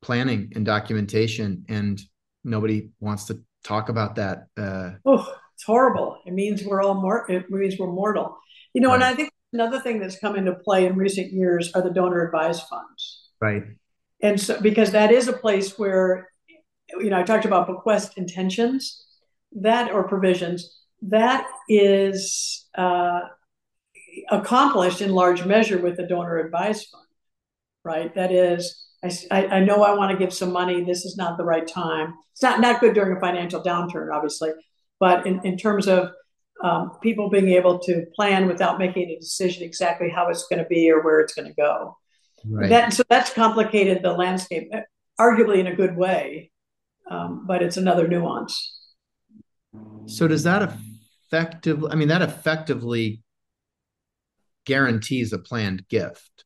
planning 0.00 0.52
and 0.54 0.66
documentation 0.66 1.64
and 1.68 2.00
nobody 2.44 2.90
wants 3.00 3.26
to 3.26 3.40
talk 3.64 3.88
about 3.88 4.16
that 4.16 4.46
uh, 4.56 4.90
oh 5.04 5.34
it's 5.62 5.64
horrible. 5.64 6.18
It 6.26 6.32
means 6.32 6.64
we're 6.64 6.82
all 6.82 6.94
more 6.94 7.30
it 7.30 7.48
means 7.48 7.78
we're 7.78 7.92
mortal. 7.92 8.36
You 8.74 8.80
know 8.80 8.88
right. 8.88 8.96
and 8.96 9.04
i 9.04 9.14
think 9.14 9.30
another 9.52 9.78
thing 9.80 10.00
that's 10.00 10.18
come 10.18 10.34
into 10.34 10.54
play 10.54 10.86
in 10.86 10.96
recent 10.96 11.32
years 11.32 11.72
are 11.74 11.82
the 11.82 11.90
donor 11.90 12.24
advised 12.24 12.62
funds. 12.68 13.28
Right. 13.40 13.62
And 14.20 14.40
so 14.40 14.60
because 14.60 14.90
that 14.90 15.12
is 15.12 15.28
a 15.28 15.32
place 15.32 15.78
where 15.78 16.30
you 16.98 17.10
know 17.10 17.18
i 17.18 17.22
talked 17.22 17.44
about 17.44 17.68
bequest 17.68 18.18
intentions 18.18 19.04
that 19.52 19.92
or 19.92 20.08
provisions 20.08 20.80
that 21.02 21.46
is 21.68 22.66
uh, 22.76 23.20
accomplished 24.30 25.00
in 25.00 25.12
large 25.12 25.44
measure 25.44 25.78
with 25.78 25.96
the 25.96 26.06
donor 26.06 26.38
advised 26.38 26.88
fund 26.90 27.02
right? 27.84 28.14
That 28.14 28.32
is 28.32 28.81
I, 29.04 29.46
I 29.46 29.60
know 29.60 29.82
i 29.82 29.94
want 29.94 30.12
to 30.12 30.18
give 30.18 30.32
some 30.32 30.52
money 30.52 30.84
this 30.84 31.04
is 31.04 31.16
not 31.16 31.36
the 31.36 31.44
right 31.44 31.66
time 31.66 32.14
it's 32.32 32.42
not 32.42 32.60
not 32.60 32.80
good 32.80 32.94
during 32.94 33.16
a 33.16 33.20
financial 33.20 33.62
downturn 33.62 34.14
obviously 34.14 34.50
but 35.00 35.26
in, 35.26 35.40
in 35.44 35.56
terms 35.56 35.88
of 35.88 36.10
um, 36.62 36.92
people 37.02 37.28
being 37.28 37.48
able 37.48 37.80
to 37.80 38.06
plan 38.14 38.46
without 38.46 38.78
making 38.78 39.10
a 39.10 39.18
decision 39.18 39.64
exactly 39.64 40.08
how 40.08 40.28
it's 40.28 40.46
going 40.46 40.62
to 40.62 40.68
be 40.68 40.92
or 40.92 41.02
where 41.02 41.18
it's 41.18 41.34
going 41.34 41.48
to 41.48 41.54
go 41.54 41.96
Right. 42.44 42.68
That 42.68 42.92
so 42.92 43.02
that's 43.08 43.32
complicated 43.32 44.02
the 44.02 44.12
landscape, 44.12 44.70
arguably 45.18 45.58
in 45.58 45.66
a 45.66 45.76
good 45.76 45.96
way, 45.96 46.50
um, 47.10 47.44
but 47.46 47.62
it's 47.62 47.76
another 47.76 48.08
nuance. 48.08 48.80
So 50.06 50.26
does 50.26 50.42
that 50.42 50.76
effectively? 51.30 51.90
I 51.90 51.94
mean, 51.94 52.08
that 52.08 52.22
effectively 52.22 53.22
guarantees 54.66 55.32
a 55.32 55.38
planned 55.38 55.88
gift. 55.88 56.44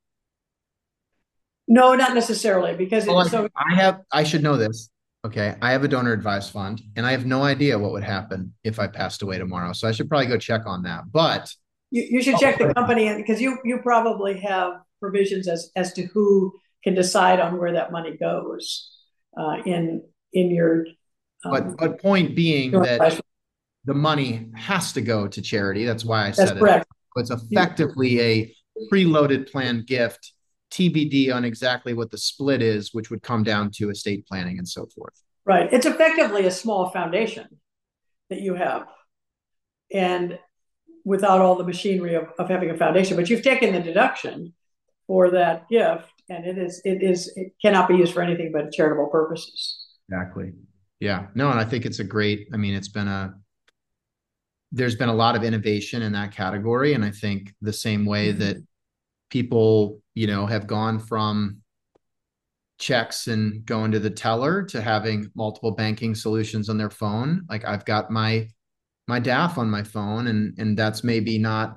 No, 1.68 1.94
not 1.94 2.14
necessarily, 2.14 2.76
because 2.76 3.06
well, 3.06 3.28
so 3.28 3.48
I 3.56 3.74
have. 3.74 4.00
I 4.12 4.22
should 4.24 4.42
know 4.42 4.56
this. 4.56 4.90
Okay, 5.24 5.56
I 5.60 5.72
have 5.72 5.82
a 5.82 5.88
donor 5.88 6.12
advised 6.12 6.52
fund, 6.52 6.80
and 6.94 7.04
I 7.04 7.10
have 7.10 7.26
no 7.26 7.42
idea 7.42 7.76
what 7.78 7.90
would 7.92 8.04
happen 8.04 8.54
if 8.62 8.78
I 8.78 8.86
passed 8.86 9.22
away 9.22 9.38
tomorrow. 9.38 9.72
So 9.72 9.88
I 9.88 9.92
should 9.92 10.08
probably 10.08 10.26
go 10.26 10.38
check 10.38 10.62
on 10.66 10.82
that. 10.84 11.10
But 11.10 11.52
you, 11.90 12.06
you 12.08 12.22
should 12.22 12.36
check 12.38 12.58
the 12.58 12.72
company 12.74 13.12
because 13.16 13.40
you 13.40 13.58
you 13.64 13.78
probably 13.78 14.38
have 14.40 14.74
provisions 15.00 15.48
as 15.48 15.70
as 15.74 15.92
to 15.94 16.02
who 16.02 16.52
can 16.84 16.94
decide 16.94 17.40
on 17.40 17.58
where 17.58 17.72
that 17.72 17.90
money 17.90 18.16
goes 18.16 18.90
uh, 19.36 19.56
in 19.64 20.02
in 20.32 20.50
your. 20.50 20.86
Um, 21.44 21.50
but 21.50 21.76
but 21.76 22.00
point 22.00 22.36
being 22.36 22.70
that 22.70 23.20
the 23.84 23.94
money 23.94 24.48
has 24.54 24.92
to 24.92 25.00
go 25.00 25.26
to 25.26 25.42
charity. 25.42 25.84
That's 25.84 26.04
why 26.04 26.26
I 26.26 26.30
said 26.32 26.58
correct. 26.58 26.86
it. 27.16 27.20
It's 27.20 27.30
effectively 27.30 28.20
a 28.20 28.54
preloaded 28.92 29.50
planned 29.50 29.86
gift, 29.86 30.32
TBD 30.76 31.34
on 31.34 31.44
exactly 31.44 31.94
what 31.94 32.10
the 32.10 32.18
split 32.18 32.60
is, 32.60 32.92
which 32.92 33.10
would 33.10 33.22
come 33.22 33.42
down 33.42 33.70
to 33.76 33.88
estate 33.88 34.26
planning 34.26 34.58
and 34.58 34.68
so 34.68 34.86
forth. 34.94 35.14
Right. 35.46 35.72
It's 35.72 35.86
effectively 35.86 36.46
a 36.46 36.50
small 36.50 36.90
foundation 36.90 37.46
that 38.28 38.40
you 38.40 38.54
have. 38.54 38.86
And 39.92 40.38
without 41.04 41.40
all 41.40 41.54
the 41.54 41.64
machinery 41.64 42.14
of, 42.14 42.28
of 42.38 42.50
having 42.50 42.70
a 42.70 42.76
foundation, 42.76 43.16
but 43.16 43.30
you've 43.30 43.42
taken 43.42 43.72
the 43.72 43.80
deduction 43.80 44.52
for 45.06 45.30
that 45.30 45.68
gift, 45.68 46.10
and 46.28 46.44
it 46.44 46.58
is 46.58 46.82
it 46.84 47.02
is 47.02 47.32
it 47.36 47.52
cannot 47.62 47.88
be 47.88 47.94
used 47.94 48.12
for 48.12 48.20
anything 48.20 48.50
but 48.52 48.72
charitable 48.72 49.06
purposes. 49.06 49.86
Exactly. 50.08 50.52
Yeah. 50.98 51.28
No, 51.34 51.50
and 51.50 51.60
I 51.60 51.64
think 51.64 51.86
it's 51.86 52.00
a 52.00 52.04
great. 52.04 52.48
I 52.52 52.56
mean, 52.56 52.74
it's 52.74 52.88
been 52.88 53.06
a 53.08 53.34
there's 54.72 54.96
been 54.96 55.08
a 55.08 55.14
lot 55.14 55.36
of 55.36 55.44
innovation 55.44 56.02
in 56.02 56.12
that 56.12 56.32
category, 56.32 56.94
and 56.94 57.04
I 57.04 57.12
think 57.12 57.54
the 57.62 57.72
same 57.72 58.04
way 58.04 58.30
mm-hmm. 58.30 58.40
that 58.40 58.56
people 59.30 60.02
you 60.16 60.26
know 60.26 60.46
have 60.46 60.66
gone 60.66 60.98
from 60.98 61.58
checks 62.78 63.28
and 63.28 63.64
going 63.64 63.92
to 63.92 64.00
the 64.00 64.10
teller 64.10 64.62
to 64.64 64.82
having 64.82 65.30
multiple 65.34 65.70
banking 65.70 66.14
solutions 66.14 66.68
on 66.68 66.76
their 66.76 66.90
phone. 66.90 67.46
Like 67.48 67.64
i've 67.64 67.84
got 67.84 68.10
my 68.10 68.48
my 69.06 69.20
daf 69.20 69.56
on 69.56 69.70
my 69.70 69.84
phone 69.84 70.26
and 70.26 70.58
and 70.58 70.76
that's 70.76 71.04
maybe 71.04 71.38
not 71.38 71.76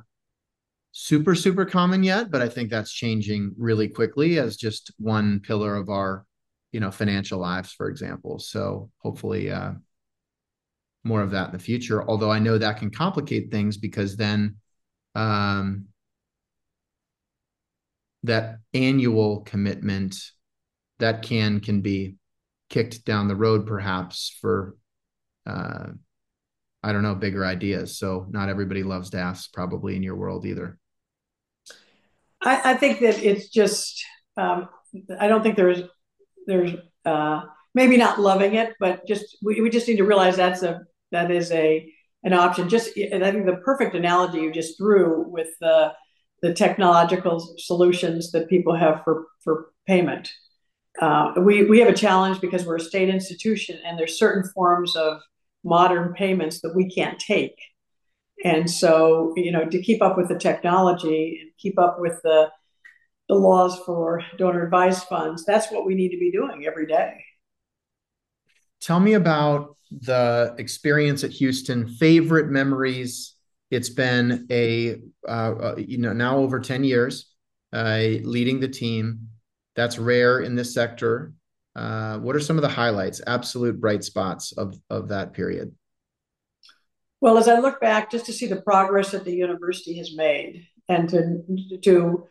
super 0.92 1.36
super 1.36 1.66
common 1.66 2.02
yet 2.02 2.32
but 2.32 2.42
i 2.42 2.50
think 2.50 2.72
that's 2.72 2.92
changing 2.92 3.54
really 3.60 3.88
quickly 3.88 4.40
as 4.40 4.58
just 4.58 4.92
one 4.98 5.40
pillar 5.42 5.76
of 5.76 5.88
our 5.88 6.26
you 6.72 6.80
know 6.80 6.90
financial 6.90 7.40
lives 7.40 7.72
for 7.72 7.90
example. 7.90 8.40
So 8.40 8.90
hopefully 8.98 9.52
uh 9.52 9.74
more 11.04 11.22
of 11.22 11.32
that 11.32 11.48
in 11.48 11.54
the 11.54 11.60
future 11.60 12.08
although 12.10 12.32
i 12.32 12.40
know 12.40 12.58
that 12.58 12.78
can 12.78 12.90
complicate 12.90 13.52
things 13.52 13.78
because 13.78 14.18
then 14.18 14.56
um 15.16 15.89
that 18.24 18.58
annual 18.74 19.42
commitment 19.42 20.16
that 21.00 21.22
can 21.22 21.60
can 21.60 21.82
be 21.82 22.16
kicked 22.70 23.06
down 23.06 23.28
the 23.28 23.36
road 23.36 23.66
perhaps 23.66 24.38
for 24.42 24.76
uh 25.46 25.88
I 26.82 26.94
don't 26.94 27.04
know, 27.04 27.16
bigger 27.16 27.46
ideas. 27.46 27.98
So 27.98 28.26
not 28.30 28.50
everybody 28.50 28.84
loves 28.84 29.10
DAFs 29.10 29.52
probably 29.52 29.96
in 29.96 30.04
your 30.04 30.16
world 30.16 30.46
either. 30.46 30.78
I, 32.42 32.72
I 32.72 32.74
think 32.76 33.02
that 33.02 33.22
it's 33.22 33.50
just 33.50 34.04
um, 34.38 34.70
I 35.20 35.28
don't 35.28 35.44
think 35.44 35.56
there's 35.58 35.82
there's 36.48 36.72
uh, 37.06 37.42
maybe 37.76 37.98
not 37.98 38.20
loving 38.20 38.56
it, 38.56 38.76
but 38.80 39.06
just 39.06 39.38
we, 39.44 39.62
we 39.62 39.70
just 39.70 39.88
need 39.88 39.98
to 39.98 40.06
realize 40.06 40.38
that's 40.38 40.64
a 40.64 40.82
that 41.12 41.32
is 41.32 41.52
a 41.52 41.92
an 42.24 42.34
option. 42.34 42.70
Just 42.70 42.92
I 42.98 43.32
think 43.32 43.46
the 43.46 43.62
perfect 43.66 43.96
analogy 43.96 44.40
you 44.40 44.52
just 44.54 44.78
threw 44.78 45.28
with 45.28 45.50
the 45.60 45.92
the 46.42 46.54
technological 46.54 47.56
solutions 47.58 48.32
that 48.32 48.50
people 48.50 48.76
have 48.76 49.04
for 49.04 49.28
for 49.44 49.72
payment. 49.88 50.32
Uh, 51.02 51.34
we 51.38 51.66
we 51.66 51.80
have 51.80 51.90
a 51.90 51.94
challenge 51.94 52.42
because 52.42 52.66
we're 52.66 52.78
a 52.78 52.82
state 52.82 53.10
institution, 53.10 53.80
and 53.86 53.98
there's 53.98 54.18
certain 54.18 54.50
forms 54.54 54.96
of 54.96 55.22
modern 55.64 56.14
payments 56.14 56.62
that 56.62 56.76
we 56.76 56.90
can't 56.90 57.20
take. 57.20 57.56
And 58.44 58.70
so, 58.70 59.34
you 59.36 59.52
know, 59.52 59.66
to 59.66 59.82
keep 59.82 60.02
up 60.02 60.18
with 60.18 60.30
the 60.30 60.38
technology 60.38 61.40
and 61.42 61.52
keep 61.58 61.78
up 61.78 61.98
with 62.00 62.22
the 62.24 62.50
the 63.28 63.36
laws 63.36 63.80
for 63.86 64.24
donor 64.38 64.64
advised 64.64 65.04
funds, 65.04 65.46
that's 65.46 65.72
what 65.72 65.86
we 65.86 65.94
need 65.94 66.10
to 66.10 66.18
be 66.18 66.32
doing 66.32 66.66
every 66.66 66.88
day. 66.88 67.24
Tell 68.82 69.00
me 69.00 69.14
about 69.14 69.78
the 69.92 70.56
experience 70.58 71.24
at 71.24 71.32
Houston, 71.32 71.88
favorite 71.88 72.50
memories. 72.50 73.36
It's 73.72 73.90
been 73.90 74.48
a, 74.50 74.98
uh, 75.28 75.32
uh, 75.32 75.76
you 75.78 76.00
know, 76.00 76.14
now 76.14 76.38
over 76.38 76.60
10 76.60 76.84
years 76.84 77.32
uh, 77.74 78.00
leading 78.24 78.60
the 78.60 78.68
team. 78.68 79.30
That's 79.76 80.00
rare 80.00 80.40
in 80.40 80.56
this 80.56 80.74
sector. 80.74 81.34
Uh, 81.76 82.18
what 82.18 82.36
are 82.36 82.40
some 82.40 82.58
of 82.58 82.64
the 82.64 82.70
highlights, 82.70 83.22
absolute 83.28 83.80
bright 83.80 84.04
spots 84.04 84.52
of, 84.54 84.76
of 84.90 85.10
that 85.10 85.34
period? 85.34 85.74
Well, 87.22 87.38
as 87.38 87.48
I 87.48 87.60
look 87.60 87.80
back, 87.80 88.10
just 88.10 88.26
to 88.26 88.34
see 88.34 88.48
the 88.48 88.62
progress 88.62 89.12
that 89.12 89.26
the 89.26 89.36
university 89.36 89.98
has 89.98 90.16
made 90.16 90.66
and 90.88 91.08
to, 91.10 91.78
to 91.84 92.28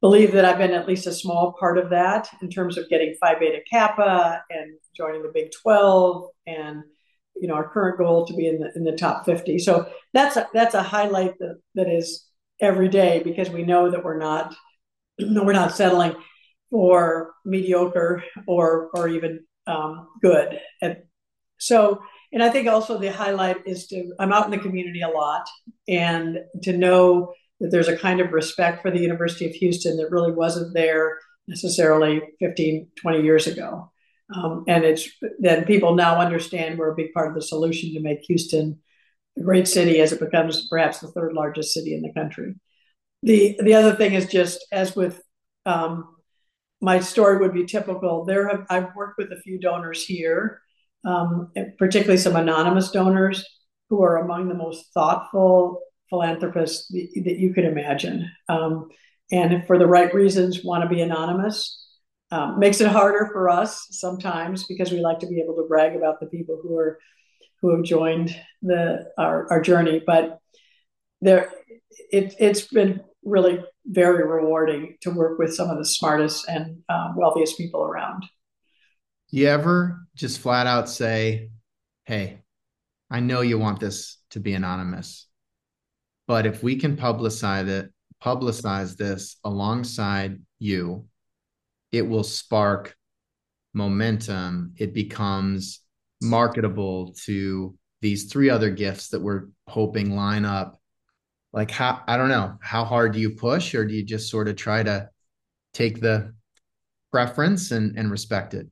believe 0.00 0.32
that 0.32 0.44
I've 0.44 0.58
been 0.58 0.72
at 0.72 0.88
least 0.88 1.06
a 1.06 1.12
small 1.12 1.54
part 1.58 1.76
of 1.76 1.90
that 1.90 2.28
in 2.40 2.48
terms 2.48 2.78
of 2.78 2.88
getting 2.88 3.14
Phi 3.20 3.38
Beta 3.38 3.60
Kappa 3.70 4.42
and 4.48 4.78
joining 4.96 5.22
the 5.22 5.32
Big 5.34 5.50
12 5.62 6.28
and 6.46 6.84
you 7.40 7.48
know 7.48 7.54
our 7.54 7.68
current 7.68 7.98
goal 7.98 8.26
to 8.26 8.34
be 8.34 8.46
in 8.46 8.58
the 8.60 8.70
in 8.74 8.84
the 8.84 8.96
top 8.96 9.24
50 9.24 9.58
so 9.58 9.88
that's 10.12 10.36
a, 10.36 10.48
that's 10.52 10.74
a 10.74 10.82
highlight 10.82 11.38
that, 11.38 11.60
that 11.74 11.88
is 11.88 12.26
every 12.60 12.88
day 12.88 13.22
because 13.24 13.50
we 13.50 13.62
know 13.62 13.90
that 13.90 14.04
we're 14.04 14.18
not 14.18 14.54
we're 15.18 15.52
not 15.52 15.76
settling 15.76 16.14
for 16.70 17.34
mediocre 17.44 18.22
or 18.46 18.90
or 18.94 19.08
even 19.08 19.40
um, 19.66 20.08
good. 20.22 20.60
And 20.80 20.96
so 21.58 22.00
and 22.32 22.42
i 22.42 22.48
think 22.48 22.68
also 22.68 22.98
the 22.98 23.12
highlight 23.12 23.56
is 23.66 23.86
to 23.88 24.12
i'm 24.18 24.32
out 24.32 24.44
in 24.44 24.50
the 24.50 24.58
community 24.58 25.02
a 25.02 25.08
lot 25.08 25.46
and 25.88 26.38
to 26.62 26.76
know 26.76 27.32
that 27.60 27.70
there's 27.70 27.88
a 27.88 27.96
kind 27.96 28.20
of 28.20 28.32
respect 28.32 28.82
for 28.82 28.90
the 28.90 29.00
university 29.00 29.46
of 29.46 29.52
houston 29.52 29.96
that 29.96 30.10
really 30.10 30.32
wasn't 30.32 30.72
there 30.72 31.18
necessarily 31.48 32.22
15 32.38 32.88
20 33.00 33.22
years 33.22 33.46
ago 33.46 33.90
um, 34.34 34.64
and 34.68 34.84
it's 34.84 35.08
then 35.38 35.64
people 35.64 35.94
now 35.94 36.20
understand 36.20 36.78
we're 36.78 36.92
a 36.92 36.96
big 36.96 37.12
part 37.12 37.28
of 37.28 37.34
the 37.34 37.42
solution 37.42 37.94
to 37.94 38.00
make 38.00 38.20
Houston 38.24 38.78
a 39.38 39.42
great 39.42 39.66
city 39.66 40.00
as 40.00 40.12
it 40.12 40.20
becomes 40.20 40.68
perhaps 40.68 40.98
the 40.98 41.08
third 41.08 41.32
largest 41.32 41.72
city 41.72 41.94
in 41.94 42.02
the 42.02 42.12
country. 42.12 42.54
The 43.22 43.58
the 43.62 43.74
other 43.74 43.94
thing 43.94 44.14
is 44.14 44.26
just 44.26 44.66
as 44.70 44.94
with 44.94 45.20
um, 45.64 46.16
my 46.80 47.00
story 47.00 47.38
would 47.38 47.54
be 47.54 47.64
typical. 47.64 48.24
There 48.24 48.48
have 48.48 48.66
I've 48.68 48.94
worked 48.94 49.18
with 49.18 49.32
a 49.32 49.40
few 49.40 49.58
donors 49.58 50.04
here, 50.04 50.60
um, 51.04 51.50
particularly 51.78 52.18
some 52.18 52.36
anonymous 52.36 52.90
donors 52.90 53.44
who 53.88 54.02
are 54.02 54.18
among 54.18 54.48
the 54.48 54.54
most 54.54 54.92
thoughtful 54.92 55.80
philanthropists 56.10 56.88
that 56.88 57.38
you 57.38 57.52
could 57.54 57.64
imagine, 57.64 58.30
um, 58.48 58.88
and 59.32 59.66
for 59.66 59.78
the 59.78 59.86
right 59.86 60.12
reasons 60.12 60.64
want 60.64 60.82
to 60.82 60.88
be 60.88 61.00
anonymous. 61.00 61.87
Um, 62.30 62.58
makes 62.58 62.82
it 62.82 62.88
harder 62.88 63.30
for 63.32 63.48
us 63.48 63.86
sometimes 63.90 64.66
because 64.66 64.92
we 64.92 65.00
like 65.00 65.20
to 65.20 65.26
be 65.26 65.40
able 65.40 65.56
to 65.56 65.66
brag 65.66 65.96
about 65.96 66.20
the 66.20 66.26
people 66.26 66.60
who 66.62 66.76
are 66.76 66.98
who 67.60 67.74
have 67.74 67.84
joined 67.84 68.36
the 68.62 69.10
our, 69.16 69.50
our 69.50 69.60
journey. 69.60 70.02
But 70.04 70.38
there, 71.20 71.50
it, 72.12 72.34
it's 72.38 72.62
been 72.62 73.00
really 73.24 73.64
very 73.86 74.26
rewarding 74.26 74.96
to 75.00 75.10
work 75.10 75.38
with 75.38 75.54
some 75.54 75.70
of 75.70 75.78
the 75.78 75.84
smartest 75.84 76.48
and 76.48 76.82
um, 76.88 77.16
wealthiest 77.16 77.56
people 77.56 77.82
around. 77.82 78.24
You 79.30 79.48
ever 79.48 80.06
just 80.14 80.40
flat 80.40 80.66
out 80.66 80.88
say, 80.88 81.50
"Hey, 82.04 82.40
I 83.10 83.20
know 83.20 83.40
you 83.40 83.58
want 83.58 83.80
this 83.80 84.18
to 84.30 84.40
be 84.40 84.54
anonymous, 84.54 85.26
but 86.26 86.46
if 86.46 86.62
we 86.62 86.76
can 86.76 86.96
publicize 86.96 87.68
it, 87.68 87.90
publicize 88.22 88.96
this 88.96 89.36
alongside 89.44 90.40
you." 90.58 91.06
It 91.92 92.02
will 92.02 92.24
spark 92.24 92.96
momentum. 93.74 94.74
It 94.76 94.94
becomes 94.94 95.80
marketable 96.20 97.14
to 97.24 97.76
these 98.00 98.30
three 98.30 98.50
other 98.50 98.70
gifts 98.70 99.08
that 99.08 99.20
we're 99.20 99.48
hoping 99.66 100.14
line 100.14 100.44
up. 100.44 100.80
Like 101.52 101.70
how 101.70 102.02
I 102.06 102.16
don't 102.16 102.28
know, 102.28 102.58
how 102.60 102.84
hard 102.84 103.12
do 103.12 103.20
you 103.20 103.30
push 103.30 103.74
or 103.74 103.84
do 103.84 103.94
you 103.94 104.04
just 104.04 104.30
sort 104.30 104.48
of 104.48 104.56
try 104.56 104.82
to 104.82 105.08
take 105.72 106.00
the 106.00 106.34
preference 107.10 107.70
and, 107.70 107.98
and 107.98 108.10
respect 108.10 108.54
it? 108.54 108.66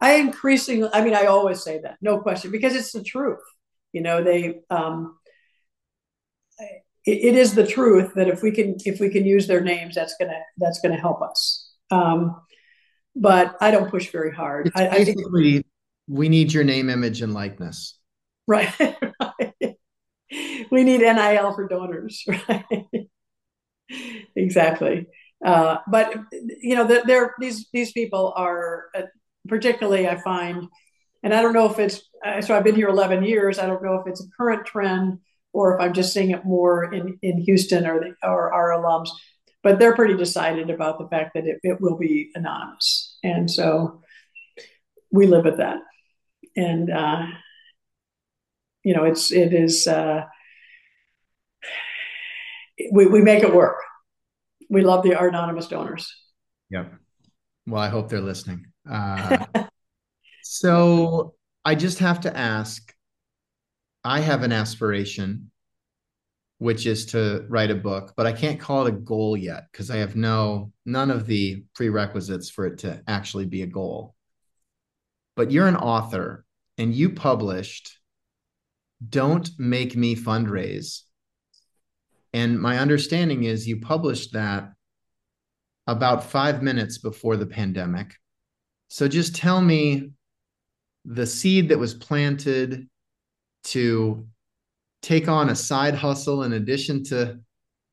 I 0.00 0.14
increasingly, 0.14 0.88
I 0.92 1.02
mean, 1.02 1.14
I 1.14 1.26
always 1.26 1.62
say 1.62 1.80
that, 1.80 1.96
no 2.00 2.18
question, 2.18 2.50
because 2.50 2.76
it's 2.76 2.92
the 2.92 3.02
truth. 3.02 3.40
You 3.92 4.02
know, 4.02 4.22
they, 4.22 4.60
um, 4.70 5.18
it, 6.58 6.84
it 7.04 7.34
is 7.34 7.54
the 7.54 7.66
truth 7.66 8.12
that 8.14 8.28
if 8.28 8.42
we 8.42 8.52
can, 8.52 8.76
if 8.84 9.00
we 9.00 9.08
can 9.08 9.24
use 9.24 9.46
their 9.46 9.62
names, 9.62 9.94
that's 9.94 10.14
gonna, 10.20 10.38
that's 10.58 10.80
gonna 10.80 11.00
help 11.00 11.22
us. 11.22 11.67
Um, 11.90 12.40
but 13.14 13.56
I 13.60 13.70
don't 13.70 13.90
push 13.90 14.10
very 14.10 14.32
hard. 14.32 14.70
I, 14.74 14.88
I, 14.88 15.04
think 15.04 15.18
we 16.08 16.28
need 16.28 16.52
your 16.52 16.64
name, 16.64 16.88
image, 16.88 17.20
and 17.22 17.34
likeness. 17.34 17.98
Right. 18.46 18.72
we 20.70 20.84
need 20.84 21.00
NIL 21.00 21.54
for 21.54 21.68
donors. 21.68 22.24
Right. 23.90 24.26
exactly. 24.36 25.06
Uh, 25.42 25.78
but 25.90 26.14
you 26.60 26.74
know, 26.74 26.84
they're, 26.84 27.34
these 27.40 27.68
these 27.72 27.90
people 27.92 28.34
are 28.36 28.84
uh, 28.94 29.02
particularly. 29.48 30.06
I 30.06 30.20
find, 30.20 30.66
and 31.22 31.32
I 31.32 31.40
don't 31.40 31.54
know 31.54 31.70
if 31.70 31.78
it's 31.78 32.02
uh, 32.22 32.42
so. 32.42 32.54
I've 32.54 32.64
been 32.64 32.74
here 32.74 32.88
11 32.88 33.24
years. 33.24 33.58
I 33.58 33.64
don't 33.64 33.82
know 33.82 33.94
if 33.94 34.06
it's 34.06 34.20
a 34.20 34.28
current 34.36 34.66
trend 34.66 35.20
or 35.54 35.74
if 35.74 35.80
I'm 35.80 35.94
just 35.94 36.12
seeing 36.12 36.32
it 36.32 36.44
more 36.44 36.92
in 36.92 37.18
in 37.22 37.38
Houston 37.38 37.86
or 37.86 38.00
the, 38.00 38.14
or 38.22 38.52
our 38.52 38.70
alums 38.72 39.08
but 39.68 39.78
they're 39.78 39.94
pretty 39.94 40.16
decided 40.16 40.70
about 40.70 40.98
the 40.98 41.06
fact 41.08 41.34
that 41.34 41.44
it, 41.46 41.58
it 41.62 41.78
will 41.78 41.98
be 41.98 42.30
anonymous. 42.34 43.18
And 43.22 43.50
so 43.50 44.00
we 45.12 45.26
live 45.26 45.44
with 45.44 45.58
that. 45.58 45.76
And, 46.56 46.90
uh, 46.90 47.26
you 48.82 48.94
know, 48.94 49.04
it's, 49.04 49.30
it 49.30 49.52
is, 49.52 49.86
uh, 49.86 50.22
we, 52.90 53.08
we 53.08 53.20
make 53.20 53.42
it 53.42 53.52
work. 53.52 53.76
We 54.70 54.80
love 54.80 55.02
the 55.02 55.14
our 55.16 55.28
anonymous 55.28 55.66
donors. 55.66 56.10
Yep. 56.70 56.94
Well, 57.66 57.82
I 57.82 57.88
hope 57.88 58.08
they're 58.08 58.22
listening. 58.22 58.64
Uh, 58.90 59.44
so 60.42 61.34
I 61.62 61.74
just 61.74 61.98
have 61.98 62.22
to 62.22 62.34
ask 62.34 62.90
I 64.02 64.20
have 64.20 64.44
an 64.44 64.52
aspiration 64.52 65.50
which 66.58 66.86
is 66.86 67.06
to 67.06 67.46
write 67.48 67.70
a 67.70 67.74
book, 67.74 68.14
but 68.16 68.26
I 68.26 68.32
can't 68.32 68.60
call 68.60 68.86
it 68.86 68.94
a 68.94 68.96
goal 68.96 69.36
yet 69.36 69.68
because 69.70 69.90
I 69.90 69.96
have 69.96 70.16
no 70.16 70.72
none 70.84 71.10
of 71.10 71.26
the 71.26 71.64
prerequisites 71.74 72.50
for 72.50 72.66
it 72.66 72.78
to 72.78 73.02
actually 73.06 73.46
be 73.46 73.62
a 73.62 73.66
goal. 73.66 74.14
But 75.36 75.52
you're 75.52 75.68
an 75.68 75.76
author 75.76 76.44
and 76.76 76.92
you 76.92 77.10
published 77.10 77.98
Don't 79.08 79.48
Make 79.58 79.96
Me 79.96 80.16
Fundraise. 80.16 81.02
And 82.32 82.60
my 82.60 82.78
understanding 82.78 83.44
is 83.44 83.68
you 83.68 83.80
published 83.80 84.32
that 84.32 84.72
about 85.86 86.24
5 86.24 86.62
minutes 86.62 86.98
before 86.98 87.36
the 87.36 87.46
pandemic. 87.46 88.14
So 88.88 89.06
just 89.06 89.36
tell 89.36 89.60
me 89.60 90.10
the 91.04 91.26
seed 91.26 91.68
that 91.68 91.78
was 91.78 91.94
planted 91.94 92.88
to 93.64 94.26
take 95.08 95.28
on 95.28 95.50
a 95.50 95.54
side 95.54 95.94
hustle 95.94 96.42
in 96.42 96.52
addition 96.52 97.02
to 97.02 97.38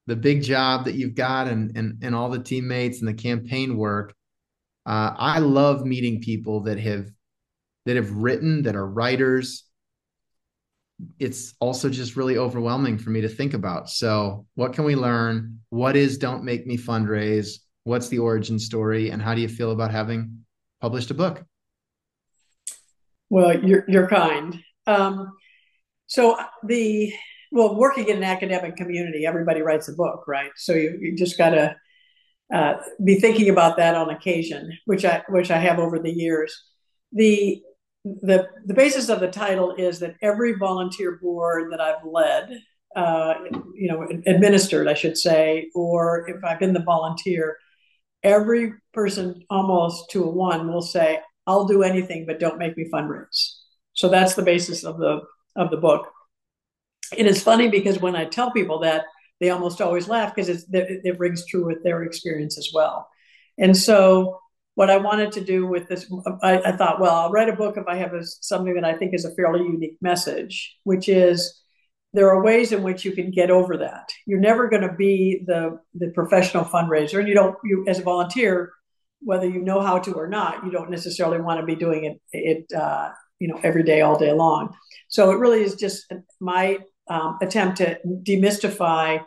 the 0.07 0.15
big 0.15 0.43
job 0.43 0.85
that 0.85 0.95
you've 0.95 1.15
got 1.15 1.47
and 1.47 1.75
and, 1.77 2.03
and 2.03 2.15
all 2.15 2.29
the 2.29 2.43
teammates 2.43 2.99
and 2.99 3.07
the 3.07 3.13
campaign 3.13 3.77
work 3.77 4.13
uh, 4.85 5.11
i 5.17 5.39
love 5.39 5.85
meeting 5.85 6.21
people 6.21 6.61
that 6.61 6.79
have 6.79 7.09
that 7.85 7.95
have 7.95 8.11
written 8.11 8.63
that 8.63 8.75
are 8.75 8.85
writers. 8.85 9.63
It's 11.19 11.53
also 11.59 11.89
just 11.89 12.15
really 12.15 12.37
overwhelming 12.37 12.97
for 12.97 13.09
me 13.09 13.21
to 13.21 13.29
think 13.29 13.53
about. 13.53 13.89
So 13.89 14.45
what 14.55 14.73
can 14.73 14.85
we 14.85 14.95
learn? 14.95 15.59
What 15.69 15.95
is 15.95 16.17
don't 16.17 16.43
make 16.43 16.65
me 16.65 16.77
fundraise? 16.77 17.59
What's 17.83 18.07
the 18.09 18.19
origin 18.19 18.57
story? 18.57 19.09
And 19.09 19.21
how 19.21 19.35
do 19.35 19.41
you 19.41 19.49
feel 19.49 19.71
about 19.71 19.91
having 19.91 20.45
published 20.81 21.11
a 21.11 21.13
book? 21.13 21.43
Well 23.29 23.63
you're, 23.63 23.85
you're 23.87 24.07
kind. 24.07 24.59
Um, 24.87 25.33
so 26.07 26.37
the 26.63 27.13
well, 27.51 27.75
working 27.75 28.09
in 28.09 28.17
an 28.17 28.23
academic 28.23 28.75
community, 28.75 29.25
everybody 29.25 29.61
writes 29.61 29.87
a 29.87 29.93
book, 29.93 30.25
right? 30.27 30.51
So 30.57 30.73
you, 30.73 30.97
you 30.99 31.15
just 31.15 31.37
got 31.37 31.51
to 31.51 31.75
uh, 32.53 32.73
be 33.03 33.15
thinking 33.15 33.49
about 33.49 33.77
that 33.77 33.95
on 33.95 34.09
occasion, 34.09 34.77
which 34.85 35.05
I 35.05 35.23
which 35.29 35.51
I 35.51 35.57
have 35.57 35.79
over 35.79 35.99
the 35.99 36.11
years. 36.11 36.55
The 37.11 37.61
the 38.03 38.47
the 38.65 38.73
basis 38.73 39.09
of 39.09 39.19
the 39.19 39.31
title 39.31 39.73
is 39.75 39.99
that 39.99 40.15
every 40.21 40.53
volunteer 40.53 41.17
board 41.21 41.71
that 41.71 41.81
I've 41.81 42.03
led, 42.05 42.49
uh, 42.95 43.35
you 43.73 43.87
know, 43.87 44.07
administered, 44.27 44.87
I 44.87 44.93
should 44.93 45.17
say, 45.17 45.69
or 45.73 46.29
if 46.29 46.43
I've 46.43 46.59
been 46.59 46.73
the 46.73 46.83
volunteer, 46.83 47.57
every 48.21 48.73
person 48.93 49.43
almost 49.49 50.11
to 50.11 50.23
a 50.23 50.29
one 50.29 50.71
will 50.71 50.81
say, 50.81 51.19
"I'll 51.47 51.65
do 51.65 51.83
anything, 51.83 52.25
but 52.27 52.39
don't 52.39 52.59
make 52.59 52.77
me 52.77 52.89
fundraise." 52.93 53.55
So 53.93 54.09
that's 54.09 54.35
the 54.35 54.43
basis 54.43 54.83
of 54.83 54.97
the 54.97 55.21
of 55.55 55.69
the 55.69 55.77
book. 55.77 56.11
It 57.15 57.27
is 57.27 57.43
funny 57.43 57.69
because 57.69 57.99
when 57.99 58.15
I 58.15 58.25
tell 58.25 58.51
people 58.51 58.79
that, 58.79 59.05
they 59.39 59.49
almost 59.49 59.81
always 59.81 60.07
laugh 60.07 60.33
because 60.33 60.65
it, 60.71 61.19
rings 61.19 61.45
true 61.45 61.65
with 61.65 61.83
their 61.83 62.03
experience 62.03 62.57
as 62.57 62.69
well. 62.73 63.09
And 63.57 63.75
so 63.75 64.39
what 64.75 64.89
I 64.89 64.97
wanted 64.97 65.33
to 65.33 65.41
do 65.41 65.65
with 65.65 65.87
this, 65.87 66.11
I, 66.41 66.61
I 66.61 66.71
thought, 66.77 66.99
well, 66.99 67.15
I'll 67.15 67.31
write 67.31 67.49
a 67.49 67.55
book 67.55 67.77
if 67.77 67.87
I 67.87 67.95
have 67.97 68.13
a, 68.13 68.23
something 68.23 68.75
that 68.75 68.85
I 68.85 68.97
think 68.97 69.13
is 69.13 69.25
a 69.25 69.35
fairly 69.35 69.61
unique 69.61 69.97
message, 70.01 70.77
which 70.83 71.09
is 71.09 71.61
there 72.15 72.29
are 72.29 72.41
ways 72.41 72.71
in 72.71 72.81
which 72.81 73.03
you 73.03 73.11
can 73.11 73.29
get 73.29 73.51
over 73.51 73.77
that. 73.77 74.09
You're 74.25 74.39
never 74.39 74.69
going 74.69 74.83
to 74.83 74.93
be 74.93 75.43
the 75.45 75.79
the 75.93 76.11
professional 76.11 76.63
fundraiser, 76.63 77.19
and 77.19 77.27
you 77.27 77.33
don't. 77.33 77.57
You 77.63 77.85
as 77.89 77.99
a 77.99 78.03
volunteer, 78.03 78.71
whether 79.19 79.47
you 79.47 79.61
know 79.61 79.81
how 79.81 79.99
to 79.99 80.13
or 80.13 80.27
not, 80.27 80.63
you 80.63 80.71
don't 80.71 80.89
necessarily 80.89 81.41
want 81.41 81.59
to 81.59 81.65
be 81.65 81.75
doing 81.75 82.05
it. 82.05 82.21
It 82.31 82.73
uh, 82.73 83.11
you 83.39 83.49
know 83.49 83.59
every 83.63 83.83
day, 83.83 83.99
all 83.99 84.17
day 84.17 84.31
long. 84.31 84.73
So 85.15 85.31
it 85.31 85.39
really 85.39 85.63
is 85.63 85.75
just 85.75 86.11
my 86.41 86.77
um, 87.09 87.37
attempt 87.41 87.77
to 87.77 87.97
demystify 88.05 89.23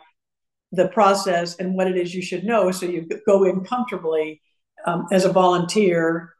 the 0.71 0.87
process 0.89 1.55
and 1.55 1.73
what 1.73 1.87
it 1.87 1.97
is 1.97 2.13
you 2.13 2.21
should 2.21 2.43
know, 2.43 2.69
so 2.69 2.85
you 2.85 3.09
go 3.25 3.43
in 3.43 3.65
comfortably 3.65 4.39
um, 4.85 5.07
as 5.11 5.25
a 5.25 5.31
volunteer 5.31 6.35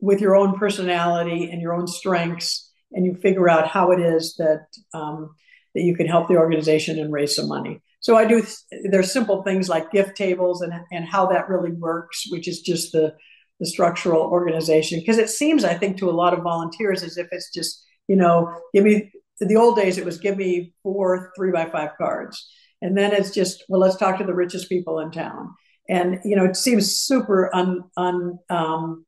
with 0.00 0.20
your 0.20 0.34
own 0.34 0.58
personality 0.58 1.48
and 1.48 1.62
your 1.62 1.74
own 1.74 1.86
strengths, 1.86 2.72
and 2.90 3.06
you 3.06 3.14
figure 3.14 3.48
out 3.48 3.68
how 3.68 3.92
it 3.92 4.00
is 4.00 4.34
that 4.38 4.66
um, 4.92 5.32
that 5.76 5.82
you 5.82 5.94
can 5.94 6.08
help 6.08 6.26
the 6.26 6.36
organization 6.36 6.98
and 6.98 7.12
raise 7.12 7.36
some 7.36 7.46
money. 7.46 7.80
So 8.00 8.16
I 8.16 8.24
do. 8.24 8.44
There's 8.90 9.12
simple 9.12 9.44
things 9.44 9.68
like 9.68 9.92
gift 9.92 10.16
tables 10.16 10.60
and 10.60 10.72
and 10.90 11.04
how 11.04 11.26
that 11.26 11.48
really 11.48 11.72
works, 11.72 12.24
which 12.30 12.48
is 12.48 12.62
just 12.62 12.90
the 12.90 13.14
the 13.60 13.66
structural 13.66 14.22
organization. 14.22 14.98
Because 14.98 15.18
it 15.18 15.30
seems, 15.30 15.62
I 15.62 15.74
think, 15.74 15.98
to 15.98 16.10
a 16.10 16.18
lot 16.22 16.34
of 16.34 16.42
volunteers 16.42 17.04
as 17.04 17.16
if 17.16 17.28
it's 17.30 17.52
just 17.52 17.84
you 18.08 18.16
know, 18.16 18.52
give 18.74 18.84
me 18.84 19.12
the 19.40 19.56
old 19.56 19.76
days. 19.76 19.98
It 19.98 20.04
was 20.04 20.18
give 20.18 20.36
me 20.36 20.74
four 20.82 21.32
three 21.36 21.52
by 21.52 21.66
five 21.66 21.90
cards, 21.96 22.50
and 22.82 22.96
then 22.96 23.12
it's 23.12 23.30
just 23.30 23.64
well, 23.68 23.80
let's 23.80 23.96
talk 23.96 24.18
to 24.18 24.24
the 24.24 24.34
richest 24.34 24.68
people 24.68 24.98
in 24.98 25.10
town 25.10 25.54
and 25.88 26.20
you 26.24 26.36
know 26.36 26.44
it 26.44 26.56
seems 26.56 26.98
super 26.98 27.54
un, 27.54 27.84
un 27.96 28.38
um, 28.50 29.06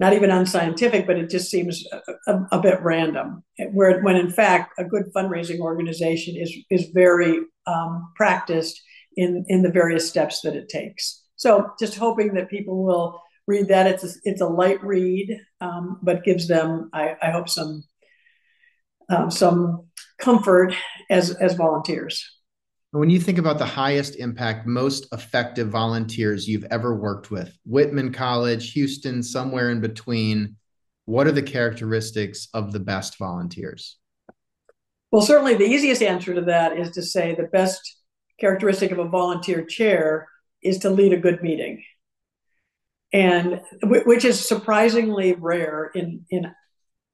not 0.00 0.12
even 0.12 0.30
unscientific, 0.30 1.06
but 1.06 1.16
it 1.16 1.30
just 1.30 1.50
seems 1.50 1.84
a, 1.92 2.32
a, 2.32 2.48
a, 2.52 2.60
bit 2.60 2.82
random. 2.82 3.44
Where 3.72 4.02
when 4.02 4.16
in 4.16 4.30
fact 4.30 4.74
a 4.78 4.84
good 4.84 5.04
fundraising 5.14 5.60
organization 5.60 6.36
is 6.36 6.54
is 6.70 6.90
very 6.92 7.38
um, 7.66 8.12
practiced 8.16 8.80
in 9.16 9.44
in 9.48 9.62
the 9.62 9.70
various 9.70 10.08
steps 10.08 10.40
that 10.42 10.56
it 10.56 10.68
takes. 10.68 11.22
So 11.36 11.70
just 11.78 11.96
hoping 11.96 12.34
that 12.34 12.50
people 12.50 12.84
will 12.84 13.20
read 13.46 13.68
that. 13.68 13.86
It's 13.86 14.04
a, 14.04 14.08
it's 14.24 14.40
a 14.40 14.46
light 14.46 14.82
read, 14.82 15.38
um, 15.60 15.98
but 16.02 16.24
gives 16.24 16.48
them 16.48 16.90
I, 16.92 17.16
I 17.22 17.30
hope 17.30 17.48
some 17.48 17.84
um, 19.14 19.30
some 19.30 19.86
comfort 20.18 20.74
as 21.10 21.30
as 21.36 21.54
volunteers. 21.54 22.24
When 22.90 23.10
you 23.10 23.18
think 23.18 23.38
about 23.38 23.58
the 23.58 23.66
highest 23.66 24.16
impact, 24.16 24.68
most 24.68 25.08
effective 25.12 25.68
volunteers 25.68 26.46
you've 26.46 26.66
ever 26.70 26.94
worked 26.94 27.30
with, 27.30 27.56
Whitman 27.64 28.12
College, 28.12 28.72
Houston, 28.72 29.20
somewhere 29.22 29.70
in 29.70 29.80
between, 29.80 30.56
what 31.06 31.26
are 31.26 31.32
the 31.32 31.42
characteristics 31.42 32.46
of 32.54 32.72
the 32.72 32.78
best 32.78 33.18
volunteers? 33.18 33.98
Well, 35.10 35.22
certainly 35.22 35.54
the 35.54 35.64
easiest 35.64 36.02
answer 36.02 36.34
to 36.34 36.42
that 36.42 36.78
is 36.78 36.92
to 36.92 37.02
say 37.02 37.34
the 37.34 37.48
best 37.52 37.80
characteristic 38.38 38.92
of 38.92 38.98
a 38.98 39.08
volunteer 39.08 39.64
chair 39.64 40.28
is 40.62 40.78
to 40.78 40.90
lead 40.90 41.12
a 41.12 41.18
good 41.18 41.42
meeting. 41.42 41.82
And 43.12 43.60
which 43.82 44.24
is 44.24 44.44
surprisingly 44.46 45.34
rare 45.34 45.90
in, 45.94 46.26
in 46.30 46.52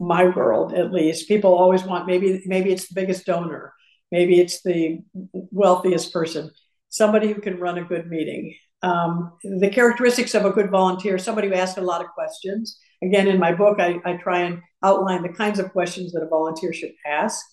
my 0.01 0.25
world, 0.25 0.73
at 0.73 0.93
least. 0.93 1.29
People 1.29 1.55
always 1.55 1.85
want 1.85 2.07
maybe 2.07 2.43
maybe 2.47 2.73
it's 2.73 2.89
the 2.89 3.01
biggest 3.01 3.27
donor 3.27 3.75
Maybe 4.11 4.41
it's 4.41 4.63
the 4.63 5.01
wealthiest 5.33 6.13
person, 6.13 6.51
somebody 6.89 7.33
who 7.33 7.41
can 7.41 7.61
run 7.61 7.79
a 7.79 7.85
good 7.85 8.09
meeting. 8.09 8.55
Um, 8.83 9.33
the 9.43 9.71
characteristics 9.71 10.35
of 10.35 10.45
a 10.45 10.51
good 10.51 10.71
volunteer, 10.71 11.19
somebody 11.19 11.49
who 11.49 11.55
asks 11.55 11.79
a 11.79 11.83
lot 11.83 12.01
of 12.01 12.09
questions. 12.09 12.79
Again, 13.03 13.29
in 13.29 13.39
my 13.39 13.55
book, 13.55 13.79
I, 13.79 14.01
I 14.05 14.15
try 14.15 14.41
and 14.41 14.61
outline 14.83 15.23
the 15.23 15.29
kinds 15.29 15.59
of 15.59 15.73
questions 15.73 16.13
that 16.13 16.23
a 16.23 16.29
volunteer 16.29 16.73
should 16.73 16.93
ask 17.07 17.45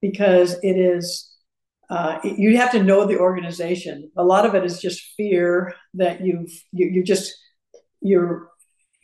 because 0.00 0.54
it 0.62 0.76
is 0.76 1.30
uh, 1.90 2.18
you 2.24 2.56
have 2.56 2.72
to 2.72 2.82
know 2.82 3.06
the 3.06 3.18
organization. 3.18 4.10
A 4.16 4.24
lot 4.24 4.46
of 4.46 4.54
it 4.54 4.64
is 4.64 4.80
just 4.80 5.12
fear 5.16 5.74
that 5.94 6.22
you've 6.24 6.50
you, 6.72 6.86
you 6.86 7.04
just 7.04 7.32
you 8.00 8.46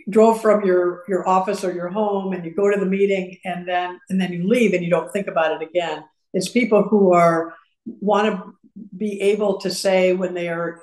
drove 0.08 0.40
from 0.40 0.64
your 0.64 1.02
your 1.08 1.28
office 1.28 1.64
or 1.64 1.72
your 1.72 1.88
home 1.88 2.32
and 2.32 2.44
you 2.44 2.54
go 2.54 2.70
to 2.70 2.78
the 2.78 2.86
meeting 2.86 3.38
and 3.44 3.68
then 3.68 3.98
and 4.08 4.20
then 4.20 4.32
you 4.32 4.46
leave 4.48 4.72
and 4.72 4.84
you 4.84 4.90
don't 4.90 5.12
think 5.12 5.26
about 5.26 5.60
it 5.60 5.68
again. 5.68 6.04
It's 6.32 6.48
people 6.48 6.82
who 6.82 7.12
are 7.12 7.54
want 7.84 8.26
to 8.28 8.52
be 8.96 9.20
able 9.20 9.58
to 9.60 9.70
say 9.70 10.12
when 10.12 10.34
they 10.34 10.48
are 10.48 10.80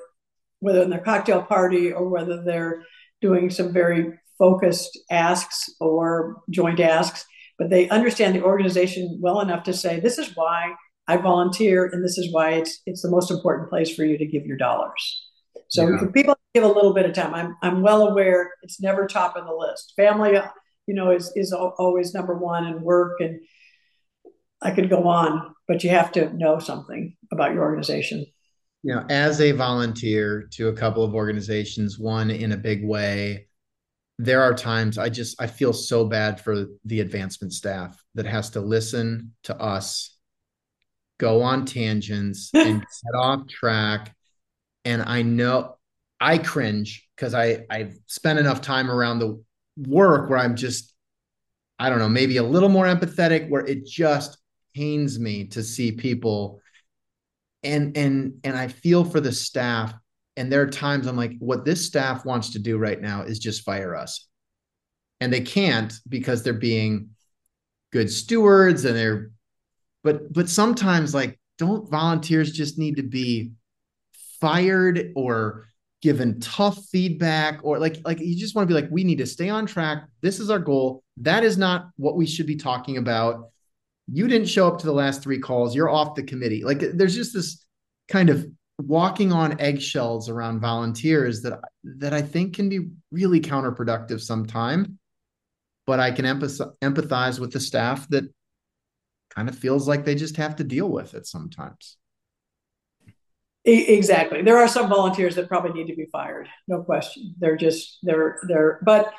whether 0.60 0.82
in 0.82 0.90
their 0.90 1.00
cocktail 1.00 1.42
party 1.42 1.92
or 1.92 2.08
whether 2.08 2.42
they're 2.42 2.82
doing 3.20 3.50
some 3.50 3.72
very 3.72 4.18
focused 4.38 4.98
asks 5.10 5.68
or 5.80 6.42
joint 6.50 6.80
asks, 6.80 7.24
but 7.58 7.70
they 7.70 7.88
understand 7.88 8.34
the 8.34 8.42
organization 8.42 9.18
well 9.20 9.40
enough 9.40 9.64
to 9.64 9.72
say, 9.72 10.00
this 10.00 10.18
is 10.18 10.32
why 10.34 10.74
I 11.06 11.16
volunteer 11.16 11.86
and 11.86 12.04
this 12.04 12.18
is 12.18 12.32
why 12.32 12.50
it's 12.52 12.80
it's 12.86 13.02
the 13.02 13.10
most 13.10 13.30
important 13.30 13.70
place 13.70 13.94
for 13.94 14.04
you 14.04 14.18
to 14.18 14.26
give 14.26 14.46
your 14.46 14.58
dollars. 14.58 15.27
So 15.68 15.88
yeah. 15.88 16.04
people 16.14 16.36
give 16.54 16.64
a 16.64 16.68
little 16.68 16.94
bit 16.94 17.06
of 17.06 17.12
time. 17.12 17.34
I'm 17.34 17.56
I'm 17.62 17.82
well 17.82 18.08
aware 18.08 18.52
it's 18.62 18.80
never 18.80 19.06
top 19.06 19.36
of 19.36 19.46
the 19.46 19.54
list. 19.54 19.92
Family, 19.96 20.38
you 20.86 20.94
know, 20.94 21.10
is 21.10 21.32
is 21.36 21.52
always 21.52 22.14
number 22.14 22.36
one 22.36 22.66
and 22.66 22.82
work 22.82 23.20
and 23.20 23.40
I 24.60 24.72
could 24.72 24.90
go 24.90 25.06
on, 25.06 25.54
but 25.68 25.84
you 25.84 25.90
have 25.90 26.10
to 26.12 26.32
know 26.36 26.58
something 26.58 27.16
about 27.32 27.54
your 27.54 27.62
organization. 27.62 28.26
You 28.82 28.94
know, 28.94 29.06
as 29.08 29.40
a 29.40 29.52
volunteer 29.52 30.48
to 30.52 30.68
a 30.68 30.72
couple 30.72 31.04
of 31.04 31.14
organizations, 31.14 31.98
one 31.98 32.30
in 32.30 32.52
a 32.52 32.56
big 32.56 32.84
way, 32.84 33.48
there 34.18 34.42
are 34.42 34.54
times 34.54 34.98
I 34.98 35.08
just 35.10 35.40
I 35.40 35.46
feel 35.46 35.72
so 35.72 36.04
bad 36.04 36.40
for 36.40 36.66
the 36.84 37.00
advancement 37.00 37.52
staff 37.52 38.02
that 38.14 38.26
has 38.26 38.50
to 38.50 38.60
listen 38.60 39.34
to 39.44 39.56
us 39.60 40.16
go 41.18 41.42
on 41.42 41.66
tangents 41.66 42.50
and 42.54 42.84
set 42.90 43.14
off 43.14 43.46
track. 43.48 44.14
And 44.88 45.02
I 45.02 45.20
know 45.20 45.76
I 46.18 46.38
cringe 46.38 47.06
because 47.14 47.34
I 47.34 47.66
I've 47.68 47.94
spent 48.06 48.38
enough 48.38 48.62
time 48.62 48.90
around 48.90 49.18
the 49.18 49.44
work 49.76 50.30
where 50.30 50.38
I'm 50.38 50.56
just 50.56 50.94
I 51.78 51.90
don't 51.90 51.98
know, 51.98 52.08
maybe 52.08 52.38
a 52.38 52.42
little 52.42 52.70
more 52.70 52.86
empathetic 52.86 53.50
where 53.50 53.66
it 53.66 53.84
just 53.84 54.38
pains 54.74 55.20
me 55.20 55.48
to 55.48 55.62
see 55.62 55.92
people 55.92 56.62
and 57.62 57.98
and 57.98 58.40
and 58.44 58.56
I 58.56 58.68
feel 58.68 59.04
for 59.04 59.20
the 59.20 59.30
staff 59.30 59.92
and 60.38 60.50
there 60.50 60.62
are 60.62 60.70
times 60.70 61.06
I'm 61.06 61.16
like 61.16 61.36
what 61.38 61.66
this 61.66 61.84
staff 61.84 62.24
wants 62.24 62.52
to 62.52 62.58
do 62.58 62.78
right 62.78 62.98
now 63.00 63.22
is 63.24 63.38
just 63.38 63.64
fire 63.64 63.94
us. 63.94 64.26
And 65.20 65.30
they 65.30 65.42
can't 65.42 65.92
because 66.08 66.42
they're 66.42 66.54
being 66.54 67.10
good 67.92 68.10
stewards 68.10 68.86
and 68.86 68.96
they're 68.96 69.32
but 70.02 70.32
but 70.32 70.48
sometimes 70.48 71.12
like 71.12 71.38
don't 71.58 71.90
volunteers 71.90 72.52
just 72.52 72.78
need 72.78 72.96
to 72.96 73.02
be 73.02 73.52
fired 74.40 75.12
or 75.16 75.66
given 76.00 76.38
tough 76.40 76.78
feedback 76.86 77.58
or 77.62 77.78
like 77.78 77.96
like 78.04 78.20
you 78.20 78.36
just 78.36 78.54
want 78.54 78.68
to 78.68 78.72
be 78.72 78.80
like 78.80 78.90
we 78.90 79.04
need 79.04 79.18
to 79.18 79.26
stay 79.26 79.48
on 79.48 79.66
track. 79.66 80.04
This 80.20 80.40
is 80.40 80.50
our 80.50 80.58
goal. 80.58 81.02
That 81.16 81.44
is 81.44 81.58
not 81.58 81.88
what 81.96 82.16
we 82.16 82.26
should 82.26 82.46
be 82.46 82.56
talking 82.56 82.96
about. 82.96 83.50
You 84.10 84.28
didn't 84.28 84.48
show 84.48 84.68
up 84.68 84.78
to 84.78 84.86
the 84.86 84.92
last 84.92 85.22
three 85.22 85.38
calls. 85.38 85.74
You're 85.74 85.90
off 85.90 86.14
the 86.14 86.22
committee. 86.22 86.64
Like 86.64 86.80
there's 86.80 87.14
just 87.14 87.34
this 87.34 87.66
kind 88.08 88.30
of 88.30 88.46
walking 88.78 89.32
on 89.32 89.60
eggshells 89.60 90.28
around 90.28 90.60
volunteers 90.60 91.42
that 91.42 91.60
that 91.82 92.12
i 92.12 92.22
think 92.22 92.54
can 92.54 92.68
be 92.68 92.88
really 93.10 93.40
counterproductive 93.40 94.20
sometime 94.20 94.98
but 95.86 95.98
i 95.98 96.10
can 96.10 96.24
empathize, 96.24 96.72
empathize 96.80 97.40
with 97.40 97.52
the 97.52 97.58
staff 97.58 98.08
that 98.08 98.24
kind 99.30 99.48
of 99.48 99.58
feels 99.58 99.88
like 99.88 100.04
they 100.04 100.14
just 100.14 100.36
have 100.36 100.54
to 100.54 100.64
deal 100.64 100.88
with 100.88 101.14
it 101.14 101.26
sometimes 101.26 101.97
exactly 103.64 104.40
there 104.42 104.56
are 104.56 104.68
some 104.68 104.88
volunteers 104.88 105.34
that 105.34 105.48
probably 105.48 105.72
need 105.72 105.90
to 105.90 105.96
be 105.96 106.06
fired 106.10 106.48
no 106.68 106.82
question 106.82 107.34
they're 107.38 107.56
just 107.56 107.98
they're 108.02 108.38
they're 108.48 108.78
but 108.82 109.12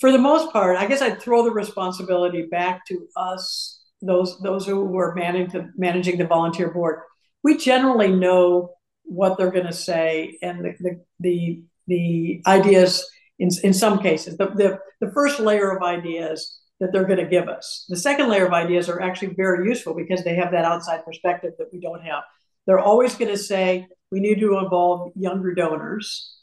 for 0.00 0.10
the 0.10 0.18
most 0.18 0.52
part 0.52 0.76
i 0.76 0.86
guess 0.86 1.02
i'd 1.02 1.20
throw 1.20 1.44
the 1.44 1.50
responsibility 1.50 2.46
back 2.50 2.84
to 2.86 3.06
us 3.16 3.76
those 4.02 4.38
those 4.40 4.66
who 4.66 4.84
were 4.84 5.14
managing 5.14 5.72
managing 5.76 6.18
the 6.18 6.26
volunteer 6.26 6.70
board, 6.70 7.00
we 7.42 7.56
generally 7.56 8.12
know 8.12 8.70
what 9.04 9.38
they're 9.38 9.52
going 9.52 9.66
to 9.66 9.72
say 9.72 10.38
and 10.42 10.64
the 10.64 10.74
the 10.80 11.00
the, 11.20 11.62
the 11.86 12.42
ideas 12.46 13.08
in, 13.38 13.48
in 13.62 13.72
some 13.72 13.98
cases 13.98 14.36
the, 14.36 14.46
the 14.46 14.78
the 15.00 15.12
first 15.12 15.40
layer 15.40 15.70
of 15.70 15.82
ideas 15.82 16.60
that 16.78 16.92
they're 16.92 17.06
going 17.06 17.18
to 17.18 17.26
give 17.26 17.48
us. 17.48 17.86
The 17.88 17.96
second 17.96 18.28
layer 18.28 18.46
of 18.46 18.52
ideas 18.52 18.90
are 18.90 19.00
actually 19.00 19.32
very 19.34 19.66
useful 19.66 19.94
because 19.94 20.22
they 20.24 20.34
have 20.34 20.52
that 20.52 20.66
outside 20.66 21.06
perspective 21.06 21.52
that 21.58 21.68
we 21.72 21.80
don't 21.80 22.02
have. 22.02 22.22
They're 22.66 22.78
always 22.78 23.14
going 23.14 23.30
to 23.30 23.38
say, 23.38 23.86
we 24.10 24.20
need 24.20 24.40
to 24.40 24.58
involve 24.58 25.12
younger 25.16 25.54
donors. 25.54 26.34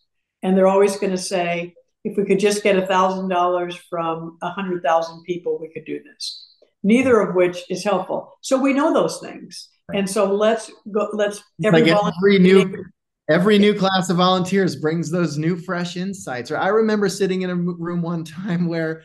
And 0.41 0.57
they're 0.57 0.67
always 0.67 0.97
going 0.97 1.11
to 1.11 1.17
say, 1.17 1.73
if 2.03 2.17
we 2.17 2.25
could 2.25 2.39
just 2.39 2.63
get 2.63 2.75
$1,000 2.75 3.79
from 3.89 4.37
100,000 4.41 5.23
people, 5.23 5.57
we 5.59 5.69
could 5.69 5.85
do 5.85 6.01
this. 6.03 6.49
Neither 6.83 7.19
of 7.21 7.35
which 7.35 7.63
is 7.69 7.83
helpful. 7.83 8.33
So 8.41 8.57
we 8.57 8.73
know 8.73 8.93
those 8.93 9.19
things. 9.19 9.69
And 9.93 10.09
so 10.09 10.33
let's 10.33 10.71
go, 10.91 11.09
let's 11.13 11.41
every, 11.63 11.83
like 11.83 12.13
every 12.17 12.39
new 12.39 12.85
every 13.29 13.57
new 13.57 13.73
class 13.73 14.09
of 14.09 14.17
volunteers 14.17 14.75
brings 14.75 15.09
those 15.09 15.37
new 15.37 15.57
fresh 15.57 15.95
insights. 15.97 16.51
Or 16.51 16.57
I 16.57 16.67
remember 16.67 17.09
sitting 17.09 17.41
in 17.41 17.49
a 17.49 17.55
room 17.55 18.01
one 18.01 18.23
time 18.23 18.67
where 18.67 19.03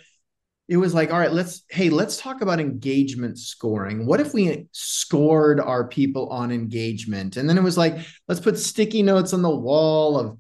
it 0.68 0.76
was 0.76 0.92
like, 0.92 1.10
all 1.10 1.18
right, 1.18 1.32
let's, 1.32 1.62
hey, 1.70 1.88
let's 1.88 2.18
talk 2.18 2.42
about 2.42 2.60
engagement 2.60 3.38
scoring. 3.38 4.04
What 4.04 4.20
if 4.20 4.34
we 4.34 4.66
scored 4.72 5.60
our 5.60 5.88
people 5.88 6.28
on 6.28 6.52
engagement? 6.52 7.38
And 7.38 7.48
then 7.48 7.56
it 7.56 7.62
was 7.62 7.78
like, 7.78 7.96
let's 8.28 8.40
put 8.40 8.58
sticky 8.58 9.02
notes 9.02 9.32
on 9.32 9.40
the 9.40 9.48
wall 9.48 10.18
of 10.18 10.38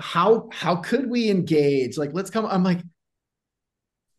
how 0.00 0.48
how 0.52 0.76
could 0.76 1.08
we 1.08 1.30
engage? 1.30 1.96
Like, 1.96 2.10
let's 2.12 2.30
come. 2.30 2.46
I'm 2.46 2.64
like, 2.64 2.80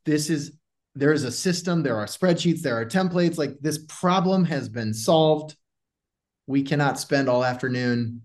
this 0.05 0.29
is 0.29 0.53
there 0.95 1.13
is 1.13 1.23
a 1.23 1.31
system, 1.31 1.83
there 1.83 1.97
are 1.97 2.05
spreadsheets, 2.05 2.61
there 2.61 2.79
are 2.79 2.85
templates. 2.85 3.37
Like 3.37 3.57
this 3.61 3.77
problem 3.77 4.45
has 4.45 4.69
been 4.69 4.93
solved. 4.93 5.55
We 6.47 6.63
cannot 6.63 6.99
spend 6.99 7.29
all 7.29 7.43
afternoon 7.43 8.23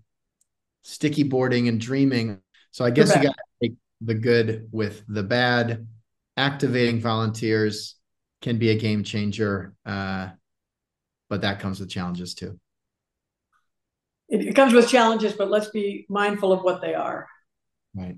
sticky 0.83 1.23
boarding 1.23 1.67
and 1.67 1.79
dreaming. 1.79 2.39
So 2.71 2.83
I 2.83 2.91
guess 2.91 3.15
you 3.15 3.23
got 3.23 3.35
to 3.35 3.43
take 3.61 3.73
the 4.01 4.13
good 4.13 4.67
with 4.71 5.03
the 5.07 5.23
bad 5.23 5.87
activating 6.37 6.99
volunteers 6.99 7.95
can 8.41 8.57
be 8.57 8.69
a 8.69 8.75
game 8.75 9.03
changer, 9.03 9.73
uh, 9.85 10.29
but 11.29 11.41
that 11.41 11.59
comes 11.59 11.79
with 11.79 11.89
challenges 11.89 12.33
too. 12.33 12.59
It, 14.27 14.41
it, 14.41 14.55
comes 14.55 14.73
with 14.73 14.89
challenges, 14.89 15.33
but 15.33 15.49
let's 15.49 15.69
be 15.69 16.05
mindful 16.09 16.51
of 16.51 16.63
what 16.63 16.81
they 16.81 16.93
are. 16.95 17.27
Right. 17.93 18.05
right. 18.07 18.17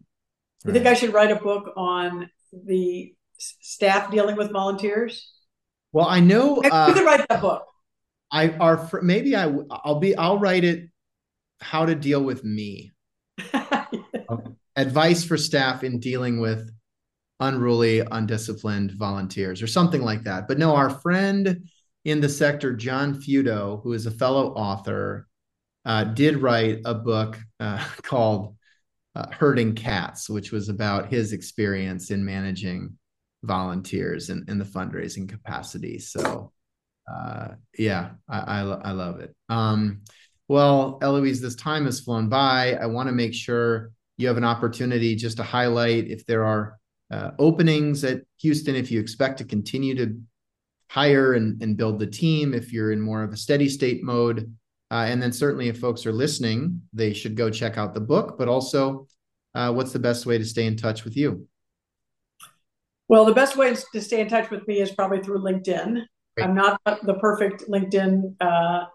You 0.66 0.74
think 0.74 0.86
I 0.88 0.94
should 0.94 1.14
write 1.14 1.32
a 1.32 1.36
book 1.36 1.74
on 1.76 2.30
the 2.66 3.14
staff 3.38 4.10
dealing 4.10 4.36
with 4.36 4.52
volunteers? 4.52 5.32
Well, 5.92 6.08
I 6.08 6.20
know 6.20 6.62
uh, 6.64 6.86
you 6.88 6.94
could 6.94 7.06
write 7.06 7.28
that 7.28 7.42
book. 7.42 7.66
I 8.32 8.50
are 8.50 8.90
maybe 9.02 9.36
I 9.36 9.54
I'll 9.70 10.00
be 10.00 10.16
I'll 10.16 10.40
write 10.40 10.64
it. 10.64 10.90
How 11.60 11.86
to 11.86 11.96
deal 11.96 12.24
with 12.24 12.44
me. 12.44 12.92
Advice 14.76 15.24
for 15.24 15.38
staff 15.38 15.84
in 15.84 16.00
dealing 16.00 16.40
with 16.40 16.70
unruly, 17.40 18.02
undisciplined 18.12 18.92
volunteers 18.92 19.62
or 19.62 19.68
something 19.68 20.02
like 20.02 20.24
that. 20.24 20.48
But 20.48 20.58
no, 20.58 20.76
our 20.76 20.90
friend 20.90 21.68
in 22.06 22.22
the 22.22 22.30
sector, 22.30 22.74
John 22.74 23.14
Feudo, 23.14 23.82
who 23.84 23.94
is 23.94 24.06
a 24.06 24.12
fellow 24.12 24.54
author, 24.54 25.28
uh, 25.86 26.04
did 26.04 26.42
write 26.42 26.82
a 26.86 26.94
book 26.94 27.38
uh, 27.60 27.86
called 28.02 28.56
uh, 29.16 29.32
Herding 29.32 29.74
Cats, 29.76 30.30
which 30.30 30.52
was 30.52 30.70
about 30.70 31.10
his 31.10 31.34
experience 31.34 32.12
in 32.12 32.24
managing 32.24 32.98
volunteers 33.44 34.30
in, 34.30 34.46
in 34.48 34.58
the 34.58 34.66
fundraising 34.66 35.28
capacity. 35.28 36.00
So, 36.00 36.52
uh, 37.12 37.50
yeah, 37.78 38.12
I, 38.28 38.40
I, 38.40 38.60
I, 38.60 38.92
love 38.92 39.20
it. 39.22 39.34
Um, 39.48 40.02
well, 40.48 41.00
Eloise, 41.02 41.42
this 41.42 41.56
time 41.56 41.86
has 41.86 42.00
flown 42.00 42.30
by. 42.30 42.74
I 42.74 42.86
want 42.88 43.08
to 43.08 43.14
make 43.14 43.34
sure 43.34 43.92
you 44.18 44.28
have 44.28 44.38
an 44.38 44.44
opportunity 44.44 45.16
just 45.16 45.38
to 45.38 45.44
highlight 45.44 46.08
if 46.08 46.26
there 46.26 46.46
are 46.46 46.78
uh, 47.12 47.32
openings 47.40 48.04
at 48.04 48.22
Houston 48.42 48.76
if 48.76 48.92
you 48.92 49.00
expect 49.00 49.38
to 49.38 49.46
continue 49.46 49.96
to 49.96 50.20
hire 50.90 51.34
and, 51.34 51.62
and 51.62 51.78
build 51.78 52.00
the 52.00 52.08
team, 52.08 52.54
if 52.54 52.72
you're 52.72 52.92
in 52.92 53.02
more 53.02 53.24
of 53.24 53.34
a 53.34 53.38
steady 53.38 53.70
state 53.70 54.04
mode. 54.04 54.54
Uh, 54.90 55.06
and 55.08 55.22
then 55.22 55.34
certainly 55.34 55.68
if 55.68 55.80
folks 55.80 56.06
are 56.06 56.14
listening, 56.14 56.82
they 56.94 57.14
should 57.14 57.36
go 57.36 57.50
check 57.50 57.78
out 57.78 57.94
the 57.94 58.00
book, 58.00 58.38
but 58.38 58.48
also 58.48 59.08
uh, 59.54 59.72
what's 59.72 59.92
the 59.92 60.00
best 60.00 60.26
way 60.26 60.38
to 60.38 60.46
stay 60.46 60.66
in 60.66 60.78
touch 60.78 61.04
with 61.04 61.18
you? 61.18 61.48
Well, 63.10 63.26
the 63.26 63.34
best 63.34 63.58
way 63.58 63.74
to 63.94 64.02
stay 64.02 64.22
in 64.22 64.28
touch 64.28 64.50
with 64.50 64.68
me 64.68 64.82
is 64.82 64.92
probably 64.92 65.20
through 65.20 65.40
LinkedIn. 65.40 66.04
Great. 66.36 66.44
I'm 66.44 66.56
not 66.56 66.82
the 66.86 67.16
perfect 67.16 67.70
LinkedIn 67.70 68.36
uh, 68.42 68.86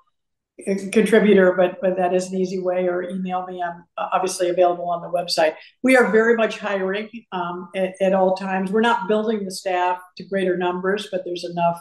contributor, 0.92 1.52
but 1.52 1.80
but 1.80 1.96
that 1.96 2.14
is 2.14 2.30
an 2.30 2.38
easy 2.38 2.58
way. 2.58 2.86
Or 2.86 3.02
email 3.02 3.46
me. 3.46 3.62
I'm 3.62 3.84
obviously 3.96 4.48
available 4.48 4.88
on 4.90 5.02
the 5.02 5.08
website. 5.08 5.54
We 5.82 5.96
are 5.96 6.10
very 6.10 6.36
much 6.36 6.58
hiring 6.58 7.08
um, 7.32 7.68
at, 7.74 7.94
at, 8.00 8.12
all 8.12 8.36
times. 8.36 8.70
We're 8.70 8.80
not 8.80 9.08
building 9.08 9.44
the 9.44 9.50
staff 9.50 9.98
to 10.16 10.24
greater 10.24 10.56
numbers, 10.56 11.08
but 11.10 11.22
there's 11.24 11.44
enough 11.44 11.80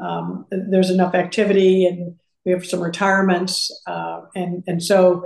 um, 0.00 0.46
there's 0.50 0.90
enough 0.90 1.14
activity, 1.14 1.86
and 1.86 2.16
we 2.44 2.52
have 2.52 2.66
some 2.66 2.80
retirements, 2.80 3.70
uh, 3.86 4.22
and 4.34 4.62
and 4.66 4.82
so 4.82 5.24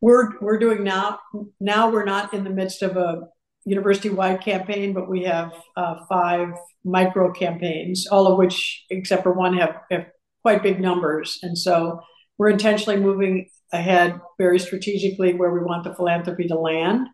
we're 0.00 0.38
we're 0.40 0.58
doing 0.58 0.84
now. 0.84 1.18
Now 1.60 1.90
we're 1.90 2.04
not 2.04 2.32
in 2.32 2.44
the 2.44 2.50
midst 2.50 2.82
of 2.82 2.96
a 2.96 3.28
university-wide 3.64 4.40
campaign, 4.42 4.94
but 4.94 5.08
we 5.08 5.24
have 5.24 5.52
uh, 5.76 5.96
five 6.08 6.50
micro 6.84 7.32
campaigns, 7.32 8.06
all 8.06 8.28
of 8.28 8.38
which, 8.38 8.84
except 8.90 9.24
for 9.24 9.32
one, 9.32 9.58
have, 9.58 9.80
have 9.90 10.06
quite 10.46 10.62
big 10.62 10.80
numbers. 10.80 11.40
And 11.42 11.58
so 11.58 11.98
we're 12.38 12.50
intentionally 12.50 13.00
moving 13.00 13.48
ahead 13.72 14.20
very 14.38 14.60
strategically 14.60 15.34
where 15.34 15.50
we 15.50 15.58
want 15.58 15.82
the 15.82 15.92
philanthropy 15.92 16.46
to 16.46 16.54
land, 16.54 17.08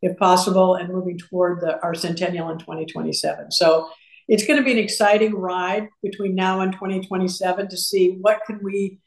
if 0.00 0.16
possible, 0.16 0.76
and 0.76 0.88
moving 0.88 1.18
toward 1.18 1.60
the, 1.60 1.78
our 1.82 1.94
centennial 1.94 2.48
in 2.48 2.58
2027. 2.58 3.52
So 3.52 3.90
it's 4.28 4.46
going 4.46 4.58
to 4.58 4.64
be 4.64 4.72
an 4.72 4.78
exciting 4.78 5.34
ride 5.34 5.88
between 6.02 6.34
now 6.34 6.62
and 6.62 6.72
2027 6.72 7.68
to 7.68 7.76
see 7.76 8.16
what 8.18 8.40
can 8.46 8.60
we 8.62 8.98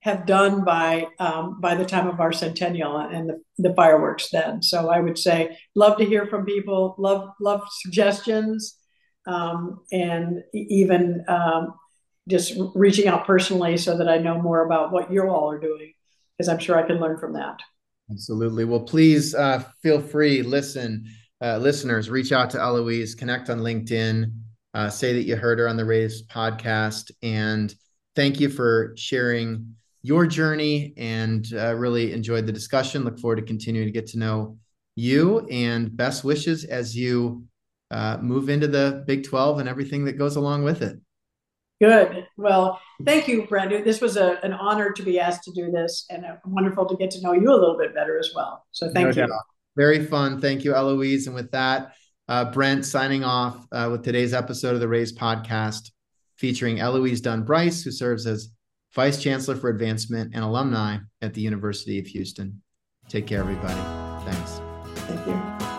have 0.00 0.26
done 0.26 0.64
by 0.64 1.06
um, 1.20 1.60
by 1.60 1.76
the 1.76 1.86
time 1.86 2.08
of 2.08 2.18
our 2.18 2.32
centennial 2.32 2.98
and 2.98 3.30
the, 3.30 3.40
the 3.58 3.74
fireworks 3.74 4.30
then. 4.30 4.64
So 4.64 4.90
I 4.90 4.98
would 4.98 5.16
say 5.16 5.56
love 5.76 5.96
to 5.98 6.04
hear 6.04 6.26
from 6.26 6.44
people, 6.44 6.96
love 6.98 7.28
love 7.40 7.62
suggestions, 7.82 8.76
um, 9.28 9.78
and 9.92 10.42
even 10.52 11.24
um, 11.28 11.74
just 12.28 12.54
reaching 12.74 13.06
out 13.06 13.26
personally 13.26 13.76
so 13.76 13.96
that 13.96 14.08
I 14.08 14.18
know 14.18 14.40
more 14.40 14.64
about 14.64 14.92
what 14.92 15.10
you 15.12 15.22
all 15.28 15.50
are 15.50 15.58
doing, 15.58 15.92
because 16.36 16.48
I'm 16.48 16.58
sure 16.58 16.76
I 16.76 16.86
can 16.86 16.98
learn 16.98 17.18
from 17.18 17.34
that. 17.34 17.60
Absolutely. 18.10 18.64
Well, 18.64 18.80
please 18.80 19.34
uh, 19.34 19.64
feel 19.82 20.00
free, 20.00 20.42
listen, 20.42 21.06
uh, 21.42 21.58
listeners, 21.58 22.08
reach 22.08 22.32
out 22.32 22.50
to 22.50 22.60
Eloise, 22.60 23.14
connect 23.14 23.50
on 23.50 23.58
LinkedIn, 23.58 24.32
uh, 24.74 24.90
say 24.90 25.12
that 25.12 25.22
you 25.22 25.36
heard 25.36 25.58
her 25.58 25.68
on 25.68 25.76
the 25.76 25.84
Raise 25.84 26.22
podcast, 26.26 27.10
and 27.22 27.74
thank 28.14 28.40
you 28.40 28.48
for 28.48 28.94
sharing 28.96 29.74
your 30.02 30.26
journey 30.26 30.94
and 30.96 31.46
uh, 31.54 31.74
really 31.74 32.12
enjoyed 32.12 32.46
the 32.46 32.52
discussion. 32.52 33.04
Look 33.04 33.18
forward 33.18 33.36
to 33.36 33.42
continuing 33.42 33.86
to 33.86 33.92
get 33.92 34.06
to 34.08 34.18
know 34.18 34.58
you 34.94 35.46
and 35.50 35.94
best 35.94 36.24
wishes 36.24 36.64
as 36.64 36.96
you 36.96 37.44
uh, 37.90 38.18
move 38.20 38.48
into 38.48 38.68
the 38.68 39.04
Big 39.06 39.24
12 39.24 39.58
and 39.58 39.68
everything 39.68 40.04
that 40.04 40.18
goes 40.18 40.36
along 40.36 40.64
with 40.64 40.82
it. 40.82 40.98
Good. 41.80 42.26
Well, 42.36 42.80
thank 43.04 43.28
you, 43.28 43.46
Brandon. 43.46 43.84
This 43.84 44.00
was 44.00 44.16
a, 44.16 44.38
an 44.42 44.52
honor 44.54 44.92
to 44.92 45.02
be 45.02 45.20
asked 45.20 45.44
to 45.44 45.52
do 45.52 45.70
this 45.70 46.06
and 46.08 46.24
wonderful 46.46 46.86
to 46.86 46.96
get 46.96 47.10
to 47.12 47.20
know 47.20 47.32
you 47.32 47.50
a 47.50 47.52
little 47.52 47.76
bit 47.76 47.94
better 47.94 48.18
as 48.18 48.32
well. 48.34 48.64
So 48.72 48.90
thank 48.90 49.14
no 49.14 49.22
you. 49.22 49.28
Doubt. 49.28 49.42
Very 49.76 50.04
fun. 50.06 50.40
Thank 50.40 50.64
you, 50.64 50.74
Eloise. 50.74 51.26
And 51.26 51.34
with 51.34 51.50
that, 51.50 51.92
uh, 52.28 52.50
Brent 52.50 52.84
signing 52.84 53.24
off 53.24 53.66
uh, 53.70 53.88
with 53.92 54.02
today's 54.02 54.32
episode 54.32 54.74
of 54.74 54.80
the 54.80 54.88
Raise 54.88 55.16
podcast 55.16 55.90
featuring 56.36 56.80
Eloise 56.80 57.20
Dunn 57.20 57.44
Brice, 57.44 57.82
who 57.82 57.90
serves 57.90 58.26
as 58.26 58.48
Vice 58.94 59.22
Chancellor 59.22 59.56
for 59.56 59.68
Advancement 59.68 60.34
and 60.34 60.42
alumni 60.42 60.96
at 61.20 61.34
the 61.34 61.42
University 61.42 61.98
of 61.98 62.06
Houston. 62.06 62.62
Take 63.08 63.26
care, 63.26 63.40
everybody. 63.40 63.80
Thanks. 64.24 64.60
Thank 65.02 65.26
you. 65.26 65.75